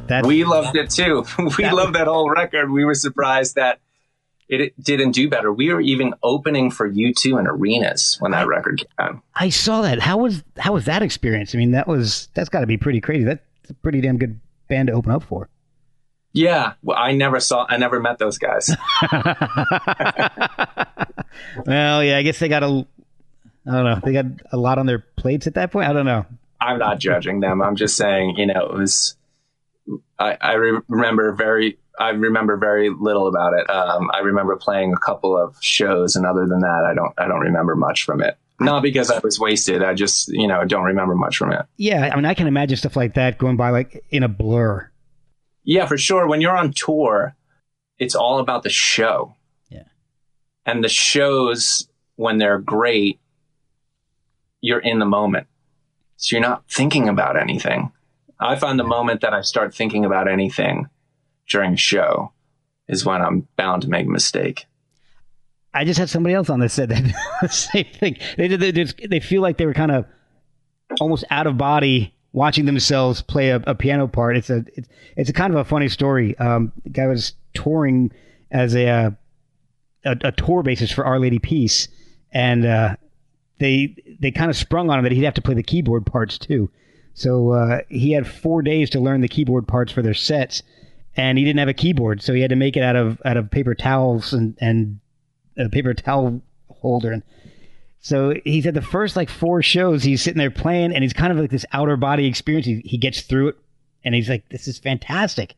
That 0.08 0.24
We 0.24 0.44
loved 0.44 0.74
it 0.74 0.90
too. 0.90 1.24
we 1.38 1.64
That- 1.64 1.74
loved 1.74 1.94
that 1.94 2.06
whole 2.06 2.30
record. 2.30 2.70
We 2.70 2.84
were 2.84 2.94
surprised 2.94 3.56
that 3.56 3.78
it 4.48 4.72
didn't 4.82 5.12
do 5.12 5.28
better. 5.28 5.52
We 5.52 5.72
were 5.72 5.82
even 5.82 6.14
opening 6.22 6.70
for 6.70 6.90
U2 6.90 7.38
in 7.38 7.46
arenas 7.46 8.16
when 8.18 8.32
that 8.32 8.46
record 8.48 8.78
came 8.78 8.86
out. 8.98 9.22
I 9.34 9.50
saw 9.50 9.82
that. 9.82 10.00
How 10.00 10.16
was 10.16 10.42
how 10.56 10.72
was 10.72 10.86
that 10.86 11.02
experience? 11.02 11.54
I 11.54 11.58
mean, 11.58 11.72
that 11.72 11.86
was 11.86 12.28
that's 12.32 12.48
got 12.48 12.60
to 12.60 12.66
be 12.66 12.78
pretty 12.78 13.02
crazy. 13.02 13.24
That's 13.24 13.42
a 13.68 13.74
pretty 13.74 14.00
damn 14.00 14.16
good 14.16 14.40
band 14.68 14.88
to 14.88 14.94
open 14.94 15.12
up 15.12 15.22
for. 15.24 15.50
Yeah, 16.38 16.74
well, 16.82 16.96
I 16.96 17.12
never 17.12 17.40
saw, 17.40 17.66
I 17.68 17.76
never 17.78 18.00
met 18.00 18.18
those 18.18 18.38
guys. 18.38 18.70
Well, 21.66 22.02
yeah, 22.02 22.18
I 22.18 22.22
guess 22.22 22.38
they 22.38 22.48
got 22.48 22.62
a 22.62 22.86
I 23.68 23.72
don't 23.72 23.84
know. 23.84 24.00
They 24.02 24.12
got 24.12 24.24
a 24.50 24.56
lot 24.56 24.78
on 24.78 24.86
their 24.86 24.98
plates 24.98 25.46
at 25.46 25.54
that 25.54 25.70
point. 25.70 25.88
I 25.88 25.92
don't 25.92 26.06
know. 26.06 26.24
I'm 26.60 26.78
not 26.78 26.98
judging 26.98 27.40
them. 27.40 27.60
I'm 27.60 27.76
just 27.76 27.96
saying, 27.96 28.36
you 28.36 28.46
know, 28.46 28.70
it 28.70 28.74
was. 28.74 29.16
I, 30.18 30.36
I 30.40 30.52
re- 30.54 30.80
remember 30.88 31.32
very. 31.32 31.78
I 31.98 32.10
remember 32.10 32.56
very 32.56 32.90
little 32.90 33.26
about 33.26 33.54
it. 33.54 33.68
Um, 33.68 34.10
I 34.14 34.20
remember 34.20 34.56
playing 34.56 34.92
a 34.92 34.96
couple 34.96 35.36
of 35.36 35.56
shows, 35.60 36.16
and 36.16 36.24
other 36.24 36.46
than 36.46 36.60
that, 36.60 36.86
I 36.90 36.94
don't. 36.94 37.12
I 37.18 37.28
don't 37.28 37.40
remember 37.40 37.76
much 37.76 38.04
from 38.04 38.22
it. 38.22 38.38
Not 38.60 38.82
because 38.82 39.10
I 39.10 39.20
was 39.20 39.38
wasted. 39.38 39.84
I 39.84 39.94
just, 39.94 40.28
you 40.28 40.48
know, 40.48 40.64
don't 40.64 40.82
remember 40.84 41.14
much 41.14 41.36
from 41.36 41.52
it. 41.52 41.64
Yeah, 41.76 42.10
I 42.12 42.16
mean, 42.16 42.24
I 42.24 42.34
can 42.34 42.48
imagine 42.48 42.76
stuff 42.76 42.96
like 42.96 43.14
that 43.14 43.38
going 43.38 43.56
by 43.56 43.70
like 43.70 44.04
in 44.10 44.24
a 44.24 44.28
blur. 44.28 44.90
Yeah, 45.68 45.84
for 45.84 45.98
sure. 45.98 46.26
When 46.26 46.40
you're 46.40 46.56
on 46.56 46.72
tour, 46.72 47.36
it's 47.98 48.14
all 48.14 48.38
about 48.38 48.62
the 48.62 48.70
show. 48.70 49.34
Yeah. 49.68 49.82
And 50.64 50.82
the 50.82 50.88
shows, 50.88 51.86
when 52.16 52.38
they're 52.38 52.56
great, 52.56 53.20
you're 54.62 54.78
in 54.78 54.98
the 54.98 55.04
moment. 55.04 55.46
So 56.16 56.34
you're 56.34 56.42
not 56.42 56.64
thinking 56.70 57.06
about 57.06 57.38
anything. 57.38 57.92
I 58.40 58.56
find 58.56 58.78
the 58.78 58.84
moment 58.84 59.20
that 59.20 59.34
I 59.34 59.42
start 59.42 59.74
thinking 59.74 60.06
about 60.06 60.26
anything 60.26 60.88
during 61.50 61.74
a 61.74 61.76
show 61.76 62.32
is 62.88 63.04
when 63.04 63.20
I'm 63.20 63.46
bound 63.56 63.82
to 63.82 63.90
make 63.90 64.06
a 64.06 64.10
mistake. 64.10 64.64
I 65.74 65.84
just 65.84 65.98
had 65.98 66.08
somebody 66.08 66.34
else 66.34 66.48
on 66.48 66.60
that 66.60 66.70
said 66.70 66.88
that 66.88 67.14
the 67.42 67.48
same 67.50 67.84
thing. 67.92 68.16
They. 68.38 68.48
They, 68.56 68.72
just, 68.72 68.96
they 69.06 69.20
feel 69.20 69.42
like 69.42 69.58
they 69.58 69.66
were 69.66 69.74
kind 69.74 69.90
of 69.90 70.06
almost 70.98 71.24
out 71.28 71.46
of 71.46 71.58
body 71.58 72.14
watching 72.38 72.66
themselves 72.66 73.20
play 73.20 73.50
a, 73.50 73.56
a 73.66 73.74
piano 73.74 74.06
part. 74.06 74.36
It's 74.36 74.48
a 74.48 74.64
it's, 74.74 74.88
it's 75.16 75.28
a 75.28 75.32
kind 75.32 75.52
of 75.52 75.58
a 75.58 75.64
funny 75.64 75.88
story. 75.88 76.38
Um, 76.38 76.72
the 76.84 76.90
guy 76.90 77.06
was 77.06 77.34
touring 77.52 78.12
as 78.50 78.74
a 78.74 78.88
uh, 78.88 79.10
a, 80.04 80.16
a 80.22 80.32
tour 80.32 80.62
basis 80.62 80.92
for 80.92 81.04
Our 81.04 81.18
Lady 81.18 81.40
Peace, 81.40 81.88
and 82.32 82.64
uh, 82.64 82.96
they 83.58 83.94
they 84.20 84.30
kind 84.30 84.50
of 84.50 84.56
sprung 84.56 84.88
on 84.88 84.98
him 84.98 85.02
that 85.02 85.12
he'd 85.12 85.24
have 85.24 85.34
to 85.34 85.42
play 85.42 85.54
the 85.54 85.62
keyboard 85.62 86.06
parts 86.06 86.38
too. 86.38 86.70
So 87.14 87.50
uh, 87.50 87.80
he 87.88 88.12
had 88.12 88.28
four 88.28 88.62
days 88.62 88.88
to 88.90 89.00
learn 89.00 89.20
the 89.20 89.28
keyboard 89.28 89.66
parts 89.66 89.90
for 89.90 90.02
their 90.02 90.14
sets, 90.14 90.62
and 91.16 91.36
he 91.36 91.44
didn't 91.44 91.58
have 91.58 91.68
a 91.68 91.74
keyboard, 91.74 92.22
so 92.22 92.32
he 92.32 92.40
had 92.40 92.50
to 92.50 92.56
make 92.56 92.76
it 92.76 92.84
out 92.84 92.94
of 92.96 93.20
out 93.24 93.36
of 93.36 93.50
paper 93.50 93.74
towels 93.74 94.32
and 94.32 94.56
and 94.60 95.00
a 95.58 95.68
paper 95.68 95.92
towel 95.92 96.40
holder. 96.70 97.10
And 97.10 97.24
so 98.00 98.34
he 98.44 98.62
said 98.62 98.74
the 98.74 98.82
first 98.82 99.16
like 99.16 99.28
four 99.28 99.62
shows 99.62 100.02
he's 100.02 100.22
sitting 100.22 100.38
there 100.38 100.50
playing, 100.50 100.94
and 100.94 101.02
he's 101.02 101.12
kind 101.12 101.32
of 101.32 101.38
like 101.38 101.50
this 101.50 101.66
outer 101.72 101.96
body 101.96 102.26
experience. 102.26 102.66
He, 102.66 102.80
he 102.84 102.98
gets 102.98 103.22
through 103.22 103.48
it, 103.48 103.56
and 104.04 104.14
he's 104.14 104.28
like, 104.28 104.48
"This 104.48 104.68
is 104.68 104.78
fantastic." 104.78 105.54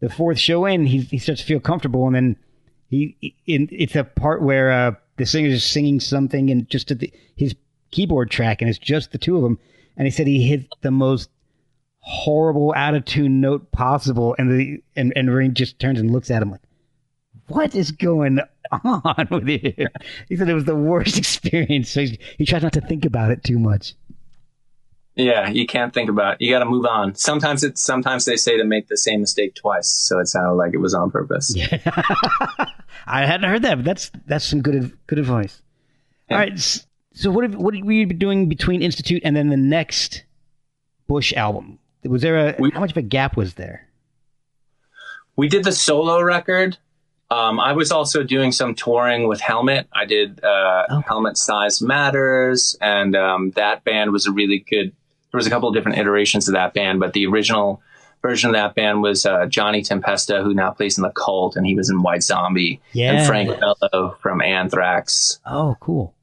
The 0.00 0.10
fourth 0.10 0.38
show 0.38 0.66
in, 0.66 0.86
he 0.86 1.00
he 1.00 1.18
starts 1.18 1.40
to 1.42 1.46
feel 1.46 1.60
comfortable, 1.60 2.06
and 2.06 2.14
then 2.14 2.36
he 2.88 3.36
in 3.46 3.68
it's 3.70 3.96
a 3.96 4.04
part 4.04 4.42
where 4.42 4.70
uh, 4.70 4.92
the 5.16 5.26
singer 5.26 5.48
is 5.48 5.64
singing 5.64 6.00
something 6.00 6.50
and 6.50 6.68
just 6.68 6.88
the, 6.88 7.12
his 7.36 7.54
keyboard 7.90 8.30
track, 8.30 8.60
and 8.60 8.68
it's 8.68 8.78
just 8.78 9.12
the 9.12 9.18
two 9.18 9.36
of 9.36 9.42
them. 9.42 9.58
And 9.96 10.06
he 10.06 10.10
said 10.10 10.26
he 10.26 10.42
hit 10.42 10.66
the 10.82 10.90
most 10.90 11.30
horrible 12.00 12.74
out 12.76 12.94
of 12.94 13.04
tune 13.04 13.40
note 13.40 13.70
possible, 13.70 14.34
and 14.38 14.50
the 14.50 14.82
and 14.96 15.12
and 15.14 15.32
Raine 15.32 15.54
just 15.54 15.78
turns 15.78 16.00
and 16.00 16.10
looks 16.10 16.30
at 16.30 16.42
him 16.42 16.50
like, 16.50 16.62
"What 17.46 17.74
is 17.76 17.92
going 17.92 18.40
on 18.84 19.28
with 19.30 19.48
you?" 19.48 19.86
He 20.28 20.36
said 20.36 20.48
it 20.48 20.54
was 20.54 20.64
the 20.64 20.76
worst 20.76 21.18
experience. 21.24 21.90
So 21.90 22.02
he, 22.02 22.18
he 22.38 22.44
tried 22.46 22.62
not 22.62 22.72
to 22.74 22.80
think 22.80 23.04
about 23.04 23.30
it 23.30 23.44
too 23.44 23.58
much. 23.58 23.94
Yeah, 25.16 25.48
you 25.48 25.66
can't 25.66 25.94
think 25.94 26.10
about. 26.10 26.34
It. 26.34 26.44
You 26.44 26.52
got 26.52 26.58
to 26.58 26.64
move 26.64 26.86
on. 26.86 27.14
Sometimes 27.14 27.62
it's 27.62 27.80
sometimes 27.80 28.24
they 28.24 28.36
say 28.36 28.56
to 28.56 28.64
make 28.64 28.88
the 28.88 28.96
same 28.96 29.20
mistake 29.20 29.54
twice, 29.54 29.88
so 29.88 30.18
it 30.18 30.26
sounded 30.26 30.54
like 30.54 30.74
it 30.74 30.78
was 30.78 30.92
on 30.94 31.10
purpose. 31.10 31.54
Yeah. 31.54 31.78
I 33.06 33.24
hadn't 33.24 33.48
heard 33.48 33.62
that, 33.62 33.76
but 33.76 33.84
that's 33.84 34.10
that's 34.26 34.44
some 34.44 34.60
good 34.60 34.96
good 35.06 35.18
advice. 35.20 35.62
Yeah. 36.28 36.36
All 36.36 36.40
right, 36.42 36.58
so 37.12 37.30
what 37.30 37.44
have, 37.44 37.54
what 37.54 37.74
were 37.74 37.92
you 37.92 38.06
doing 38.06 38.48
between 38.48 38.82
Institute 38.82 39.22
and 39.24 39.36
then 39.36 39.50
the 39.50 39.56
next 39.56 40.24
Bush 41.06 41.32
album? 41.34 41.78
Was 42.02 42.22
there 42.22 42.48
a 42.48 42.56
We- 42.58 42.70
how 42.70 42.80
much 42.80 42.90
of 42.90 42.96
a 42.96 43.02
gap 43.02 43.36
was 43.36 43.54
there? 43.54 43.88
We 45.36 45.48
did 45.48 45.64
the 45.64 45.72
solo 45.72 46.20
record. 46.22 46.78
Um, 47.34 47.58
I 47.60 47.72
was 47.72 47.90
also 47.90 48.22
doing 48.22 48.52
some 48.52 48.74
touring 48.74 49.28
with 49.28 49.40
Helmet. 49.40 49.88
I 49.92 50.04
did 50.04 50.42
uh, 50.44 50.84
Oh. 50.90 51.02
Helmet 51.06 51.36
Size 51.36 51.80
Matters, 51.82 52.76
and 52.80 53.16
um, 53.16 53.50
that 53.52 53.84
band 53.84 54.12
was 54.12 54.26
a 54.26 54.32
really 54.32 54.58
good. 54.58 54.92
There 55.32 55.38
was 55.38 55.46
a 55.46 55.50
couple 55.50 55.68
of 55.68 55.74
different 55.74 55.98
iterations 55.98 56.48
of 56.48 56.54
that 56.54 56.74
band, 56.74 57.00
but 57.00 57.12
the 57.12 57.26
original 57.26 57.82
version 58.22 58.50
of 58.50 58.54
that 58.54 58.74
band 58.74 59.02
was 59.02 59.26
uh, 59.26 59.46
Johnny 59.46 59.82
Tempesta, 59.82 60.42
who 60.42 60.54
now 60.54 60.70
plays 60.70 60.96
in 60.96 61.02
the 61.02 61.10
Cult, 61.10 61.56
and 61.56 61.66
he 61.66 61.74
was 61.74 61.90
in 61.90 62.02
White 62.02 62.22
Zombie, 62.22 62.80
Yeah. 62.92 63.12
and 63.12 63.26
Frank 63.26 63.50
Bello 63.60 64.16
from 64.20 64.40
Anthrax. 64.40 65.40
Oh, 65.44 65.76
cool. 65.80 66.14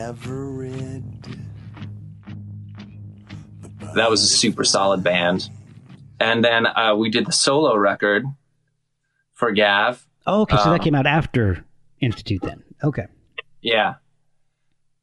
You 0.00 0.06
never 0.06 0.46
read. 0.46 1.26
That 3.94 4.08
was 4.08 4.22
a 4.22 4.26
super 4.26 4.64
solid 4.64 5.02
band. 5.04 5.50
And 6.18 6.42
then 6.42 6.66
uh, 6.66 6.94
we 6.96 7.10
did 7.10 7.26
the 7.26 7.32
solo 7.32 7.76
record 7.76 8.24
for 9.34 9.52
Gav. 9.52 10.06
Oh, 10.26 10.42
okay, 10.42 10.56
so 10.56 10.64
that 10.70 10.80
Um, 10.80 10.84
came 10.84 10.94
out 10.94 11.06
after 11.06 11.64
Institute 12.00 12.40
then. 12.42 12.62
Okay. 12.82 13.06
Yeah. 13.60 13.96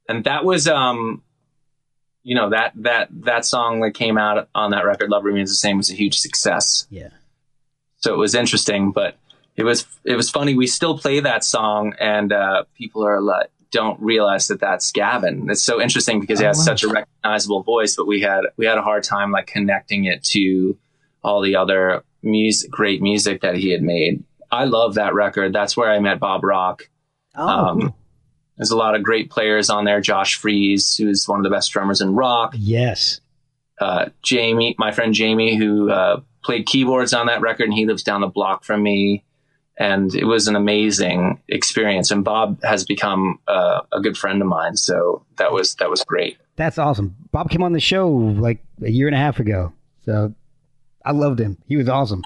And 0.10 0.24
that 0.24 0.44
was 0.44 0.68
um 0.68 1.22
you 2.24 2.34
know 2.36 2.50
that 2.50 2.72
that 2.78 3.10
that 3.12 3.46
song 3.46 3.82
that 3.82 3.92
came 3.92 4.18
out 4.18 4.50
on 4.56 4.72
that 4.72 4.84
record 4.84 5.10
Love 5.12 5.26
Remains 5.26 5.50
the 5.52 5.56
Same 5.56 5.78
was 5.78 5.92
a 5.92 5.96
huge 5.96 6.18
success. 6.18 6.88
Yeah. 6.90 7.10
So 7.98 8.14
it 8.16 8.18
was 8.18 8.34
interesting, 8.34 8.92
but 8.94 9.16
it 9.56 9.64
was 9.64 9.86
it 10.06 10.16
was 10.16 10.30
funny 10.32 10.56
we 10.56 10.66
still 10.66 10.98
play 10.98 11.20
that 11.20 11.44
song 11.44 11.94
and 12.00 12.32
uh 12.34 12.64
people 12.76 13.06
are 13.06 13.22
like 13.22 13.52
don't 13.72 14.00
realize 14.02 14.48
that 14.48 14.60
that's 14.60 14.92
Gavin. 14.92 15.48
It's 15.50 15.62
so 15.64 15.82
interesting 15.82 16.20
because 16.20 16.40
he 16.40 16.46
Oh, 16.46 16.50
has 16.50 16.58
wow. 16.60 16.64
such 16.64 16.84
a 16.84 16.88
recognizable 16.90 17.64
voice, 17.64 17.96
but 17.96 18.08
we 18.08 18.22
had 18.22 18.42
we 18.58 18.66
had 18.66 18.78
a 18.78 18.82
hard 18.82 19.04
time 19.04 19.32
like 19.32 19.48
connecting 19.48 20.06
it 20.06 20.24
to 20.26 20.78
all 21.24 21.42
the 21.42 21.56
other 21.56 22.04
music 22.24 22.70
great 22.72 23.02
music 23.02 23.42
that 23.42 23.56
he 23.56 23.70
had 23.72 23.82
made. 23.82 24.24
I 24.52 24.64
love 24.66 24.96
that 24.96 25.14
record. 25.14 25.54
That's 25.54 25.76
where 25.78 25.90
I 25.92 26.00
met 26.00 26.20
Bob 26.20 26.44
Rock. 26.44 26.90
Oh, 27.36 27.48
Um. 27.48 27.94
There's 28.58 28.72
a 28.72 28.78
lot 28.78 28.96
of 28.96 29.04
great 29.04 29.30
players 29.30 29.70
on 29.70 29.86
there. 29.86 30.02
Josh 30.02 30.34
Freese, 30.34 30.96
who's 30.98 31.28
one 31.28 31.38
of 31.40 31.44
the 31.44 31.52
best 31.52 31.72
drummers 31.72 32.02
in 32.02 32.16
rock. 32.16 32.56
yes. 32.58 33.22
Uh, 33.80 34.06
Jamie, 34.24 34.74
my 34.80 34.92
friend 34.92 35.14
Jamie, 35.14 35.56
who 35.56 35.92
uh, 35.92 36.22
played 36.44 36.66
keyboards 36.66 37.14
on 37.14 37.28
that 37.28 37.42
record, 37.42 37.66
and 37.66 37.74
he 37.76 37.86
lives 37.86 38.02
down 38.02 38.22
the 38.22 38.28
block 38.28 38.64
from 38.64 38.82
me. 38.82 39.24
And 39.80 40.14
it 40.16 40.26
was 40.26 40.48
an 40.48 40.56
amazing 40.56 41.42
experience. 41.48 42.10
And 42.10 42.24
Bob 42.24 42.64
has 42.64 42.84
become 42.84 43.40
uh, 43.48 43.82
a 43.92 44.02
good 44.02 44.18
friend 44.18 44.42
of 44.42 44.48
mine, 44.48 44.76
so 44.76 45.24
that 45.38 45.52
was 45.52 45.76
that 45.76 45.90
was 45.90 46.04
great. 46.04 46.38
That's 46.56 46.80
awesome. 46.80 47.16
Bob 47.32 47.52
came 47.52 47.62
on 47.62 47.74
the 47.74 47.80
show 47.80 48.10
like 48.10 48.64
a 48.84 48.90
year 48.90 49.08
and 49.08 49.16
a 49.16 49.20
half 49.20 49.40
ago. 49.40 49.74
So 50.06 50.34
I 51.06 51.12
loved 51.12 51.40
him. 51.40 51.58
He 51.68 51.78
was 51.78 51.88
awesome. 51.88 52.24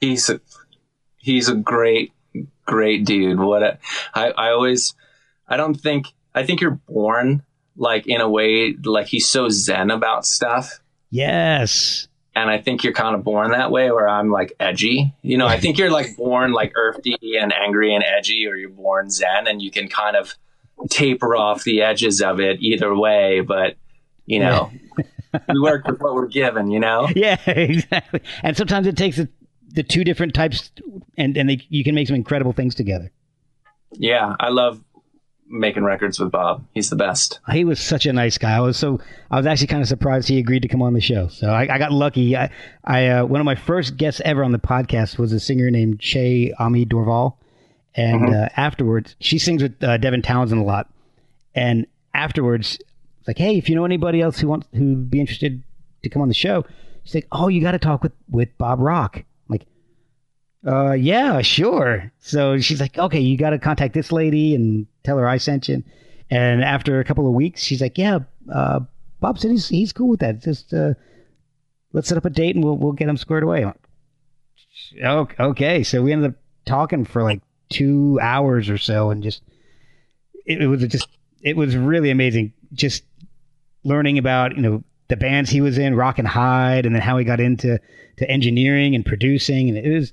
He's 0.00 0.30
a, 0.30 0.40
he's 1.18 1.48
a 1.48 1.54
great 1.54 2.12
great 2.64 3.04
dude. 3.04 3.38
What 3.38 3.62
a, 3.62 3.78
I 4.14 4.30
I 4.30 4.50
always 4.50 4.94
I 5.46 5.56
don't 5.56 5.74
think 5.74 6.06
I 6.34 6.44
think 6.44 6.60
you're 6.60 6.80
born 6.88 7.42
like 7.76 8.06
in 8.06 8.20
a 8.20 8.28
way 8.28 8.74
like 8.84 9.06
he's 9.06 9.28
so 9.28 9.48
zen 9.48 9.90
about 9.90 10.26
stuff. 10.26 10.80
Yes. 11.10 12.08
And 12.34 12.50
I 12.50 12.58
think 12.58 12.82
you're 12.82 12.92
kind 12.92 13.14
of 13.14 13.24
born 13.24 13.50
that 13.50 13.70
way, 13.70 13.90
where 13.90 14.08
I'm 14.08 14.30
like 14.30 14.54
edgy. 14.58 15.14
You 15.22 15.36
know, 15.36 15.46
I 15.46 15.58
think 15.58 15.78
you're 15.78 15.90
like 15.90 16.16
born 16.16 16.52
like 16.52 16.72
earthy 16.76 17.16
and 17.40 17.52
angry 17.52 17.94
and 17.94 18.02
edgy, 18.04 18.46
or 18.46 18.56
you're 18.56 18.70
born 18.70 19.10
zen, 19.10 19.46
and 19.46 19.60
you 19.60 19.70
can 19.70 19.88
kind 19.88 20.16
of 20.16 20.34
taper 20.90 21.36
off 21.36 21.64
the 21.64 21.82
edges 21.82 22.22
of 22.22 22.40
it 22.40 22.60
either 22.60 22.94
way. 22.94 23.40
But 23.40 23.76
you 24.26 24.38
know, 24.38 24.70
we 25.48 25.60
work 25.60 25.86
with 25.86 26.00
what 26.00 26.14
we're 26.14 26.26
given. 26.26 26.70
You 26.70 26.80
know, 26.80 27.08
Yeah, 27.14 27.38
exactly. 27.46 28.22
And 28.42 28.56
sometimes 28.56 28.86
it 28.86 28.96
takes 28.96 29.16
the, 29.16 29.28
the 29.68 29.82
two 29.82 30.04
different 30.04 30.34
types 30.34 30.70
and, 31.16 31.36
and 31.36 31.48
they, 31.48 31.66
you 31.68 31.84
can 31.84 31.94
make 31.94 32.06
some 32.08 32.16
incredible 32.16 32.52
things 32.52 32.74
together. 32.74 33.10
yeah, 33.92 34.36
I 34.40 34.48
love 34.48 34.82
making 35.48 35.84
records 35.84 36.18
with 36.18 36.30
Bob. 36.30 36.64
He's 36.72 36.90
the 36.90 36.96
best. 36.96 37.40
He 37.50 37.64
was 37.64 37.80
such 37.80 38.06
a 38.06 38.12
nice 38.12 38.38
guy. 38.38 38.56
I 38.56 38.60
was 38.60 38.76
so 38.76 39.00
I 39.30 39.36
was 39.36 39.46
actually 39.46 39.66
kind 39.68 39.82
of 39.82 39.88
surprised 39.88 40.28
he 40.28 40.38
agreed 40.38 40.62
to 40.62 40.68
come 40.68 40.82
on 40.82 40.94
the 40.94 41.00
show. 41.00 41.28
So 41.28 41.48
I, 41.48 41.72
I 41.72 41.78
got 41.78 41.92
lucky. 41.92 42.36
I, 42.36 42.50
I 42.84 43.08
uh, 43.08 43.24
one 43.24 43.40
of 43.40 43.44
my 43.44 43.54
first 43.54 43.96
guests 43.96 44.20
ever 44.24 44.42
on 44.44 44.52
the 44.52 44.58
podcast 44.58 45.18
was 45.18 45.32
a 45.32 45.40
singer 45.40 45.70
named 45.70 46.00
Che 46.00 46.52
Aimee 46.58 46.86
Dorval, 46.86 47.34
and 47.94 48.34
uh, 48.34 48.48
afterwards 48.56 49.16
she 49.20 49.38
sings 49.38 49.62
with 49.62 49.82
uh, 49.82 49.98
Devin 49.98 50.22
Townsend 50.22 50.60
a 50.60 50.64
lot. 50.64 50.88
And 51.54 51.86
afterwards, 52.14 52.78
it's 53.18 53.28
like, 53.28 53.38
hey, 53.38 53.58
if 53.58 53.68
you 53.68 53.74
know 53.74 53.84
anybody 53.84 54.20
else 54.20 54.40
who 54.40 54.48
wants 54.48 54.66
who'd 54.72 55.10
be 55.10 55.20
interested 55.20 55.62
to 56.02 56.08
come 56.08 56.22
on 56.22 56.28
the 56.28 56.34
show, 56.34 56.64
she's 57.04 57.14
like, 57.14 57.28
oh, 57.30 57.48
you 57.48 57.60
got 57.60 57.72
to 57.72 57.78
talk 57.78 58.02
with 58.02 58.12
with 58.30 58.56
Bob 58.58 58.80
Rock. 58.80 59.24
Uh, 60.66 60.92
yeah, 60.92 61.40
sure. 61.42 62.12
So 62.20 62.58
she's 62.60 62.80
like, 62.80 62.96
okay, 62.98 63.18
you 63.20 63.36
got 63.36 63.50
to 63.50 63.58
contact 63.58 63.94
this 63.94 64.12
lady 64.12 64.54
and 64.54 64.86
tell 65.02 65.18
her 65.18 65.28
I 65.28 65.36
sent 65.38 65.68
you. 65.68 65.82
And 66.30 66.62
after 66.62 67.00
a 67.00 67.04
couple 67.04 67.26
of 67.26 67.34
weeks, 67.34 67.62
she's 67.62 67.80
like, 67.80 67.98
yeah, 67.98 68.20
uh, 68.52 68.80
Bob 69.20 69.38
said 69.38 69.50
he's 69.50 69.68
he's 69.68 69.92
cool 69.92 70.08
with 70.08 70.20
that. 70.20 70.40
Just 70.40 70.72
uh, 70.72 70.94
let's 71.92 72.08
set 72.08 72.16
up 72.18 72.24
a 72.24 72.30
date 72.30 72.54
and 72.54 72.64
we'll 72.64 72.76
we'll 72.76 72.92
get 72.92 73.08
him 73.08 73.16
squared 73.16 73.42
away. 73.42 73.64
"Ok- 75.04 75.34
Okay, 75.38 75.82
so 75.82 76.02
we 76.02 76.12
ended 76.12 76.30
up 76.30 76.36
talking 76.64 77.04
for 77.04 77.22
like 77.22 77.40
two 77.68 78.18
hours 78.22 78.68
or 78.68 78.78
so, 78.78 79.10
and 79.10 79.22
just 79.22 79.42
it, 80.46 80.62
it 80.62 80.66
was 80.68 80.82
just 80.86 81.08
it 81.42 81.56
was 81.56 81.76
really 81.76 82.10
amazing. 82.10 82.52
Just 82.72 83.04
learning 83.84 84.18
about 84.18 84.56
you 84.56 84.62
know 84.62 84.82
the 85.08 85.16
bands 85.16 85.50
he 85.50 85.60
was 85.60 85.76
in, 85.78 85.94
Rock 85.94 86.18
and 86.18 86.26
Hyde, 86.28 86.86
and 86.86 86.94
then 86.94 87.02
how 87.02 87.18
he 87.18 87.24
got 87.24 87.40
into 87.40 87.78
to 88.16 88.30
engineering 88.30 88.94
and 88.94 89.04
producing, 89.04 89.68
and 89.68 89.78
it 89.78 89.92
was 89.92 90.12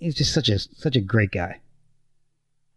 he's 0.00 0.14
just 0.16 0.34
such 0.34 0.48
a 0.48 0.58
such 0.58 0.96
a 0.96 1.00
great 1.00 1.30
guy. 1.30 1.60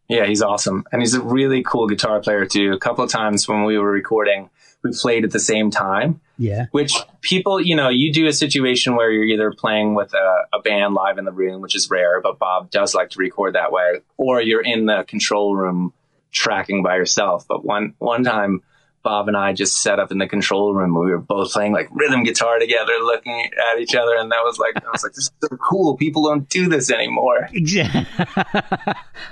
Yeah, 0.09 0.25
he's 0.25 0.41
awesome. 0.41 0.83
And 0.91 1.01
he's 1.01 1.13
a 1.13 1.21
really 1.21 1.63
cool 1.63 1.87
guitar 1.87 2.19
player 2.19 2.45
too. 2.45 2.73
A 2.73 2.77
couple 2.77 3.03
of 3.03 3.09
times 3.09 3.47
when 3.47 3.63
we 3.63 3.77
were 3.77 3.89
recording, 3.89 4.49
we 4.83 4.91
played 4.91 5.23
at 5.23 5.31
the 5.31 5.39
same 5.39 5.71
time, 5.71 6.19
Yeah, 6.37 6.65
which 6.71 6.93
people, 7.21 7.61
you 7.61 7.75
know, 7.75 7.87
you 7.87 8.11
do 8.11 8.27
a 8.27 8.33
situation 8.33 8.95
where 8.95 9.09
you're 9.09 9.23
either 9.23 9.51
playing 9.57 9.95
with 9.95 10.13
a, 10.13 10.57
a 10.57 10.61
band 10.61 10.93
live 10.93 11.17
in 11.17 11.25
the 11.25 11.31
room, 11.31 11.61
which 11.61 11.73
is 11.73 11.89
rare, 11.89 12.21
but 12.21 12.37
Bob 12.37 12.69
does 12.69 12.93
like 12.93 13.11
to 13.11 13.19
record 13.19 13.55
that 13.55 13.71
way, 13.71 14.01
or 14.17 14.41
you're 14.41 14.61
in 14.61 14.85
the 14.85 15.03
control 15.07 15.55
room 15.55 15.93
tracking 16.31 16.83
by 16.83 16.97
yourself. 16.97 17.47
But 17.47 17.63
one, 17.63 17.93
one 17.99 18.25
time, 18.25 18.61
Bob 19.03 19.27
and 19.27 19.35
I 19.35 19.51
just 19.53 19.81
set 19.81 19.99
up 19.99 20.11
in 20.11 20.17
the 20.17 20.27
control 20.27 20.73
room. 20.73 20.97
We 20.97 21.11
were 21.11 21.17
both 21.17 21.51
playing 21.51 21.73
like 21.73 21.89
rhythm 21.91 22.23
guitar 22.23 22.57
together, 22.57 22.93
looking 23.03 23.49
at 23.71 23.79
each 23.79 23.95
other. 23.95 24.15
And 24.15 24.31
that 24.31 24.41
was 24.43 24.57
like, 24.57 24.77
I 24.77 24.89
was 24.89 25.03
like, 25.03 25.13
this 25.13 25.25
is 25.25 25.31
so 25.41 25.57
cool. 25.57 25.97
People 25.97 26.23
don't 26.23 26.47
do 26.49 26.69
this 26.69 26.89
anymore. 26.89 27.49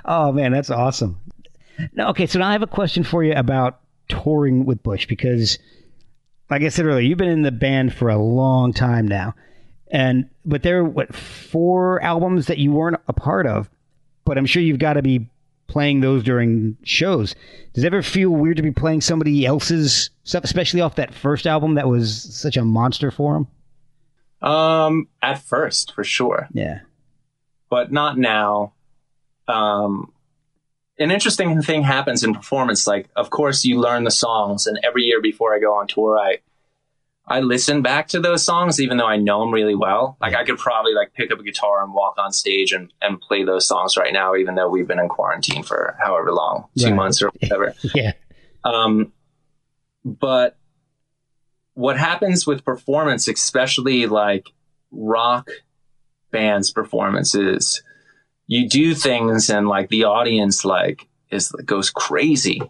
Oh 0.06 0.32
man, 0.32 0.52
that's 0.52 0.70
awesome. 0.70 1.20
Now, 1.94 2.10
okay, 2.10 2.26
so 2.26 2.40
now 2.40 2.50
I 2.50 2.52
have 2.52 2.62
a 2.62 2.68
question 2.68 3.04
for 3.04 3.24
you 3.24 3.34
about 3.34 3.80
touring 4.10 4.66
with 4.66 4.84
Bush 4.84 5.06
because, 5.06 5.58
like 6.50 6.62
I 6.62 6.70
said 6.70 6.86
earlier, 6.86 7.02
you've 7.02 7.18
been 7.18 7.30
in 7.30 7.42
the 7.44 7.52
band 7.52 7.94
for 7.94 8.10
a 8.10 8.18
long 8.18 8.74
time 8.74 9.08
now, 9.08 9.36
and 9.92 10.30
but 10.46 10.64
there 10.64 10.80
are 10.80 10.84
what 10.84 11.16
four 11.16 12.02
albums 12.02 12.48
that 12.48 12.58
you 12.58 12.72
weren't 12.72 12.98
a 13.08 13.14
part 13.14 13.48
of, 13.48 13.70
but 14.26 14.38
I'm 14.38 14.46
sure 14.46 14.62
you've 14.62 14.80
got 14.80 14.94
to 14.94 15.02
be 15.02 15.28
playing 15.72 16.02
those 16.02 16.24
during 16.24 16.78
shows. 16.84 17.34
Does 17.74 17.84
it 17.84 17.88
ever 17.88 18.02
feel 18.04 18.30
weird 18.30 18.58
to 18.58 18.64
be 18.64 18.72
playing 18.72 19.02
somebody 19.02 19.46
else's 19.46 20.10
stuff, 20.24 20.44
especially 20.44 20.82
off 20.82 20.96
that 20.96 21.14
first 21.14 21.48
album 21.48 21.76
that 21.76 21.88
was 21.88 22.22
such 22.36 22.58
a 22.58 22.66
monster 22.66 23.10
for 23.12 23.36
him? 23.38 23.48
Um, 24.48 25.08
at 25.22 25.42
first, 25.42 25.94
for 25.94 26.04
sure. 26.04 26.48
Yeah. 26.54 26.80
but 27.70 27.92
not 27.92 28.18
now. 28.18 28.74
Um, 29.48 30.12
an 31.00 31.12
interesting 31.12 31.62
thing 31.62 31.84
happens 31.84 32.24
in 32.24 32.34
performance. 32.34 32.86
Like, 32.86 33.10
of 33.16 33.30
course, 33.30 33.64
you 33.66 33.80
learn 33.80 34.04
the 34.04 34.12
songs, 34.12 34.68
and 34.68 34.80
every 34.84 35.04
year 35.04 35.22
before 35.22 35.56
I 35.56 35.60
go 35.60 35.74
on 35.76 35.88
tour, 35.88 36.18
I 36.20 36.40
I 37.28 37.40
listen 37.40 37.82
back 37.82 38.08
to 38.10 38.20
those 38.20 38.44
songs, 38.44 38.82
even 38.82 38.98
though 38.98 39.06
I 39.06 39.16
know 39.18 39.40
them 39.42 39.52
really 39.54 39.76
well. 39.76 40.18
Like, 40.20 40.34
I 40.36 40.44
could 40.44 40.58
probably 40.58 40.94
like 40.94 41.14
pick 41.14 41.32
up 41.32 41.40
a 41.40 41.44
guitar 41.44 41.84
and 41.84 41.94
walk 41.94 42.16
on 42.18 42.34
stage 42.34 42.72
and, 42.74 42.92
and 43.02 43.22
play 43.22 43.44
those 43.46 43.66
songs 43.68 43.96
right 43.96 44.12
now, 44.12 44.36
even 44.36 44.56
though 44.56 44.68
we've 44.70 44.88
been 44.88 45.00
in 45.00 45.08
quarantine 45.08 45.64
for 45.64 45.96
however 46.04 46.34
long, 46.34 46.68
two 46.78 46.86
Right. 46.88 46.96
months 46.96 47.22
or 47.22 47.30
whatever. 47.40 47.74
Yeah. 47.96 48.14
Um, 48.64 49.14
but 50.04 50.58
what 51.74 51.98
happens 51.98 52.46
with 52.46 52.66
performance, 52.66 53.28
especially 53.28 54.08
like 54.08 54.48
rock 54.92 55.50
bands 56.32 56.72
performances, 56.72 57.82
you 58.48 58.68
do 58.68 58.94
things 58.94 59.50
and 59.50 59.68
like 59.68 59.90
the 59.90 60.04
audience 60.06 60.66
like 60.66 61.08
is 61.30 61.52
goes 61.66 61.90
crazy, 61.90 62.62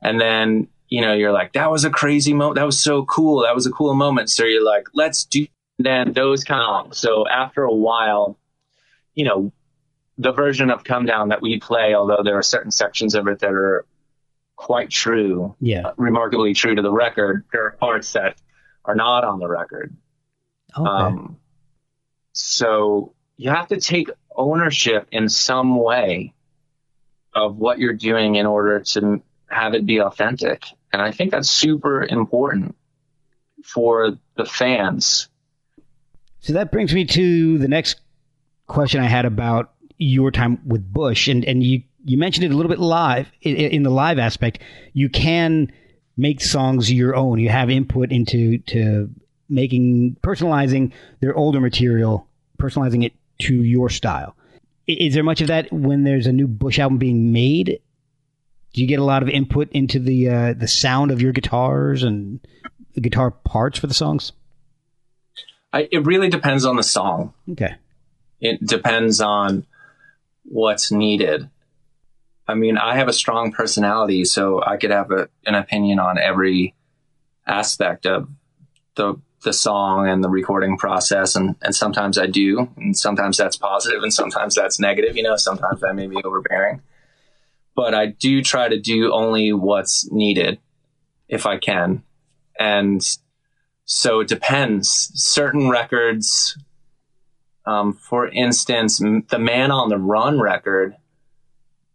and 0.00 0.20
then 0.20 0.68
you 0.88 1.00
know 1.00 1.12
you're 1.14 1.32
like 1.32 1.52
that 1.54 1.70
was 1.70 1.84
a 1.84 1.90
crazy 1.90 2.32
moment, 2.32 2.56
that 2.56 2.64
was 2.66 2.78
so 2.80 3.04
cool, 3.04 3.42
that 3.42 3.54
was 3.54 3.66
a 3.66 3.70
cool 3.72 3.94
moment. 3.94 4.30
So 4.30 4.44
you're 4.44 4.64
like 4.64 4.86
let's 4.94 5.24
do 5.24 5.46
then 5.78 6.12
those 6.12 6.42
kind 6.44 6.86
of 6.86 6.96
so 6.96 7.28
after 7.28 7.62
a 7.64 7.74
while, 7.74 8.38
you 9.14 9.24
know. 9.24 9.52
The 10.18 10.32
version 10.32 10.70
of 10.70 10.82
Come 10.82 11.04
Down 11.04 11.28
that 11.28 11.42
we 11.42 11.60
play, 11.60 11.94
although 11.94 12.22
there 12.24 12.38
are 12.38 12.42
certain 12.42 12.70
sections 12.70 13.14
of 13.14 13.28
it 13.28 13.40
that 13.40 13.52
are 13.52 13.84
quite 14.56 14.88
true, 14.88 15.54
Yeah. 15.60 15.90
remarkably 15.98 16.54
true 16.54 16.74
to 16.74 16.80
the 16.80 16.90
record. 16.90 17.44
There 17.52 17.66
are 17.66 17.72
parts 17.72 18.14
that 18.14 18.40
are 18.86 18.94
not 18.94 19.24
on 19.24 19.40
the 19.40 19.46
record. 19.46 19.94
Okay. 20.74 20.88
Um, 20.88 21.36
so 22.32 23.12
you 23.36 23.50
have 23.50 23.68
to 23.68 23.78
take 23.78 24.08
ownership 24.34 25.06
in 25.12 25.28
some 25.28 25.76
way 25.76 26.32
of 27.34 27.56
what 27.58 27.78
you're 27.78 27.92
doing 27.92 28.36
in 28.36 28.46
order 28.46 28.80
to 28.80 29.20
have 29.50 29.74
it 29.74 29.84
be 29.84 30.00
authentic. 30.00 30.64
And 30.92 31.02
I 31.02 31.10
think 31.12 31.30
that's 31.30 31.50
super 31.50 32.02
important 32.02 32.76
for 33.64 34.18
the 34.36 34.44
fans. 34.44 35.28
So 36.40 36.52
that 36.54 36.70
brings 36.70 36.94
me 36.94 37.04
to 37.06 37.58
the 37.58 37.68
next 37.68 38.00
question 38.66 39.00
I 39.00 39.06
had 39.06 39.24
about 39.24 39.72
your 39.98 40.30
time 40.30 40.60
with 40.64 40.92
Bush, 40.92 41.28
and 41.28 41.44
and 41.44 41.62
you 41.62 41.82
you 42.04 42.18
mentioned 42.18 42.44
it 42.44 42.52
a 42.52 42.54
little 42.54 42.70
bit 42.70 42.78
live 42.78 43.28
in, 43.42 43.82
the 43.82 43.90
live 43.90 44.18
aspect. 44.18 44.60
You 44.92 45.08
can 45.08 45.72
make 46.16 46.40
songs 46.40 46.92
your 46.92 47.16
own. 47.16 47.40
You 47.40 47.48
have 47.48 47.68
input 47.68 48.12
into 48.12 48.58
to 48.58 49.10
making 49.48 50.16
personalizing 50.22 50.92
their 51.20 51.34
older 51.34 51.60
material, 51.60 52.28
personalizing 52.58 53.04
it 53.04 53.12
to 53.40 53.54
your 53.54 53.90
style. 53.90 54.36
Is 54.86 55.14
there 55.14 55.24
much 55.24 55.40
of 55.40 55.48
that 55.48 55.72
when 55.72 56.04
there's 56.04 56.28
a 56.28 56.32
new 56.32 56.46
Bush 56.46 56.78
album 56.78 56.98
being 56.98 57.32
made? 57.32 57.80
Do 58.72 58.82
you 58.82 58.86
get 58.86 58.98
a 58.98 59.04
lot 59.04 59.22
of 59.22 59.28
input 59.28 59.70
into 59.72 59.98
the 59.98 60.28
uh, 60.28 60.52
the 60.52 60.68
sound 60.68 61.10
of 61.10 61.22
your 61.22 61.32
guitars 61.32 62.02
and 62.02 62.40
the 62.94 63.00
guitar 63.00 63.30
parts 63.30 63.78
for 63.78 63.86
the 63.86 63.94
songs? 63.94 64.32
I, 65.72 65.88
it 65.90 66.06
really 66.06 66.28
depends 66.28 66.64
on 66.64 66.76
the 66.76 66.82
song. 66.82 67.34
Okay. 67.50 67.74
it 68.40 68.64
depends 68.64 69.20
on 69.20 69.66
what's 70.44 70.90
needed. 70.92 71.48
I 72.48 72.54
mean, 72.54 72.78
I 72.78 72.96
have 72.96 73.08
a 73.08 73.12
strong 73.12 73.52
personality, 73.52 74.24
so 74.24 74.62
I 74.62 74.76
could 74.76 74.90
have 74.90 75.10
a, 75.10 75.28
an 75.44 75.54
opinion 75.54 75.98
on 75.98 76.18
every 76.18 76.74
aspect 77.46 78.06
of 78.06 78.28
the 78.94 79.16
the 79.42 79.52
song 79.52 80.08
and 80.08 80.24
the 80.24 80.28
recording 80.28 80.76
process, 80.78 81.36
and 81.36 81.56
and 81.62 81.74
sometimes 81.74 82.18
I 82.18 82.26
do, 82.26 82.68
and 82.76 82.96
sometimes 82.96 83.36
that's 83.36 83.56
positive, 83.56 84.02
and 84.02 84.12
sometimes 84.12 84.54
that's 84.54 84.78
negative. 84.80 85.16
You 85.16 85.24
know, 85.24 85.36
sometimes 85.36 85.82
I 85.84 85.92
may 85.92 86.06
be 86.06 86.22
overbearing, 86.24 86.82
but 87.76 87.94
I 87.94 88.06
do 88.06 88.42
try 88.42 88.68
to 88.68 88.80
do 88.80 89.12
only 89.12 89.52
what's 89.52 90.10
needed 90.10 90.58
if 91.28 91.46
I 91.46 91.58
can, 91.58 92.02
and 92.58 93.00
so 93.84 94.20
it 94.20 94.28
depends. 94.28 95.12
Certain 95.14 95.68
records 95.68 96.58
um, 97.66 97.94
for 97.94 98.28
instance, 98.28 98.98
the 98.98 99.38
Man 99.38 99.70
on 99.70 99.88
the 99.88 99.98
Run 99.98 100.40
record, 100.40 100.94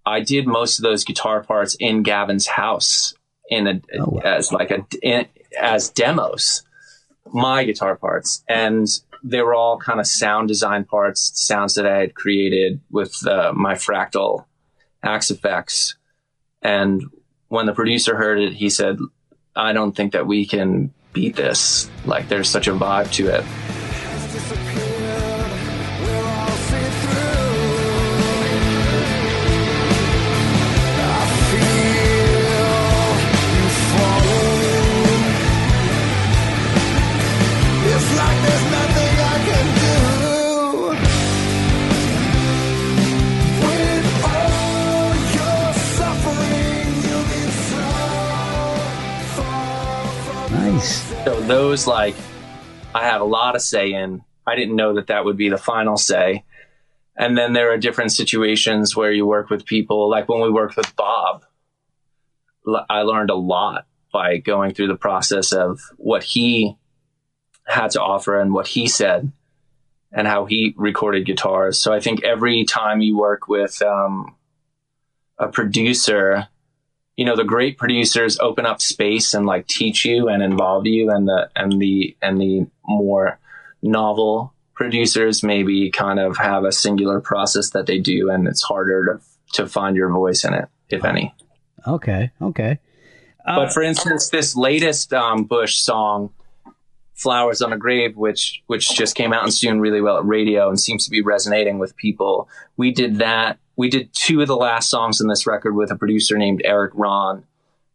I 0.06 0.20
did 0.20 0.46
most 0.46 0.80
of 0.80 0.84
those 0.84 1.04
guitar 1.06 1.44
parts 1.44 1.76
in 1.80 2.04
Gavin's 2.04 2.48
house 2.48 3.14
in 3.50 3.68
a 3.68 3.82
Oh, 3.98 4.06
wow. 4.12 4.22
as 4.24 4.52
like 4.52 4.72
a 4.72 4.86
in, 5.02 5.26
as 5.60 5.90
demos, 5.90 6.64
my 7.34 7.64
guitar 7.64 7.96
parts, 7.96 8.44
and 8.50 8.88
they 9.24 9.42
were 9.42 9.54
all 9.56 9.78
kind 9.78 10.00
of 10.00 10.08
sound 10.08 10.48
design 10.48 10.84
parts, 10.84 11.32
sounds 11.36 11.76
that 11.76 11.86
I 11.86 12.00
had 12.00 12.16
created 12.16 12.82
with 12.90 13.26
uh, 13.26 13.54
my 13.56 13.76
fractal 13.76 14.46
Axe-Fx. 15.04 15.96
And 16.62 17.04
when 17.48 17.66
the 17.66 17.74
producer 17.74 18.16
heard 18.16 18.40
it, 18.40 18.54
he 18.54 18.70
said, 18.70 18.98
"I 19.56 19.74
don't 19.74 19.96
think 19.96 20.14
that 20.14 20.28
we 20.28 20.46
can 20.46 20.94
beat 21.14 21.36
this. 21.36 21.90
Like, 22.06 22.30
there's 22.30 22.50
such 22.50 22.68
a 22.68 22.74
vibe 22.74 23.12
to 23.14 23.28
it." 23.28 23.46
Those 51.52 51.86
like 51.86 52.16
I 52.96 53.04
have 53.04 53.20
a 53.20 53.26
lot 53.26 53.58
of 53.58 53.62
say 53.62 53.92
in. 53.92 54.24
I 54.48 54.56
didn't 54.56 54.78
know 54.78 54.96
that 54.96 55.08
that 55.08 55.26
would 55.26 55.36
be 55.36 55.50
the 55.50 55.58
final 55.58 55.98
say. 55.98 56.46
And 57.18 57.38
then 57.38 57.52
there 57.52 57.74
are 57.74 57.78
different 57.78 58.14
situations 58.14 58.96
where 58.96 59.12
you 59.12 59.26
work 59.26 59.50
with 59.50 59.66
people, 59.66 60.10
like 60.10 60.30
when 60.30 60.42
we 60.42 60.50
worked 60.50 60.78
with 60.78 60.96
Bob. 60.96 61.44
I 62.90 63.02
learned 63.02 63.32
a 63.32 63.36
lot 63.36 63.86
by 64.14 64.38
going 64.38 64.74
through 64.74 64.88
the 64.88 64.96
process 64.96 65.52
of 65.52 65.82
what 65.98 66.24
he 66.24 66.78
had 67.66 67.92
to 67.92 68.02
offer 68.02 68.40
and 68.40 68.54
what 68.54 68.68
he 68.68 68.88
said 68.88 69.32
and 70.12 70.28
how 70.28 70.46
he 70.46 70.74
recorded 70.78 71.26
guitars. 71.26 71.80
So 71.80 71.92
I 71.92 72.00
think 72.00 72.24
every 72.24 72.64
time 72.64 73.02
you 73.02 73.18
work 73.18 73.50
with 73.50 73.82
um, 73.82 74.38
a 75.38 75.50
producer, 75.50 76.48
you 77.22 77.26
know 77.26 77.36
the 77.36 77.44
great 77.44 77.78
producers 77.78 78.40
open 78.40 78.66
up 78.66 78.82
space 78.82 79.36
and 79.36 79.46
like 79.46 79.68
teach 79.68 80.04
you 80.06 80.28
and 80.28 80.42
involve 80.42 80.88
you 80.88 81.12
and 81.12 81.28
the 81.28 81.52
and 81.56 81.80
the 81.80 82.18
and 82.20 82.42
the 82.42 82.66
more 82.84 83.40
novel 83.84 84.56
producers 84.74 85.44
maybe 85.44 85.92
kind 85.92 86.20
of 86.20 86.36
have 86.38 86.64
a 86.64 86.72
singular 86.72 87.22
process 87.22 87.70
that 87.70 87.86
they 87.86 88.00
do 88.00 88.32
and 88.32 88.48
it's 88.48 88.64
harder 88.64 89.06
to 89.06 89.22
to 89.54 89.70
find 89.70 89.96
your 89.96 90.10
voice 90.10 90.44
in 90.44 90.56
it 90.56 90.68
if 90.90 91.06
any 91.06 91.32
Okay. 91.88 92.32
Okay. 92.42 92.80
Uh, 93.46 93.56
but 93.56 93.72
for 93.72 93.84
instance 93.84 94.30
this 94.30 94.56
latest 94.56 95.14
um, 95.14 95.44
bush 95.44 95.78
song 95.78 96.32
flowers 97.14 97.62
on 97.62 97.72
a 97.72 97.78
grave 97.78 98.18
which 98.18 98.64
which 98.66 98.96
just 98.96 99.14
came 99.16 99.32
out 99.32 99.44
and 99.44 99.56
doing 99.60 99.80
really 99.80 100.02
well 100.02 100.18
at 100.18 100.26
radio 100.26 100.70
and 100.70 100.80
seems 100.80 101.06
to 101.06 101.12
be 101.12 101.22
resonating 101.22 101.78
with 101.78 101.96
people 101.98 102.50
we 102.78 102.92
did 102.92 103.18
that 103.18 103.60
we 103.82 103.90
did 103.90 104.14
two 104.14 104.42
of 104.42 104.48
the 104.48 104.56
last 104.56 104.92
songs 104.92 105.20
in 105.20 105.28
this 105.28 105.48
record 105.48 105.76
with 105.76 105.90
a 105.90 105.96
producer 105.96 106.38
named 106.38 106.62
Erik 106.64 106.92
Ron 106.94 107.44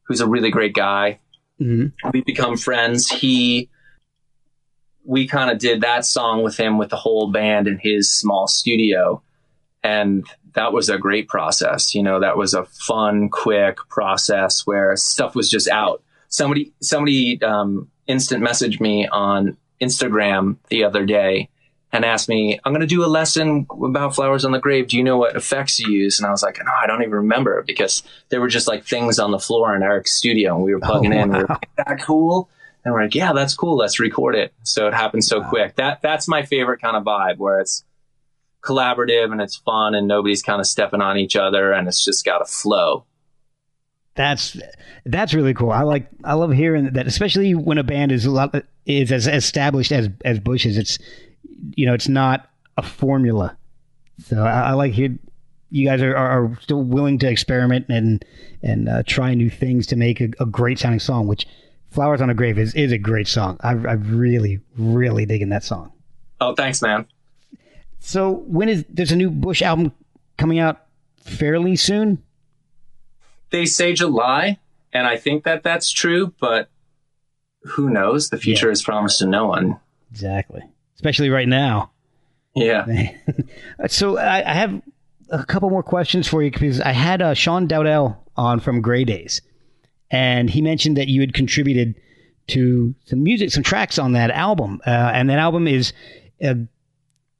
who's 0.02 0.20
a 0.20 0.26
really 0.26 0.50
great 0.50 0.74
guy 0.74 1.20
mhm. 1.60 1.92
we 2.12 2.22
become 2.22 2.56
friends. 2.56 3.08
He, 3.08 3.70
we 5.04 5.28
kind 5.28 5.48
of 5.48 5.58
did 5.58 5.82
that 5.82 6.04
song 6.04 6.42
with 6.42 6.56
him 6.56 6.76
with 6.76 6.90
the 6.90 6.96
whole 6.96 7.30
band 7.30 7.68
in 7.68 7.78
his 7.78 8.12
small 8.12 8.48
studio. 8.48 9.22
And 9.84 10.26
that 10.54 10.72
was 10.72 10.88
a 10.88 10.98
great 10.98 11.28
process. 11.28 11.94
You 11.94 12.02
know, 12.02 12.18
that 12.18 12.36
was 12.36 12.52
a 12.52 12.64
fun, 12.64 13.28
quick 13.28 13.78
process 13.88 14.66
where 14.66 14.96
stuff 14.96 15.36
was 15.36 15.48
just 15.48 15.68
out. 15.68 16.02
Somebody, 16.28 16.72
somebody, 16.80 17.40
um, 17.42 17.88
instant 18.08 18.42
messaged 18.42 18.80
me 18.80 19.06
on 19.06 19.56
Instagram 19.80 20.56
the 20.68 20.82
other 20.82 21.06
day 21.06 21.48
and 21.96 22.04
asked 22.04 22.28
me, 22.28 22.60
I'm 22.64 22.72
going 22.72 22.82
to 22.82 22.86
do 22.86 23.04
a 23.04 23.06
lesson 23.06 23.66
about 23.70 24.14
flowers 24.14 24.44
on 24.44 24.52
the 24.52 24.58
grave. 24.58 24.88
Do 24.88 24.96
you 24.96 25.02
know 25.02 25.16
what 25.16 25.34
effects 25.34 25.80
you 25.80 25.90
use? 25.90 26.20
And 26.20 26.26
I 26.26 26.30
was 26.30 26.42
like, 26.42 26.58
no, 26.58 26.70
I 26.70 26.86
don't 26.86 27.02
even 27.02 27.14
remember 27.14 27.62
because 27.66 28.02
there 28.28 28.40
were 28.40 28.48
just 28.48 28.68
like 28.68 28.84
things 28.84 29.18
on 29.18 29.30
the 29.30 29.38
floor 29.38 29.74
in 29.74 29.82
Eric's 29.82 30.12
studio 30.12 30.54
and 30.54 30.62
we 30.62 30.74
were 30.74 30.80
oh, 30.82 30.86
plugging 30.86 31.12
in. 31.12 31.30
We 31.30 31.38
were 31.38 31.46
like, 31.48 31.70
that 31.76 32.00
cool? 32.02 32.50
And 32.84 32.94
we're 32.94 33.02
like, 33.02 33.14
yeah, 33.14 33.32
that's 33.32 33.54
cool. 33.54 33.76
Let's 33.76 33.98
record 33.98 34.36
it. 34.36 34.52
So 34.62 34.86
it 34.86 34.94
happened 34.94 35.24
so 35.24 35.42
quick. 35.42 35.76
That, 35.76 36.02
that's 36.02 36.28
my 36.28 36.44
favorite 36.44 36.80
kind 36.80 36.96
of 36.96 37.02
vibe 37.02 37.38
where 37.38 37.60
it's 37.60 37.82
collaborative 38.62 39.32
and 39.32 39.40
it's 39.40 39.56
fun 39.56 39.94
and 39.94 40.06
nobody's 40.06 40.42
kind 40.42 40.60
of 40.60 40.66
stepping 40.66 41.00
on 41.00 41.16
each 41.16 41.34
other 41.34 41.72
and 41.72 41.88
it's 41.88 42.04
just 42.04 42.24
got 42.24 42.42
a 42.42 42.44
flow. 42.44 43.06
That's 44.16 44.56
that's 45.04 45.34
really 45.34 45.52
cool. 45.52 45.70
I 45.70 45.82
like 45.82 46.08
I 46.24 46.34
love 46.34 46.50
hearing 46.50 46.90
that, 46.94 47.06
especially 47.06 47.54
when 47.54 47.76
a 47.76 47.84
band 47.84 48.12
is 48.12 48.24
a 48.24 48.30
lot 48.30 48.54
is 48.86 49.12
as 49.12 49.26
established 49.26 49.92
as 49.92 50.08
as 50.24 50.40
Bush 50.40 50.64
is. 50.64 50.78
It's 50.78 50.98
you 51.74 51.86
know 51.86 51.94
it's 51.94 52.08
not 52.08 52.48
a 52.76 52.82
formula. 52.82 53.56
So 54.24 54.42
I, 54.42 54.70
I 54.70 54.72
like 54.72 54.96
you. 54.96 55.18
You 55.70 55.84
guys 55.86 56.00
are, 56.00 56.14
are 56.16 56.56
still 56.62 56.82
willing 56.82 57.18
to 57.18 57.28
experiment 57.28 57.86
and 57.88 58.24
and 58.62 58.88
uh, 58.88 59.02
try 59.06 59.34
new 59.34 59.50
things 59.50 59.86
to 59.88 59.96
make 59.96 60.20
a, 60.20 60.28
a 60.40 60.46
great 60.46 60.78
sounding 60.78 61.00
song. 61.00 61.26
Which 61.26 61.46
"Flowers 61.90 62.20
on 62.20 62.30
a 62.30 62.34
Grave" 62.34 62.58
is 62.58 62.74
is 62.74 62.92
a 62.92 62.98
great 62.98 63.28
song. 63.28 63.58
I've 63.60 63.84
I've 63.86 64.12
really 64.12 64.60
really 64.78 65.26
digging 65.26 65.48
that 65.50 65.64
song. 65.64 65.92
Oh, 66.40 66.54
thanks, 66.54 66.80
man. 66.82 67.06
So 67.98 68.30
when 68.46 68.68
is 68.68 68.84
there's 68.88 69.12
a 69.12 69.16
new 69.16 69.30
Bush 69.30 69.62
album 69.62 69.92
coming 70.38 70.58
out 70.58 70.86
fairly 71.24 71.76
soon? 71.76 72.22
They 73.50 73.66
say 73.66 73.92
July, 73.92 74.58
and 74.92 75.06
I 75.06 75.16
think 75.16 75.44
that 75.44 75.62
that's 75.62 75.90
true, 75.90 76.32
but 76.40 76.68
who 77.62 77.90
knows? 77.90 78.28
The 78.30 78.38
future 78.38 78.66
Yeah. 78.66 78.72
is 78.72 78.82
promised 78.82 79.18
to 79.20 79.26
no 79.26 79.46
one. 79.46 79.80
Exactly. 80.10 80.62
Especially 80.96 81.30
right 81.30 81.48
now. 81.48 81.92
Yeah. 82.56 82.86
So 83.88 84.16
I, 84.16 84.50
I 84.50 84.54
have 84.54 84.82
a 85.28 85.44
couple 85.44 85.68
more 85.70 85.82
questions 85.82 86.26
for 86.26 86.42
you 86.42 86.50
because 86.50 86.80
I 86.80 86.92
had 86.92 87.20
uh, 87.20 87.34
Sean 87.34 87.66
Dowdell 87.66 88.24
on 88.36 88.60
from 88.60 88.80
Grey 88.80 89.04
Daze, 89.04 89.42
and 90.10 90.48
he 90.48 90.62
mentioned 90.62 90.96
that 90.96 91.08
you 91.08 91.20
had 91.20 91.34
contributed 91.34 91.94
to 92.48 92.94
some 93.04 93.22
music, 93.22 93.50
some 93.50 93.62
tracks 93.62 93.98
on 93.98 94.12
that 94.12 94.30
album, 94.30 94.80
uh, 94.86 94.90
and 94.90 95.28
that 95.28 95.38
album 95.38 95.68
is 95.68 95.92
uh, 96.42 96.54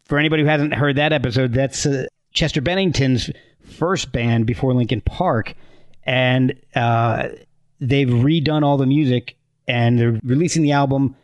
for 0.05 0.19
anybody 0.19 0.43
who 0.43 0.49
hasn't 0.49 0.75
heard 0.75 0.97
that 0.97 1.13
episode. 1.13 1.55
That's 1.55 1.87
uh, 1.87 2.07
Chester 2.33 2.61
Bennington's 2.61 3.31
first 3.61 4.13
band 4.13 4.47
before 4.47 4.75
Linkin 4.75 5.01
Park, 5.01 5.55
and 6.05 6.55
uh, 6.75 7.29
they've 7.81 8.09
redone 8.09 8.63
all 8.63 8.77
the 8.77 8.87
music 8.87 9.37
and 9.67 9.99
they're 9.99 10.21
releasing 10.23 10.63
the 10.63 10.73
album, 10.73 11.17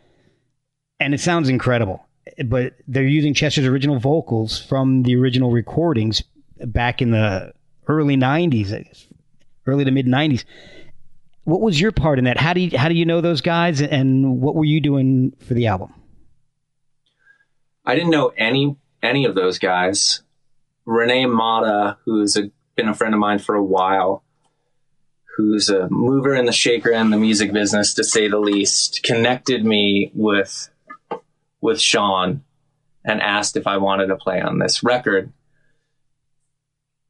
and 0.99 1.13
it 1.13 1.19
sounds 1.19 1.49
incredible 1.49 2.05
but 2.45 2.73
they're 2.87 3.03
using 3.03 3.33
Chester's 3.33 3.65
original 3.65 3.99
vocals 3.99 4.61
from 4.61 5.03
the 5.03 5.15
original 5.15 5.51
recordings 5.51 6.23
back 6.59 7.01
in 7.01 7.11
the 7.11 7.53
early 7.87 8.15
90s, 8.15 8.73
I 8.73 8.83
guess, 8.83 9.07
early 9.65 9.85
to 9.85 9.91
mid 9.91 10.05
90s. 10.05 10.43
What 11.43 11.61
was 11.61 11.79
your 11.79 11.91
part 11.91 12.19
in 12.19 12.25
that? 12.25 12.37
How 12.37 12.53
do 12.53 12.61
you, 12.61 12.77
how 12.77 12.87
do 12.87 12.95
you 12.95 13.05
know 13.05 13.19
those 13.19 13.41
guys 13.41 13.81
and 13.81 14.39
what 14.39 14.55
were 14.55 14.65
you 14.65 14.79
doing 14.79 15.33
for 15.45 15.53
the 15.53 15.67
album? 15.67 15.93
I 17.85 17.95
didn't 17.95 18.11
know 18.11 18.31
any 18.37 18.77
any 19.01 19.25
of 19.25 19.35
those 19.35 19.59
guys. 19.59 20.21
Renee 20.85 21.25
Mata, 21.25 21.97
who's 22.05 22.37
a, 22.37 22.49
been 22.75 22.87
a 22.87 22.93
friend 22.93 23.13
of 23.13 23.19
mine 23.19 23.39
for 23.39 23.55
a 23.55 23.63
while, 23.63 24.23
who's 25.35 25.69
a 25.69 25.87
mover 25.89 26.33
and 26.33 26.47
the 26.47 26.53
shaker 26.53 26.91
in 26.91 27.09
the 27.09 27.17
music 27.17 27.51
business, 27.51 27.93
to 27.95 28.03
say 28.03 28.27
the 28.27 28.39
least, 28.39 29.01
connected 29.03 29.65
me 29.65 30.11
with 30.13 30.69
with 31.63 31.79
Sean 31.79 32.43
and 33.05 33.21
asked 33.21 33.55
if 33.55 33.65
I 33.67 33.77
wanted 33.77 34.07
to 34.07 34.17
play 34.17 34.41
on 34.41 34.59
this 34.59 34.83
record. 34.83 35.31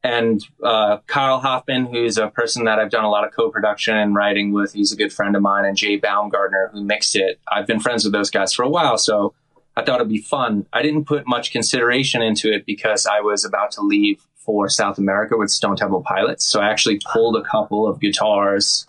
And 0.04 0.46
uh, 0.64 0.98
Kyle 1.08 1.40
Hoffman, 1.40 1.88
who's 1.88 2.18
a 2.18 2.28
person 2.28 2.66
that 2.66 2.78
I've 2.78 2.92
done 2.92 3.04
a 3.04 3.10
lot 3.10 3.26
of 3.26 3.34
co-production 3.34 3.98
and 3.98 4.14
writing 4.14 4.54
with, 4.54 4.74
he's 4.74 4.92
a 4.92 4.96
good 4.96 5.12
friend 5.12 5.36
of 5.36 5.42
mine, 5.42 5.66
and 5.66 5.76
Jay 5.76 5.96
Baumgartner, 5.96 6.70
who 6.72 6.84
mixed 6.84 7.16
it. 7.16 7.40
I've 7.52 7.66
been 7.66 7.80
friends 7.80 8.04
with 8.04 8.14
those 8.14 8.30
guys 8.30 8.54
for 8.54 8.64
a 8.64 8.70
while, 8.70 8.98
so 8.98 9.34
I 9.76 9.84
thought 9.84 10.02
it'd 10.02 10.10
be 10.10 10.22
fun. 10.22 10.68
I 10.72 10.84
didn't 10.84 11.06
put 11.06 11.26
much 11.26 11.52
consideration 11.52 12.22
into 12.22 12.54
it 12.54 12.66
because 12.66 13.08
I 13.08 13.22
was 13.22 13.44
about 13.46 13.72
to 13.72 13.82
leave 13.82 14.24
for 14.36 14.70
South 14.70 14.98
America 15.00 15.36
with 15.38 15.50
Stone 15.50 15.78
Temple 15.78 16.04
Pilots. 16.06 16.46
So 16.46 16.60
I 16.60 16.70
actually 16.70 17.00
pulled 17.12 17.38
a 17.38 17.42
couple 17.42 17.88
of 17.88 18.00
guitars 18.00 18.86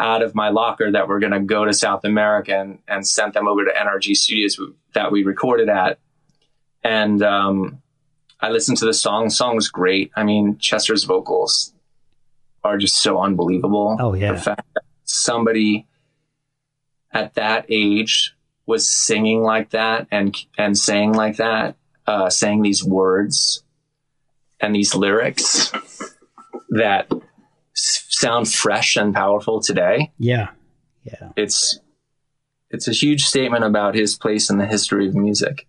out 0.00 0.22
of 0.22 0.34
my 0.34 0.48
locker 0.48 0.90
that 0.90 1.06
were 1.06 1.20
going 1.20 1.32
to 1.32 1.40
go 1.40 1.64
to 1.64 1.74
South 1.74 2.04
America 2.04 2.58
and, 2.58 2.78
and 2.88 3.06
sent 3.06 3.34
them 3.34 3.46
over 3.46 3.64
to 3.64 3.70
NRG 3.70 4.16
Studios 4.16 4.58
that 4.94 5.12
we 5.12 5.22
recorded 5.22 5.68
at. 5.68 5.98
And 6.82 7.22
um, 7.22 7.82
I 8.40 8.48
listened 8.48 8.78
to 8.78 8.86
the 8.86 8.94
song. 8.94 9.24
The 9.24 9.30
song 9.30 9.54
was 9.54 9.68
great. 9.68 10.10
I 10.16 10.24
mean, 10.24 10.56
Chester's 10.58 11.04
vocals 11.04 11.74
are 12.64 12.78
just 12.78 12.96
so 12.96 13.20
unbelievable. 13.20 13.98
Oh, 14.00 14.14
yeah. 14.14 14.32
The 14.32 14.40
fact 14.40 14.66
that 14.74 14.84
somebody 15.04 15.86
at 17.12 17.34
that 17.34 17.66
age 17.68 18.34
was 18.64 18.88
singing 18.88 19.42
like 19.42 19.70
that 19.70 20.06
and 20.10 20.34
and 20.56 20.78
saying 20.78 21.12
like 21.12 21.36
that, 21.36 21.76
uh, 22.06 22.30
saying 22.30 22.62
these 22.62 22.84
words 22.84 23.64
and 24.60 24.74
these 24.74 24.94
lyrics 24.94 25.72
that 26.70 27.10
sound 27.80 28.52
fresh 28.52 28.96
and 28.96 29.14
powerful 29.14 29.60
today. 29.60 30.12
Yeah. 30.18 30.48
Yeah. 31.04 31.30
It's 31.36 31.80
it's 32.70 32.86
a 32.86 32.92
huge 32.92 33.22
statement 33.22 33.64
about 33.64 33.94
his 33.94 34.16
place 34.16 34.50
in 34.50 34.58
the 34.58 34.66
history 34.66 35.08
of 35.08 35.14
music. 35.14 35.66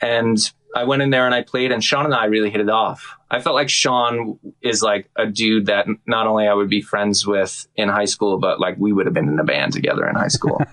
And 0.00 0.38
I 0.74 0.84
went 0.84 1.02
in 1.02 1.10
there 1.10 1.26
and 1.26 1.34
I 1.34 1.42
played, 1.42 1.70
and 1.70 1.84
Sean 1.84 2.04
and 2.04 2.14
I 2.14 2.24
really 2.24 2.50
hit 2.50 2.60
it 2.60 2.68
off. 2.68 3.14
I 3.30 3.40
felt 3.40 3.54
like 3.54 3.68
Sean 3.68 4.40
is 4.60 4.82
like 4.82 5.08
a 5.16 5.26
dude 5.26 5.66
that 5.66 5.86
not 6.06 6.26
only 6.26 6.48
I 6.48 6.54
would 6.54 6.68
be 6.68 6.80
friends 6.80 7.24
with 7.24 7.68
in 7.76 7.88
high 7.88 8.06
school, 8.06 8.38
but 8.38 8.58
like 8.58 8.76
we 8.78 8.92
would 8.92 9.06
have 9.06 9.14
been 9.14 9.28
in 9.28 9.38
a 9.38 9.44
band 9.44 9.72
together 9.72 10.08
in 10.08 10.16
high 10.16 10.28
school. 10.28 10.60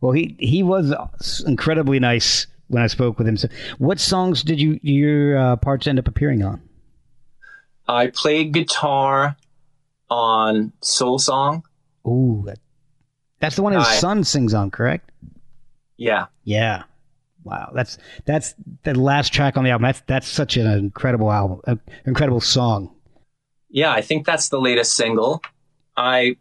Well, 0.00 0.12
he, 0.12 0.36
he 0.38 0.62
was 0.62 0.94
incredibly 1.46 1.98
nice 1.98 2.46
when 2.68 2.82
I 2.82 2.86
spoke 2.86 3.18
with 3.18 3.28
him. 3.28 3.36
So 3.36 3.48
what 3.78 4.00
songs 4.00 4.42
did 4.42 4.60
you, 4.60 4.80
your 4.82 5.36
uh, 5.36 5.56
parts 5.56 5.86
end 5.86 5.98
up 5.98 6.08
appearing 6.08 6.42
on? 6.42 6.62
I 7.90 8.08
played 8.08 8.52
guitar 8.52 9.36
on 10.08 10.72
Soul 10.80 11.18
Song. 11.18 11.64
Ooh, 12.06 12.42
that, 12.46 12.58
that's 13.40 13.56
the 13.56 13.62
one 13.62 13.72
his 13.72 13.86
I- 13.86 13.94
son 13.96 14.24
sings 14.24 14.54
on, 14.54 14.70
correct? 14.70 15.10
Yeah. 15.96 16.26
Yeah. 16.44 16.84
Wow, 17.42 17.72
that's 17.74 17.96
that's 18.26 18.54
the 18.82 18.92
last 18.94 19.32
track 19.32 19.56
on 19.56 19.64
the 19.64 19.70
album. 19.70 19.84
That's 19.84 20.02
that's 20.06 20.28
such 20.28 20.58
an 20.58 20.66
incredible 20.66 21.32
album, 21.32 21.60
an 21.66 21.80
incredible 22.04 22.40
song. 22.42 22.94
Yeah, 23.70 23.90
I 23.92 24.02
think 24.02 24.26
that's 24.26 24.50
the 24.50 24.60
latest 24.60 24.94
single. 24.94 25.40
I 25.96 26.36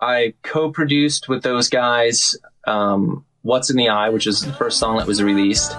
I 0.00 0.34
co-produced 0.42 1.28
with 1.28 1.44
those 1.44 1.68
guys 1.68 2.36
um, 2.66 3.24
"What's 3.42 3.70
in 3.70 3.76
the 3.76 3.88
Eye," 3.88 4.08
which 4.08 4.26
is 4.26 4.40
the 4.40 4.52
first 4.52 4.80
song 4.80 4.96
that 4.96 5.06
was 5.06 5.22
released. 5.22 5.76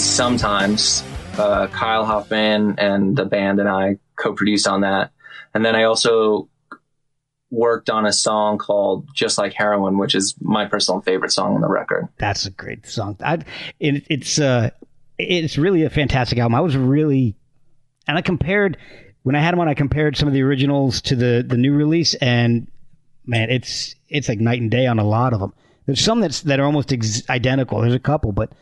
Sometimes 0.00 1.02
uh, 1.38 1.66
Kyle 1.68 2.04
Hoffman 2.04 2.78
and 2.78 3.16
the 3.16 3.24
band 3.24 3.60
and 3.60 3.68
I 3.68 3.98
co-produced 4.16 4.66
on 4.66 4.82
that. 4.82 5.12
And 5.54 5.64
then 5.64 5.74
I 5.74 5.84
also 5.84 6.48
worked 7.50 7.88
on 7.88 8.06
a 8.06 8.12
song 8.12 8.58
called 8.58 9.08
"Just 9.14 9.38
Like 9.38 9.54
Heroin," 9.54 9.98
which 9.98 10.14
is 10.14 10.34
my 10.40 10.66
personal 10.66 11.00
favorite 11.00 11.32
song 11.32 11.54
on 11.54 11.60
the 11.60 11.68
record. 11.68 12.08
That's 12.18 12.46
a 12.46 12.50
great 12.50 12.86
song. 12.86 13.16
I, 13.24 13.38
it, 13.80 14.04
it's 14.08 14.38
uh, 14.38 14.70
it's 15.18 15.58
really 15.58 15.84
a 15.84 15.90
fantastic 15.90 16.38
album. 16.38 16.54
I 16.54 16.60
was 16.60 16.76
really, 16.76 17.34
and 18.06 18.18
I 18.18 18.22
compared 18.22 18.76
when 19.22 19.34
I 19.34 19.40
had 19.40 19.54
him 19.54 19.60
on. 19.60 19.68
I 19.68 19.74
compared 19.74 20.16
some 20.16 20.28
of 20.28 20.34
the 20.34 20.42
originals 20.42 21.00
to 21.02 21.16
the 21.16 21.44
the 21.46 21.56
new 21.56 21.74
release, 21.74 22.14
and 22.14 22.70
man, 23.26 23.50
it's 23.50 23.94
it's 24.08 24.28
like 24.28 24.40
night 24.40 24.60
and 24.60 24.70
day 24.70 24.86
on 24.86 24.98
a 24.98 25.04
lot 25.04 25.32
of 25.32 25.40
them. 25.40 25.54
There's 25.86 26.00
some 26.00 26.20
that's 26.20 26.42
that 26.42 26.60
are 26.60 26.66
almost 26.66 26.92
ex- 26.92 27.28
identical. 27.30 27.80
There's 27.80 27.94
a 27.94 27.98
couple, 27.98 28.32
but 28.32 28.52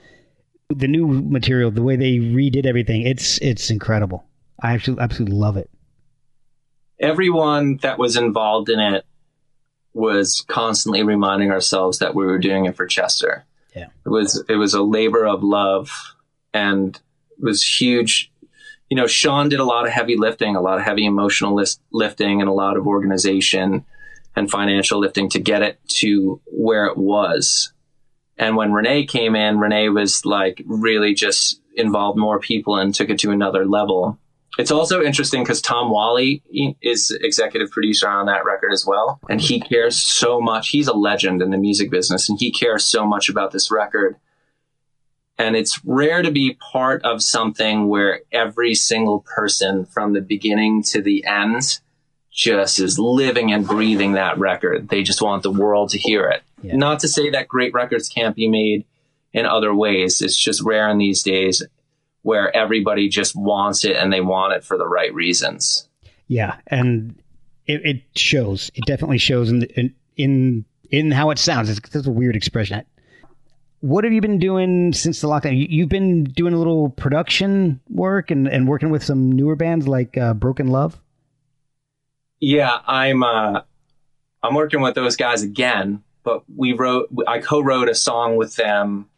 the 0.69 0.89
new 0.89 1.07
material, 1.07 1.71
the 1.71 1.83
way 1.83 1.97
they 1.97 2.19
redid 2.19 2.67
everything, 2.67 3.03
it's 3.03 3.39
it's 3.39 3.71
incredible. 3.71 4.25
I 4.61 4.73
actually 4.73 5.01
absolutely 5.01 5.37
love 5.37 5.57
it. 5.57 5.71
Everyone 6.99 7.77
that 7.79 7.99
was 7.99 8.17
involved 8.17 8.69
in 8.69 8.81
it 8.81 9.05
was 9.93 10.45
constantly 10.49 11.03
reminding 11.03 11.51
ourselves 11.51 11.99
that 11.99 12.14
we 12.14 12.25
were 12.25 12.39
doing 12.39 12.67
it 12.67 12.77
for 12.77 12.87
Chester. 12.87 13.45
Yeah. 13.75 13.89
It 14.05 14.09
was 14.09 14.43
it 14.49 14.57
was 14.57 14.75
a 14.75 14.83
labor 14.83 15.27
of 15.27 15.43
love 15.43 15.91
and 16.53 16.97
it 16.97 17.45
was 17.45 17.62
huge. 17.62 18.33
You 18.91 18.97
know, 18.97 19.07
Sean 19.07 19.49
did 19.49 19.61
a 19.61 19.64
lot 19.64 19.87
of 19.87 19.93
heavy 19.93 20.17
lifting, 20.17 20.57
a 20.57 20.61
lot 20.61 20.79
of 20.79 20.85
heavy 20.85 21.05
emotional 21.07 21.55
lis- 21.55 21.79
lifting 21.93 22.41
and 22.41 22.49
a 22.49 22.53
lot 22.53 22.77
of 22.77 22.87
organization 22.87 23.85
and 24.37 24.51
financial 24.51 25.01
lifting 25.01 25.29
to 25.31 25.41
get 25.41 25.62
it 25.62 25.81
to 25.89 26.41
where 26.47 26.87
it 26.87 26.97
was. 26.97 27.73
And 28.39 28.57
when 28.57 28.72
Renee 28.72 29.07
came 29.07 29.34
in, 29.34 29.59
Renee 29.59 29.89
was 29.89 30.24
like 30.24 30.62
really 30.66 31.14
just 31.14 31.61
involved 31.74 32.18
more 32.18 32.39
people 32.39 32.76
and 32.76 32.95
took 32.95 33.11
it 33.11 33.18
to 33.20 33.30
another 33.30 33.64
level. 33.64 34.18
It's 34.59 34.70
also 34.70 35.03
interesting 35.03 35.43
because 35.43 35.61
Tom 35.61 35.91
Whalley 35.91 36.43
is 36.80 37.11
executive 37.11 37.70
producer 37.70 38.09
on 38.09 38.26
that 38.26 38.45
record 38.45 38.72
as 38.72 38.87
well. 38.87 39.20
And 39.28 39.41
he 39.41 39.61
cares 39.61 39.97
so 40.03 40.41
much. 40.41 40.70
He's 40.70 40.89
a 40.89 40.95
legend 40.95 41.43
in 41.43 41.51
the 41.51 41.59
music 41.59 41.91
business 41.91 42.28
and 42.28 42.39
he 42.39 42.51
cares 42.51 42.84
so 42.84 43.07
much 43.07 43.28
about 43.28 43.53
this 43.53 43.70
record. 43.70 44.16
And 45.39 45.55
it's 45.55 45.84
rare 45.84 46.22
to 46.22 46.30
be 46.30 46.55
part 46.72 47.05
of 47.05 47.22
something 47.22 47.89
where 47.89 48.20
every 48.32 48.74
single 48.74 49.20
person 49.20 49.84
from 49.84 50.14
the 50.14 50.22
beginning 50.22 50.82
to 50.84 51.03
the 51.03 51.26
end 51.26 51.80
just 52.32 52.78
is 52.78 52.99
living 52.99 53.53
and 53.53 53.66
breathing 53.66 54.12
that 54.12 54.39
record. 54.39 54.89
They 54.89 55.03
just 55.03 55.20
want 55.20 55.43
the 55.43 55.51
world 55.51 55.91
to 55.91 55.99
hear 55.99 56.28
it. 56.28 56.43
Yeah. 56.63 56.77
Not 56.77 57.01
to 57.01 57.09
say 57.09 57.31
that 57.31 57.49
great 57.49 57.75
records 57.75 58.09
can't 58.09 58.35
be 58.35 58.49
made 58.49 58.87
in 59.33 59.47
other 59.47 59.75
ways. 59.75 60.23
It's 60.23 60.39
just 60.39 60.63
rare 60.63 60.89
in 60.89 60.99
these 60.99 61.23
days 61.23 61.63
where 62.23 62.55
everybody 62.57 63.09
just 63.09 63.37
wants 63.37 63.85
it 63.85 63.97
and 63.97 64.13
they 64.13 64.21
want 64.21 64.55
it 64.55 64.65
for 64.65 64.77
the 64.77 64.89
right 64.89 65.13
reasons. 65.15 65.89
Yeah, 66.27 66.57
and 66.67 67.21
it, 67.67 67.85
it 67.85 68.03
shows. 68.19 68.71
It 68.75 68.85
definitely 68.87 69.19
shows 69.19 69.51
in 69.51 69.61
the, 69.61 69.81
in, 69.81 69.95
in 70.17 70.65
in 70.91 71.11
how 71.11 71.31
it 71.31 71.39
sounds. 71.39 71.71
It's, 71.71 71.81
it's 71.95 72.07
a 72.07 72.11
weird 72.11 72.37
expression. 72.37 72.85
What 73.81 74.05
have 74.05 74.13
you 74.13 74.21
been 74.21 74.39
doing 74.39 74.93
since 74.93 75.21
the 75.21 75.29
lockdown? 75.29 75.57
You, 75.57 75.67
you've 75.69 75.89
been 75.89 76.25
doing 76.25 76.55
a 76.55 76.59
little 76.59 76.91
production 76.91 77.81
work 77.89 78.31
and, 78.31 78.49
and 78.49 78.67
working 78.67 78.91
with 78.91 79.05
some 79.05 79.31
newer 79.31 79.55
bands 79.55 79.87
like 79.87 80.17
uh, 80.17 80.35
Broken 80.35 80.69
Love. 80.69 80.99
Yeah, 82.41 82.79
I'm 82.87 83.23
uh, 83.23 83.63
I'm 84.43 84.55
working 84.55 84.81
with 84.81 84.95
those 84.95 85.17
guys 85.17 85.43
again, 85.43 86.03
but 86.27 86.43
we 86.55 86.72
wrote 86.72 87.09
I 87.29 87.39
co-wrote 87.39 87.89
a 87.89 87.95
song 87.95 88.37
with 88.37 88.57
them 88.57 89.09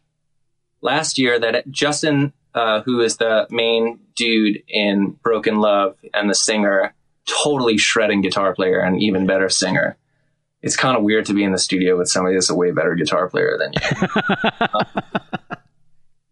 last 0.79 1.17
year 1.17 1.39
that 1.39 1.69
Justin, 1.71 2.33
uh, 2.53 2.81
who 2.81 3.01
is 3.01 3.17
the 3.17 3.47
main 3.49 3.99
dude 4.15 4.61
in 4.67 5.17
Broken 5.23 5.59
Love 5.59 5.97
and 6.13 6.29
the 6.29 6.35
singer, 6.35 6.93
totally 7.25 7.79
shredding 7.79 8.21
guitar 8.21 8.53
player 8.53 8.79
and 8.79 9.01
even 9.01 9.25
better 9.25 9.49
singer. 9.49 9.97
It's 10.61 10.75
kind 10.75 10.95
of 10.95 11.01
weird 11.01 11.25
to 11.25 11.33
be 11.33 11.43
in 11.43 11.51
the 11.51 11.57
studio 11.57 11.97
with 11.97 12.09
somebody 12.09 12.35
that's 12.35 12.51
a 12.51 12.55
way 12.55 12.69
better 12.69 12.93
guitar 12.93 13.27
player 13.27 13.57
than 13.57 13.73
you. 13.73 15.17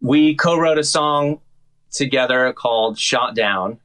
we 0.00 0.36
co-wrote 0.36 0.78
a 0.78 0.84
song 0.84 1.40
together 1.90 2.52
called 2.52 2.98
"Shot 2.98 3.34
Down." 3.34 3.80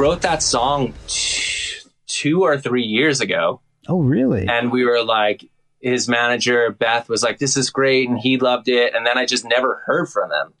Wrote 0.00 0.22
that 0.22 0.42
song 0.42 0.94
t- 1.08 1.78
two 2.06 2.42
or 2.42 2.58
three 2.58 2.84
years 2.84 3.20
ago. 3.20 3.60
Oh, 3.86 4.00
really? 4.00 4.46
and 4.48 4.72
we 4.72 4.84
were 4.84 5.04
like 5.04 5.44
his 5.80 6.08
manager 6.08 6.70
beth 6.70 7.08
was 7.08 7.22
like 7.22 7.38
this 7.38 7.56
is 7.56 7.70
great 7.70 8.08
and 8.08 8.18
he 8.18 8.38
loved 8.38 8.68
it. 8.68 8.94
And 8.94 9.06
then 9.06 9.18
i 9.18 9.26
just 9.26 9.44
never 9.44 9.82
heard 9.86 10.08
from 10.08 10.30
them. 10.30 10.54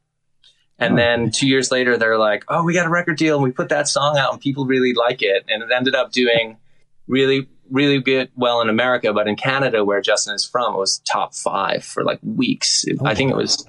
And 0.78 0.94
oh. 0.94 0.96
then 0.96 1.30
two 1.30 1.48
years 1.48 1.70
later 1.70 1.96
they're 1.96 2.18
like 2.18 2.44
oh 2.48 2.64
we 2.64 2.74
got 2.74 2.86
a 2.86 2.90
record 2.90 3.16
deal 3.16 3.36
and 3.36 3.44
we 3.44 3.50
put 3.50 3.70
that 3.70 3.88
song 3.88 4.18
out 4.18 4.32
and 4.32 4.40
people 4.42 4.66
really 4.66 4.92
like 4.92 5.22
it. 5.22 5.44
And 5.48 5.62
it 5.62 5.70
ended 5.74 5.94
up 5.94 6.12
doing 6.12 6.58
really 7.06 7.48
really 7.70 8.00
good 8.00 8.28
well 8.34 8.60
in 8.60 8.68
america 8.68 9.12
but 9.12 9.28
in 9.28 9.36
canada 9.36 9.84
where 9.84 10.00
justin 10.00 10.34
is 10.34 10.44
from 10.44 10.74
it 10.74 10.76
was 10.76 10.98
top 11.04 11.34
five 11.34 11.84
for 11.84 12.02
like 12.02 12.18
weeks. 12.22 12.84
Oh, 12.98 13.06
I 13.06 13.14
think 13.14 13.30
it 13.30 13.36
was 13.36 13.64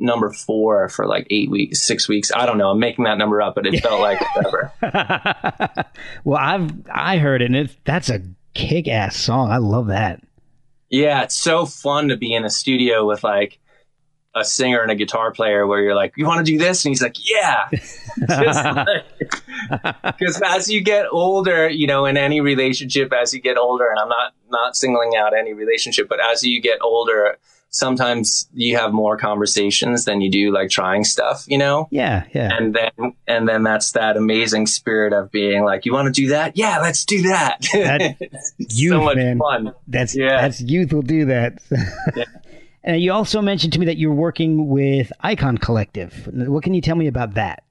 number 0.00 0.30
four 0.30 0.88
for 0.88 1.06
like 1.06 1.26
eight 1.30 1.50
weeks 1.50 1.82
six 1.82 2.08
weeks 2.08 2.32
i 2.34 2.46
don't 2.46 2.58
know 2.58 2.70
i'm 2.70 2.78
making 2.78 3.04
that 3.04 3.18
number 3.18 3.40
up 3.42 3.54
but 3.54 3.66
it 3.66 3.80
felt 3.80 4.00
like 4.00 4.18
forever 4.34 4.72
well, 6.24 6.38
I've 6.38 6.72
I 6.90 7.18
heard 7.18 7.42
it. 7.42 7.46
And 7.46 7.56
it 7.56 7.76
that's 7.84 8.08
a 8.10 8.22
kick 8.54 8.88
ass 8.88 9.16
song. 9.16 9.50
I 9.50 9.58
love 9.58 9.88
that. 9.88 10.22
Yeah, 10.88 11.22
it's 11.22 11.36
so 11.36 11.66
fun 11.66 12.08
to 12.08 12.16
be 12.16 12.34
in 12.34 12.44
a 12.44 12.50
studio 12.50 13.06
with 13.06 13.22
like 13.22 13.58
a 14.34 14.44
singer 14.44 14.80
and 14.80 14.90
a 14.90 14.94
guitar 14.94 15.32
player 15.32 15.66
where 15.66 15.80
you're 15.80 15.94
like, 15.94 16.14
you 16.16 16.24
want 16.26 16.44
to 16.44 16.52
do 16.52 16.58
this? 16.58 16.84
And 16.84 16.90
he's 16.90 17.02
like, 17.02 17.16
yeah. 17.28 17.68
Because 20.02 20.40
as 20.42 20.70
you 20.70 20.82
get 20.82 21.06
older, 21.10 21.68
you 21.68 21.86
know, 21.86 22.06
in 22.06 22.16
any 22.16 22.40
relationship, 22.40 23.12
as 23.12 23.34
you 23.34 23.40
get 23.40 23.56
older, 23.56 23.88
and 23.88 23.98
I'm 23.98 24.08
not, 24.08 24.32
not 24.48 24.76
singling 24.76 25.16
out 25.16 25.36
any 25.36 25.52
relationship, 25.52 26.08
but 26.08 26.18
as 26.20 26.42
you 26.42 26.60
get 26.60 26.78
older, 26.82 27.38
sometimes 27.70 28.48
you 28.52 28.76
have 28.76 28.92
more 28.92 29.16
conversations 29.16 30.04
than 30.04 30.20
you 30.20 30.30
do 30.30 30.52
like 30.52 30.70
trying 30.70 31.04
stuff, 31.04 31.44
you 31.46 31.56
know? 31.56 31.88
Yeah, 31.90 32.24
yeah. 32.34 32.50
And 32.52 32.74
then, 32.74 33.14
and 33.26 33.48
then 33.48 33.62
that's 33.62 33.92
that 33.92 34.16
amazing 34.16 34.66
spirit 34.66 35.12
of 35.12 35.30
being 35.30 35.64
like, 35.64 35.86
you 35.86 35.92
want 35.92 36.06
to 36.06 36.12
do 36.12 36.28
that? 36.28 36.56
Yeah, 36.56 36.80
let's 36.80 37.04
do 37.04 37.22
that. 37.22 37.66
That- 37.72 38.16
It's 38.20 38.54
youth, 38.80 38.92
so 38.92 39.02
much 39.02 39.16
man. 39.16 39.38
fun. 39.38 39.72
That's 39.86 40.16
Yeah. 40.16 40.40
that's 40.42 40.60
youth 40.60 40.92
will 40.92 41.02
do 41.02 41.26
that. 41.26 41.58
and 42.84 43.00
you 43.00 43.12
also 43.12 43.40
mentioned 43.40 43.72
to 43.74 43.78
me 43.78 43.86
that 43.86 43.96
you're 43.98 44.12
working 44.14 44.68
with 44.68 45.12
Icon 45.20 45.56
Collective. 45.58 46.28
What 46.32 46.62
can 46.64 46.74
you 46.74 46.80
tell 46.80 46.96
me 46.96 47.06
about 47.06 47.34
that? 47.34 47.62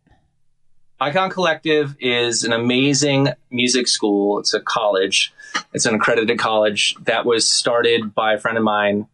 Icon 1.01 1.29
Collective 1.29 1.95
is 1.99 2.43
an 2.43 2.51
amazing 2.51 3.29
music 3.51 3.87
school. 3.87 4.39
It's 4.39 4.53
a 4.53 4.59
college. 4.59 5.33
It's 5.73 5.85
an 5.85 5.95
accredited 5.95 6.37
college 6.39 6.95
that 7.05 7.25
was 7.25 7.47
started 7.47 8.13
by 8.13 8.33
a 8.33 8.37
friend 8.39 8.57
of 8.57 8.63
mine. 8.63 9.07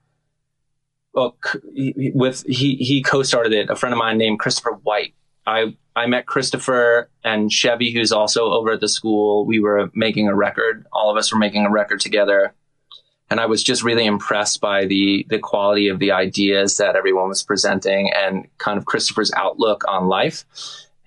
Well, 1.16 1.38
with 2.13 2.43
he 2.45 2.76
he 2.76 3.01
co-started 3.01 3.53
it. 3.53 3.70
A 3.70 3.76
friend 3.76 3.93
of 3.93 3.97
mine 3.97 4.18
named 4.18 4.39
Christopher 4.39 4.74
White. 4.84 5.16
I 5.47 5.76
I 5.95 6.07
met 6.07 6.26
Christopher 6.26 7.09
and 7.24 7.49
Chevy, 7.49 7.93
who's 7.93 8.11
also 8.11 8.51
over 8.51 8.74
at 8.74 8.82
the 8.82 8.89
school. 8.89 9.45
We 9.45 9.61
were 9.61 9.89
making 9.93 10.28
a 10.28 10.36
record. 10.36 10.86
All 10.91 11.09
of 11.09 11.18
us 11.18 11.32
were 11.32 11.39
making 11.39 11.66
a 11.66 11.72
record 11.72 12.01
together, 12.01 12.53
and 13.30 13.39
I 13.39 13.45
was 13.45 13.63
just 13.63 13.82
really 13.82 14.05
impressed 14.05 14.59
by 14.59 14.86
the 14.86 15.26
the 15.30 15.39
quality 15.39 15.88
of 15.88 15.99
the 15.99 16.11
ideas 16.11 16.76
that 16.78 16.97
everyone 16.97 17.30
was 17.30 17.43
presenting 17.43 18.11
and 18.13 18.47
kind 18.57 18.78
of 18.78 18.86
Christopher's 18.86 19.32
outlook 19.38 19.86
on 19.88 20.07
life. 20.07 20.43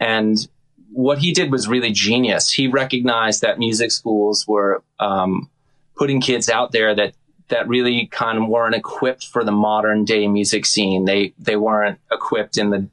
And 0.00 0.48
what 0.90 1.18
he 1.18 1.32
did 1.32 1.52
was 1.52 1.68
really 1.68 1.92
genius. 1.92 2.50
He 2.50 2.66
recognized 2.66 3.42
that 3.42 3.59
music 3.59 3.90
schools 3.90 4.48
were 4.48 4.82
um, 4.98 5.50
putting 5.96 6.22
kids 6.22 6.48
out 6.48 6.72
there 6.72 6.94
that 6.94 7.12
that 7.49 7.68
really 7.68 8.07
kind 8.07 8.38
of 8.38 8.49
weren't 8.49 8.74
equipped 8.74 9.26
for 9.26 9.44
the 9.44 9.53
modern 9.53 10.05
day 10.05 10.26
music 10.28 10.66
scene. 10.66 11.05
They 11.05 11.34
they 11.38 11.57
weren't 11.57 11.99
equipped 12.12 12.59
in 12.59 12.70
the 12.70 12.88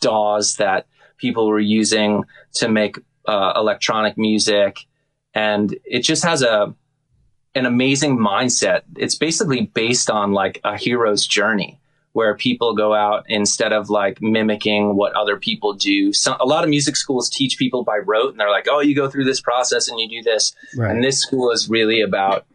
DAWs 0.00 0.56
that 0.56 0.86
people 1.18 1.48
were 1.48 1.60
using 1.60 2.24
to 2.54 2.68
make 2.68 2.98
uh, 3.26 3.52
electronic 3.56 4.18
music, 4.18 4.86
and 5.34 5.74
it 5.84 6.00
just 6.00 6.24
has 6.24 6.42
a 6.42 6.74
an 7.54 7.66
amazing 7.66 8.18
mindset. 8.18 8.82
It's 8.96 9.14
basically 9.14 9.62
based 9.66 10.10
on 10.10 10.32
like 10.32 10.60
a 10.64 10.76
hero's 10.76 11.26
journey 11.26 11.78
where 12.12 12.34
people 12.34 12.74
go 12.74 12.94
out 12.94 13.24
instead 13.28 13.72
of 13.72 13.88
like 13.88 14.20
mimicking 14.20 14.96
what 14.96 15.14
other 15.14 15.36
people 15.38 15.72
do. 15.72 16.12
A 16.40 16.44
lot 16.44 16.62
of 16.62 16.70
music 16.70 16.96
schools 16.96 17.30
teach 17.30 17.56
people 17.56 17.84
by 17.84 17.98
rote 17.98 18.32
and 18.32 18.40
they're 18.40 18.50
like, 18.50 18.66
oh, 18.70 18.80
you 18.80 18.94
go 18.94 19.08
through 19.08 19.24
this 19.24 19.40
process 19.40 19.88
and 19.88 19.98
you 19.98 20.08
do 20.08 20.22
this. 20.22 20.54
Right. 20.76 20.90
And 20.90 21.02
this 21.02 21.20
school 21.20 21.50
is 21.50 21.70
really 21.70 22.02
about 22.02 22.46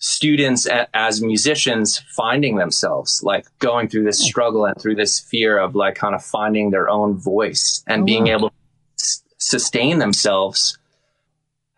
students 0.00 0.66
a- 0.66 0.88
as 0.96 1.22
musicians 1.22 1.98
finding 2.16 2.56
themselves, 2.56 3.22
like 3.22 3.46
going 3.58 3.86
through 3.86 4.04
this 4.04 4.18
struggle 4.18 4.64
and 4.64 4.74
through 4.80 4.96
this 4.96 5.20
fear 5.20 5.58
of 5.58 5.74
like 5.76 5.94
kind 5.94 6.14
of 6.14 6.24
finding 6.24 6.70
their 6.70 6.88
own 6.88 7.14
voice 7.16 7.84
and 7.86 8.02
Oh, 8.02 8.06
being 8.06 8.24
wow. 8.24 8.32
able 8.32 8.48
to 8.48 8.54
s- 8.98 9.22
sustain 9.38 9.98
themselves 9.98 10.78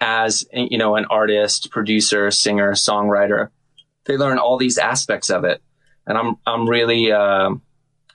as, 0.01 0.45
you 0.53 0.79
know, 0.79 0.97
an 0.97 1.05
artist, 1.11 1.71
producer, 1.71 2.31
singer, 2.31 2.73
songwriter. 2.73 3.51
They 4.05 4.17
learn 4.17 4.39
all 4.39 4.57
these 4.57 4.79
aspects 4.79 5.29
of 5.31 5.45
it. 5.45 5.61
And 6.07 6.17
I'm, 6.19 6.37
I'm 6.47 6.69
really, 6.69 7.13
um 7.13 7.61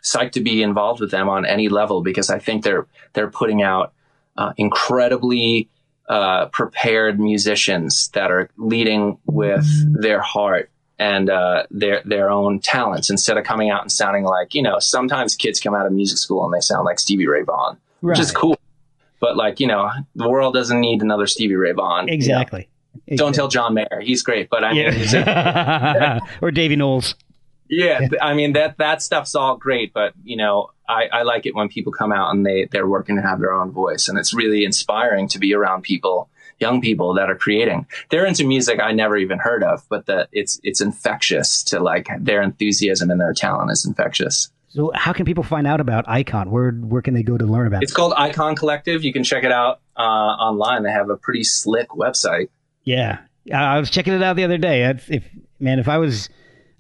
psyched 0.04 0.32
to 0.34 0.42
be 0.42 0.64
involved 0.64 1.02
with 1.02 1.12
them 1.12 1.28
on 1.28 1.46
any 1.46 1.68
level 1.68 2.02
because 2.02 2.30
I 2.30 2.40
think 2.40 2.64
they're, 2.64 2.88
they're 3.12 3.30
putting 3.30 3.62
out 3.62 3.92
uh, 4.38 4.54
incredibly 4.56 5.68
uh, 6.08 6.46
prepared 6.48 7.20
musicians 7.20 8.10
that 8.10 8.32
are 8.32 8.50
leading 8.58 9.18
with 9.26 9.66
their 10.02 10.22
heart 10.22 10.70
and 11.00 11.30
uh, 11.30 11.64
their 11.70 12.02
their 12.06 12.32
own 12.32 12.60
talents 12.60 13.10
instead 13.10 13.38
of 13.38 13.44
coming 13.44 13.70
out 13.70 13.82
and 13.82 13.92
sounding 13.92 14.24
like 14.24 14.56
you 14.56 14.62
know 14.62 14.80
sometimes 14.80 15.36
kids 15.36 15.60
come 15.60 15.76
out 15.76 15.86
of 15.86 15.92
music 15.92 16.18
school 16.18 16.46
and 16.46 16.54
they 16.54 16.60
sound 16.62 16.86
like 16.86 17.00
Stevie 17.00 17.28
Ray 17.28 17.44
Vaughan, 17.44 17.78
which 18.02 18.20
is 18.20 18.32
cool. 18.32 18.58
But 19.20 19.36
like 19.38 19.60
you 19.60 19.68
know, 19.68 19.90
the 20.16 20.30
world 20.30 20.54
doesn't 20.54 20.80
need 20.80 21.02
another 21.02 21.28
Stevie 21.28 21.56
Ray 21.56 21.72
Vaughan. 21.74 22.06
you 22.08 22.12
know. 22.12 22.16
Exactly. 22.16 22.68
Don't 23.16 23.34
tell 23.36 23.48
John 23.48 23.74
Mayer; 23.76 24.02
he's 24.02 24.24
great. 24.24 24.50
But 24.50 24.64
I 24.64 24.74
mean, 24.74 24.94
Yeah. 25.12 26.20
or 26.42 26.52
Davy 26.52 26.76
Knowles. 26.76 27.16
yeah, 27.70 28.00
th- 28.00 28.14
I 28.22 28.34
mean 28.34 28.54
that 28.54 28.78
that 28.78 29.02
stuff's 29.02 29.36
all 29.36 29.56
great, 29.58 29.94
but 29.94 30.14
you 30.24 30.36
know, 30.38 30.72
I, 30.88 31.08
I 31.12 31.24
like 31.24 31.46
it 31.46 31.56
when 31.56 31.70
people 31.70 31.92
come 31.92 32.12
out 32.12 32.34
and 32.34 32.46
they 32.46 32.68
they're 32.72 32.88
working 32.88 33.16
to 33.18 33.22
have 33.22 33.40
their 33.40 33.54
own 33.54 33.72
voice, 33.72 34.08
and 34.08 34.18
it's 34.18 34.34
really 34.34 34.66
inspiring 34.66 35.28
to 35.30 35.40
be 35.40 35.54
around 35.54 35.84
people 35.84 36.30
young 36.60 36.82
people 36.82 37.14
that 37.14 37.30
are 37.30 37.36
creating. 37.36 37.86
They're 38.10 38.26
into 38.26 38.46
music 38.46 38.80
I 38.82 38.92
never 38.92 39.18
even 39.18 39.40
heard 39.40 39.64
of, 39.64 39.86
but 39.90 40.06
that 40.08 40.30
it's 40.32 40.60
it's 40.64 40.82
infectious 40.82 41.64
to 41.66 41.80
like 41.80 42.08
their 42.20 42.42
enthusiasm 42.42 43.10
and 43.10 43.20
their 43.20 43.34
talent 43.34 43.72
is 43.72 43.86
infectious. 43.86 44.50
So, 44.70 44.92
how 44.94 45.14
can 45.14 45.26
people 45.26 45.44
find 45.44 45.66
out 45.66 45.80
about 45.80 46.08
Icon? 46.08 46.52
Where 46.52 46.72
where 46.72 47.02
can 47.02 47.14
they 47.14 47.24
go 47.24 47.38
to 47.38 47.46
learn 47.46 47.68
about 47.68 47.84
It's 47.84 47.92
it? 47.92 47.94
It's 47.94 47.96
called 47.96 48.14
Icon 48.18 48.56
Collective. 48.56 49.04
You 49.04 49.14
can 49.14 49.24
check 49.24 49.44
it 49.44 49.52
out 49.52 49.80
uh, 49.96 50.02
online. 50.02 50.84
They 50.84 50.92
have 50.92 51.10
a 51.10 51.18
pretty 51.18 51.44
slick 51.44 51.90
website. 51.90 52.50
Yeah, 52.84 53.20
I 53.52 53.78
I 53.78 53.80
was 53.80 53.90
checking 53.90 54.14
it 54.14 54.22
out 54.22 54.36
the 54.36 54.44
other 54.44 54.58
day. 54.58 54.84
If 54.84 55.26
man, 55.60 55.80
if 55.80 55.88
I 55.88 55.98
was, 55.98 56.30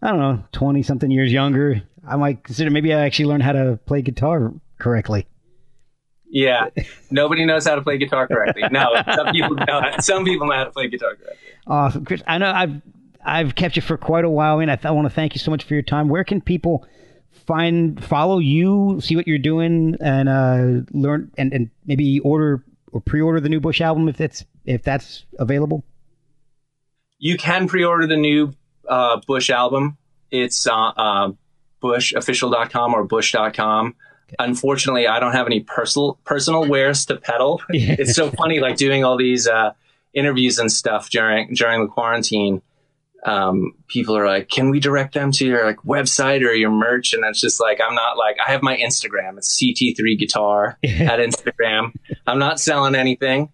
I 0.01 0.09
don't 0.09 0.19
know, 0.19 0.43
twenty 0.51 0.83
something 0.83 1.09
years 1.09 1.31
younger, 1.31 1.81
I 2.07 2.15
might 2.15 2.43
consider 2.43 2.69
maybe 2.69 2.93
I 2.93 3.05
actually 3.05 3.25
learned 3.25 3.43
how 3.43 3.51
to 3.51 3.79
play 3.85 4.01
guitar 4.01 4.53
correctly. 4.79 5.27
Yeah, 6.29 6.67
nobody 7.09 7.45
knows 7.45 7.65
how 7.65 7.75
to 7.75 7.81
play 7.81 7.97
guitar 7.97 8.27
correctly. 8.27 8.63
No, 8.71 8.93
some 9.15 9.27
people 9.27 9.55
know. 9.55 9.81
Some 9.99 10.25
people 10.25 10.47
know 10.47 10.55
how 10.55 10.65
to 10.65 10.71
play 10.71 10.89
guitar 10.89 11.15
correctly. 11.15 11.49
Awesome, 11.65 12.05
Chris. 12.05 12.21
I 12.27 12.37
know 12.37 12.51
I've 12.51 12.81
I've 13.25 13.55
kept 13.55 13.75
you 13.75 13.81
for 13.81 13.97
quite 13.97 14.25
a 14.25 14.29
while, 14.29 14.59
and 14.59 14.69
I, 14.71 14.75
th- 14.75 14.85
I 14.85 14.91
want 14.91 15.05
to 15.07 15.13
thank 15.13 15.35
you 15.35 15.39
so 15.39 15.51
much 15.51 15.63
for 15.63 15.73
your 15.73 15.83
time. 15.83 16.09
Where 16.09 16.23
can 16.23 16.41
people 16.41 16.85
find, 17.45 18.03
follow 18.03 18.39
you, 18.39 18.99
see 19.01 19.15
what 19.15 19.27
you're 19.27 19.37
doing, 19.37 19.95
and 20.01 20.29
uh, 20.29 20.85
learn, 20.91 21.31
and, 21.37 21.53
and 21.53 21.69
maybe 21.85 22.19
order 22.19 22.63
or 22.91 23.01
pre-order 23.01 23.39
the 23.39 23.49
new 23.49 23.59
Bush 23.59 23.81
album 23.81 24.07
if 24.09 24.17
that's 24.17 24.45
if 24.65 24.83
that's 24.83 25.25
available? 25.39 25.83
You 27.19 27.37
can 27.37 27.67
pre-order 27.67 28.05
the 28.07 28.17
new 28.17 28.53
uh, 28.87 29.19
Bush 29.25 29.49
album. 29.49 29.97
It's 30.29 30.67
uh, 30.67 30.73
uh, 30.75 31.31
bushofficial.com 31.81 32.93
or 32.93 33.03
bush.com. 33.03 33.95
Unfortunately, 34.39 35.07
I 35.07 35.19
don't 35.19 35.31
have 35.31 35.45
any 35.45 35.61
personal 35.61 36.19
personal 36.25 36.67
wares 36.67 37.05
to 37.05 37.15
peddle. 37.15 37.61
Yeah. 37.71 37.95
It's 37.99 38.15
so 38.15 38.29
funny, 38.31 38.59
like 38.59 38.75
doing 38.75 39.03
all 39.05 39.17
these 39.17 39.47
uh, 39.47 39.71
interviews 40.13 40.59
and 40.59 40.71
stuff 40.71 41.09
during 41.09 41.53
during 41.53 41.81
the 41.81 41.87
quarantine. 41.87 42.61
Um, 43.25 43.73
people 43.87 44.17
are 44.17 44.25
like, 44.25 44.49
"Can 44.49 44.69
we 44.69 44.79
direct 44.79 45.13
them 45.13 45.31
to 45.33 45.45
your 45.45 45.65
like 45.65 45.77
website 45.77 46.41
or 46.41 46.51
your 46.53 46.71
merch?" 46.71 47.13
And 47.13 47.23
it's 47.23 47.39
just 47.39 47.61
like, 47.61 47.79
I'm 47.85 47.95
not 47.95 48.17
like 48.17 48.37
I 48.45 48.51
have 48.51 48.61
my 48.61 48.75
Instagram. 48.77 49.37
It's 49.37 49.61
CT3 49.61 50.19
Guitar 50.19 50.77
at 50.83 51.19
Instagram. 51.19 51.93
I'm 52.25 52.39
not 52.39 52.59
selling 52.59 52.95
anything. 52.95 53.49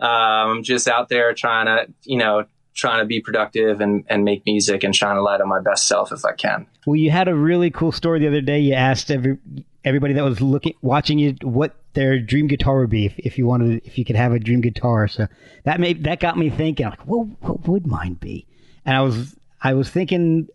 Um, 0.00 0.08
I'm 0.08 0.62
just 0.62 0.88
out 0.88 1.08
there 1.08 1.34
trying 1.34 1.66
to, 1.66 1.92
you 2.02 2.18
know, 2.18 2.44
trying 2.74 2.98
to 2.98 3.04
be 3.04 3.20
productive 3.20 3.80
and, 3.80 4.04
and 4.08 4.24
make 4.24 4.44
music 4.44 4.82
and 4.84 4.94
shine 4.94 5.16
a 5.16 5.22
light 5.22 5.40
on 5.40 5.48
my 5.48 5.60
best 5.60 5.86
self 5.86 6.12
if 6.12 6.24
I 6.24 6.32
can. 6.32 6.66
Well, 6.86 6.96
you 6.96 7.10
had 7.10 7.28
a 7.28 7.34
really 7.34 7.70
cool 7.70 7.92
story 7.92 8.20
the 8.20 8.28
other 8.28 8.40
day. 8.40 8.58
You 8.58 8.74
asked 8.74 9.10
every 9.10 9.38
everybody 9.84 10.14
that 10.14 10.24
was 10.24 10.40
looking 10.40 10.74
watching 10.82 11.18
you 11.18 11.36
what 11.42 11.76
their 11.92 12.18
dream 12.18 12.46
guitar 12.46 12.80
would 12.80 12.90
be 12.90 13.06
if, 13.06 13.18
if 13.18 13.38
you 13.38 13.46
wanted 13.46 13.82
if 13.84 13.96
you 13.98 14.04
could 14.04 14.16
have 14.16 14.32
a 14.32 14.38
dream 14.38 14.60
guitar. 14.60 15.08
So 15.08 15.26
that 15.64 15.80
made 15.80 16.04
that 16.04 16.20
got 16.20 16.36
me 16.36 16.50
thinking 16.50 16.86
like, 16.86 17.06
well, 17.06 17.30
what 17.40 17.66
would 17.68 17.86
mine 17.86 18.14
be? 18.14 18.46
And 18.84 18.96
I 18.96 19.00
was 19.02 19.36
I 19.62 19.74
was 19.74 19.88
thinking 19.88 20.48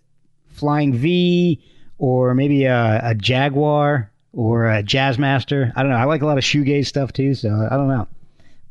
Flying 0.50 0.94
V 0.94 1.64
or 1.98 2.34
maybe 2.34 2.66
a, 2.66 3.02
a 3.04 3.16
Jaguar 3.16 4.12
or 4.34 4.70
a 4.70 4.84
Jazzmaster. 4.84 5.72
I 5.76 5.82
don't 5.82 5.92
know. 5.92 5.98
I 5.98 6.04
like 6.04 6.22
a 6.22 6.26
lot 6.26 6.38
of 6.38 6.44
shoegaze 6.44 6.88
stuff 6.88 7.14
too, 7.14 7.34
so 7.34 7.50
I 7.50 7.76
don't 7.76 7.88
know. 7.88 8.08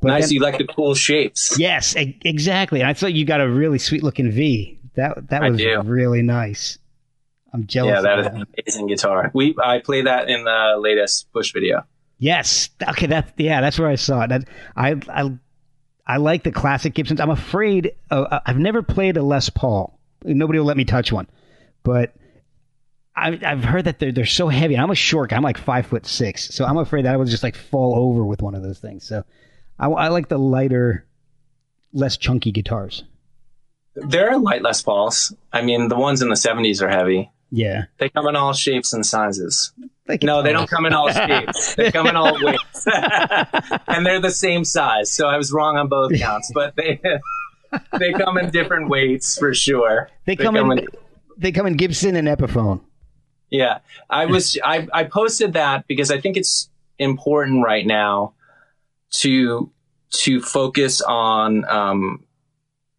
But 0.00 0.08
nice, 0.08 0.24
then- 0.24 0.32
you 0.34 0.40
like 0.40 0.58
the 0.58 0.66
cool 0.66 0.94
shapes. 0.94 1.58
Yes, 1.58 1.94
exactly. 1.96 2.80
And 2.80 2.88
I 2.88 2.92
thought 2.92 3.14
you 3.14 3.24
got 3.24 3.40
a 3.40 3.48
really 3.48 3.78
sweet 3.78 4.02
looking 4.02 4.30
V. 4.30 4.78
That 4.94 5.28
that 5.30 5.42
was 5.42 5.62
really 5.86 6.22
nice. 6.22 6.78
I'm 7.52 7.66
jealous. 7.66 7.94
Yeah, 7.94 8.00
that 8.02 8.18
is 8.18 8.26
an 8.26 8.46
amazing 8.58 8.86
guitar. 8.88 9.30
We 9.34 9.56
I 9.62 9.78
play 9.78 10.02
that 10.02 10.28
in 10.28 10.44
the 10.44 10.76
latest 10.78 11.32
Bush 11.32 11.52
video. 11.52 11.84
Yes. 12.18 12.70
Okay. 12.82 13.06
That's 13.06 13.30
yeah. 13.36 13.60
That's 13.60 13.78
where 13.78 13.88
I 13.88 13.94
saw 13.94 14.22
it. 14.22 14.28
That 14.28 14.48
I 14.76 14.96
I 15.08 15.38
I 16.06 16.16
like 16.16 16.42
the 16.42 16.52
classic 16.52 16.94
Gibsons. 16.94 17.20
I'm 17.20 17.30
afraid 17.30 17.92
uh, 18.10 18.40
I've 18.44 18.58
never 18.58 18.82
played 18.82 19.16
a 19.16 19.22
Les 19.22 19.50
Paul. 19.50 19.98
Nobody 20.24 20.58
will 20.58 20.66
let 20.66 20.76
me 20.76 20.84
touch 20.84 21.12
one, 21.12 21.28
but 21.84 22.14
I, 23.14 23.38
I've 23.44 23.62
heard 23.64 23.84
that 23.84 23.98
they're 23.98 24.12
they're 24.12 24.26
so 24.26 24.48
heavy. 24.48 24.76
I'm 24.76 24.90
a 24.90 24.94
short 24.96 25.30
guy. 25.30 25.36
I'm 25.36 25.42
like 25.42 25.58
five 25.58 25.86
foot 25.86 26.06
six, 26.06 26.48
so 26.54 26.64
I'm 26.64 26.76
afraid 26.76 27.04
that 27.04 27.14
I 27.14 27.16
would 27.16 27.28
just 27.28 27.42
like 27.42 27.56
fall 27.56 27.94
over 27.94 28.24
with 28.24 28.42
one 28.42 28.54
of 28.54 28.62
those 28.62 28.78
things. 28.78 29.06
So 29.06 29.24
I, 29.78 29.86
I 29.88 30.08
like 30.08 30.28
the 30.28 30.38
lighter, 30.38 31.06
less 31.92 32.16
chunky 32.16 32.52
guitars. 32.52 33.04
There 33.94 34.30
are 34.30 34.38
light 34.38 34.62
Les 34.62 34.82
Pauls. 34.82 35.34
I 35.52 35.62
mean, 35.62 35.88
the 35.88 35.96
ones 35.96 36.22
in 36.22 36.28
the 36.28 36.34
70s 36.34 36.82
are 36.82 36.88
heavy. 36.88 37.30
Yeah. 37.50 37.84
They 37.98 38.08
come 38.08 38.26
in 38.26 38.36
all 38.36 38.52
shapes 38.52 38.92
and 38.92 39.04
sizes. 39.04 39.72
Like 40.06 40.22
No, 40.22 40.42
they 40.42 40.52
don't 40.52 40.68
come 40.68 40.86
in 40.86 40.92
all 40.92 41.10
shapes. 41.10 41.74
They 41.74 41.90
come 41.90 42.06
in 42.06 42.16
all 42.16 42.36
weights. 42.42 42.86
and 43.86 44.04
they're 44.06 44.20
the 44.20 44.30
same 44.30 44.64
size. 44.64 45.12
So 45.12 45.28
I 45.28 45.36
was 45.36 45.52
wrong 45.52 45.76
on 45.76 45.88
both 45.88 46.16
counts, 46.18 46.50
but 46.54 46.76
they 46.76 47.00
they 47.98 48.12
come 48.12 48.38
in 48.38 48.50
different 48.50 48.88
weights 48.88 49.38
for 49.38 49.54
sure. 49.54 50.10
They 50.26 50.36
come 50.36 50.56
in. 50.56 50.86
They 51.36 51.52
come 51.52 51.66
in 51.66 51.76
Gibson 51.76 52.16
and 52.16 52.26
Epiphone. 52.26 52.80
Yeah, 53.50 53.78
I 54.10 54.26
was 54.26 54.58
I, 54.62 54.88
I 54.92 55.04
posted 55.04 55.54
that 55.54 55.86
because 55.86 56.10
I 56.10 56.20
think 56.20 56.36
it's 56.36 56.68
important 56.98 57.64
right 57.64 57.86
now 57.86 58.34
to 59.10 59.70
to 60.10 60.40
focus 60.40 61.00
on 61.02 61.64
um, 61.68 62.24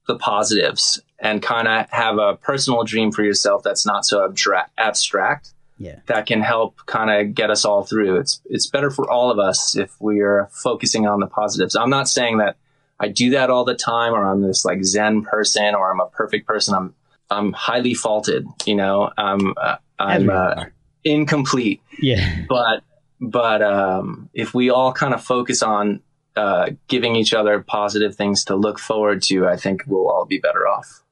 the 0.07 0.16
positives 0.18 1.01
and 1.20 1.41
kind 1.41 1.68
of 1.68 1.89
have 1.89 2.18
a 2.18 2.36
personal 2.36 2.84
dream 2.84 3.12
for 3.12 3.24
yourself 3.24 3.64
that's 3.64 3.86
not 3.86 4.05
so 4.05 4.24
abstract, 4.24 4.72
abstract 4.78 5.51
Yeah. 5.78 5.99
that 6.05 6.28
can 6.28 6.41
help 6.41 6.78
kind 6.86 7.10
of 7.10 7.34
get 7.36 7.49
us 7.49 7.66
all 7.66 7.84
through. 7.84 8.18
It's 8.20 8.41
it's 8.45 8.68
better 8.68 8.91
for 8.91 9.10
all 9.10 9.32
of 9.32 9.39
us 9.39 9.76
if 9.76 9.91
we 9.99 10.22
are 10.22 10.47
focusing 10.51 11.07
on 11.07 11.20
the 11.20 11.28
positives. 11.28 11.76
I'm 11.76 11.89
not 11.89 12.07
saying 12.07 12.38
that 12.38 12.57
I 12.99 13.07
do 13.07 13.32
that 13.32 13.49
all 13.49 13.66
the 13.66 13.76
time 13.76 14.14
or 14.14 14.26
I'm 14.26 14.41
this 14.41 14.66
like 14.66 14.84
Zen 14.84 15.24
person 15.24 15.74
or 15.76 15.91
I'm 15.91 15.99
a 15.99 16.07
perfect 16.07 16.47
person. 16.47 16.76
I'm 16.76 16.93
I'm 17.32 17.53
highly 17.53 17.93
faulted. 17.93 18.45
You 18.66 18.76
know, 18.76 19.12
I'm 19.18 19.53
uh, 19.57 19.78
I'm 19.97 20.30
uh, 20.30 20.66
incomplete. 21.03 21.82
Yeah. 22.01 22.45
But 22.47 22.84
but 23.20 23.61
um, 23.61 24.30
if 24.34 24.53
we 24.53 24.70
all 24.70 24.93
kind 24.93 25.13
of 25.13 25.24
focus 25.24 25.61
on 25.61 26.01
uh, 26.36 26.72
giving 26.88 27.15
each 27.15 27.34
other 27.34 27.61
positive 27.61 28.15
things 28.15 28.45
to 28.45 28.55
look 28.55 28.80
forward 28.80 29.22
to, 29.24 29.47
I 29.47 29.57
think 29.57 29.84
we'll 29.88 30.09
all 30.09 30.26
be 30.26 30.39
better 30.39 30.67
off. 30.67 31.03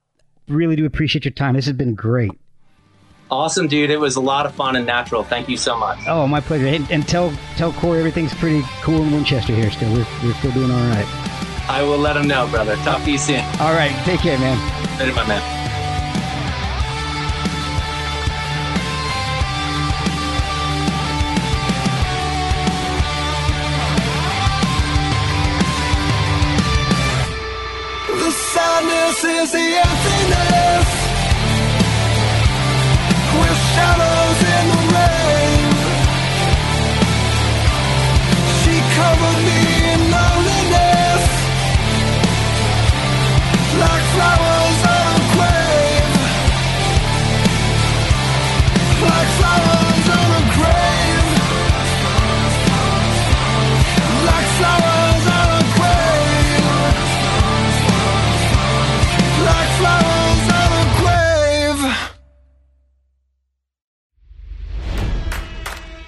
Really 0.47 0.75
do 0.75 0.85
appreciate 0.85 1.25
your 1.25 1.33
time. 1.33 1.55
This 1.55 1.65
has 1.65 1.75
been 1.75 1.95
great. 1.95 2.31
Awesome, 3.29 3.67
dude. 3.67 3.89
It 3.89 3.99
was 3.99 4.15
a 4.15 4.21
lot 4.21 4.45
of 4.45 4.55
fun 4.55 4.77
and 4.77 4.85
natural. 4.85 5.21
Thank 5.21 5.49
you 5.49 5.57
so 5.57 5.77
much. 5.77 5.99
Oh, 6.07 6.27
my 6.27 6.39
pleasure. 6.39 6.67
And, 6.67 6.89
and 6.89 7.05
tell 7.05 7.33
tell 7.57 7.73
Corey 7.73 7.99
everything's 7.99 8.33
pretty 8.33 8.61
cool 8.81 9.03
in 9.03 9.11
Winchester 9.11 9.53
here. 9.53 9.69
Still, 9.69 9.91
we're 9.91 10.07
we're 10.23 10.33
still 10.35 10.51
doing 10.51 10.71
all 10.71 10.89
right. 10.89 11.05
I 11.69 11.83
will 11.83 11.97
let 11.97 12.15
him 12.15 12.29
know, 12.29 12.47
brother. 12.47 12.77
Talk 12.77 13.03
to 13.03 13.11
you 13.11 13.17
soon. 13.17 13.43
All 13.59 13.73
right. 13.73 13.91
Take 14.05 14.21
care, 14.21 14.39
man. 14.39 14.57
Later, 14.97 15.13
my 15.13 15.27
man. 15.27 15.66
Sadness 29.17 29.45
is 29.45 29.51
the 29.51 29.57
emptiness 29.59 30.96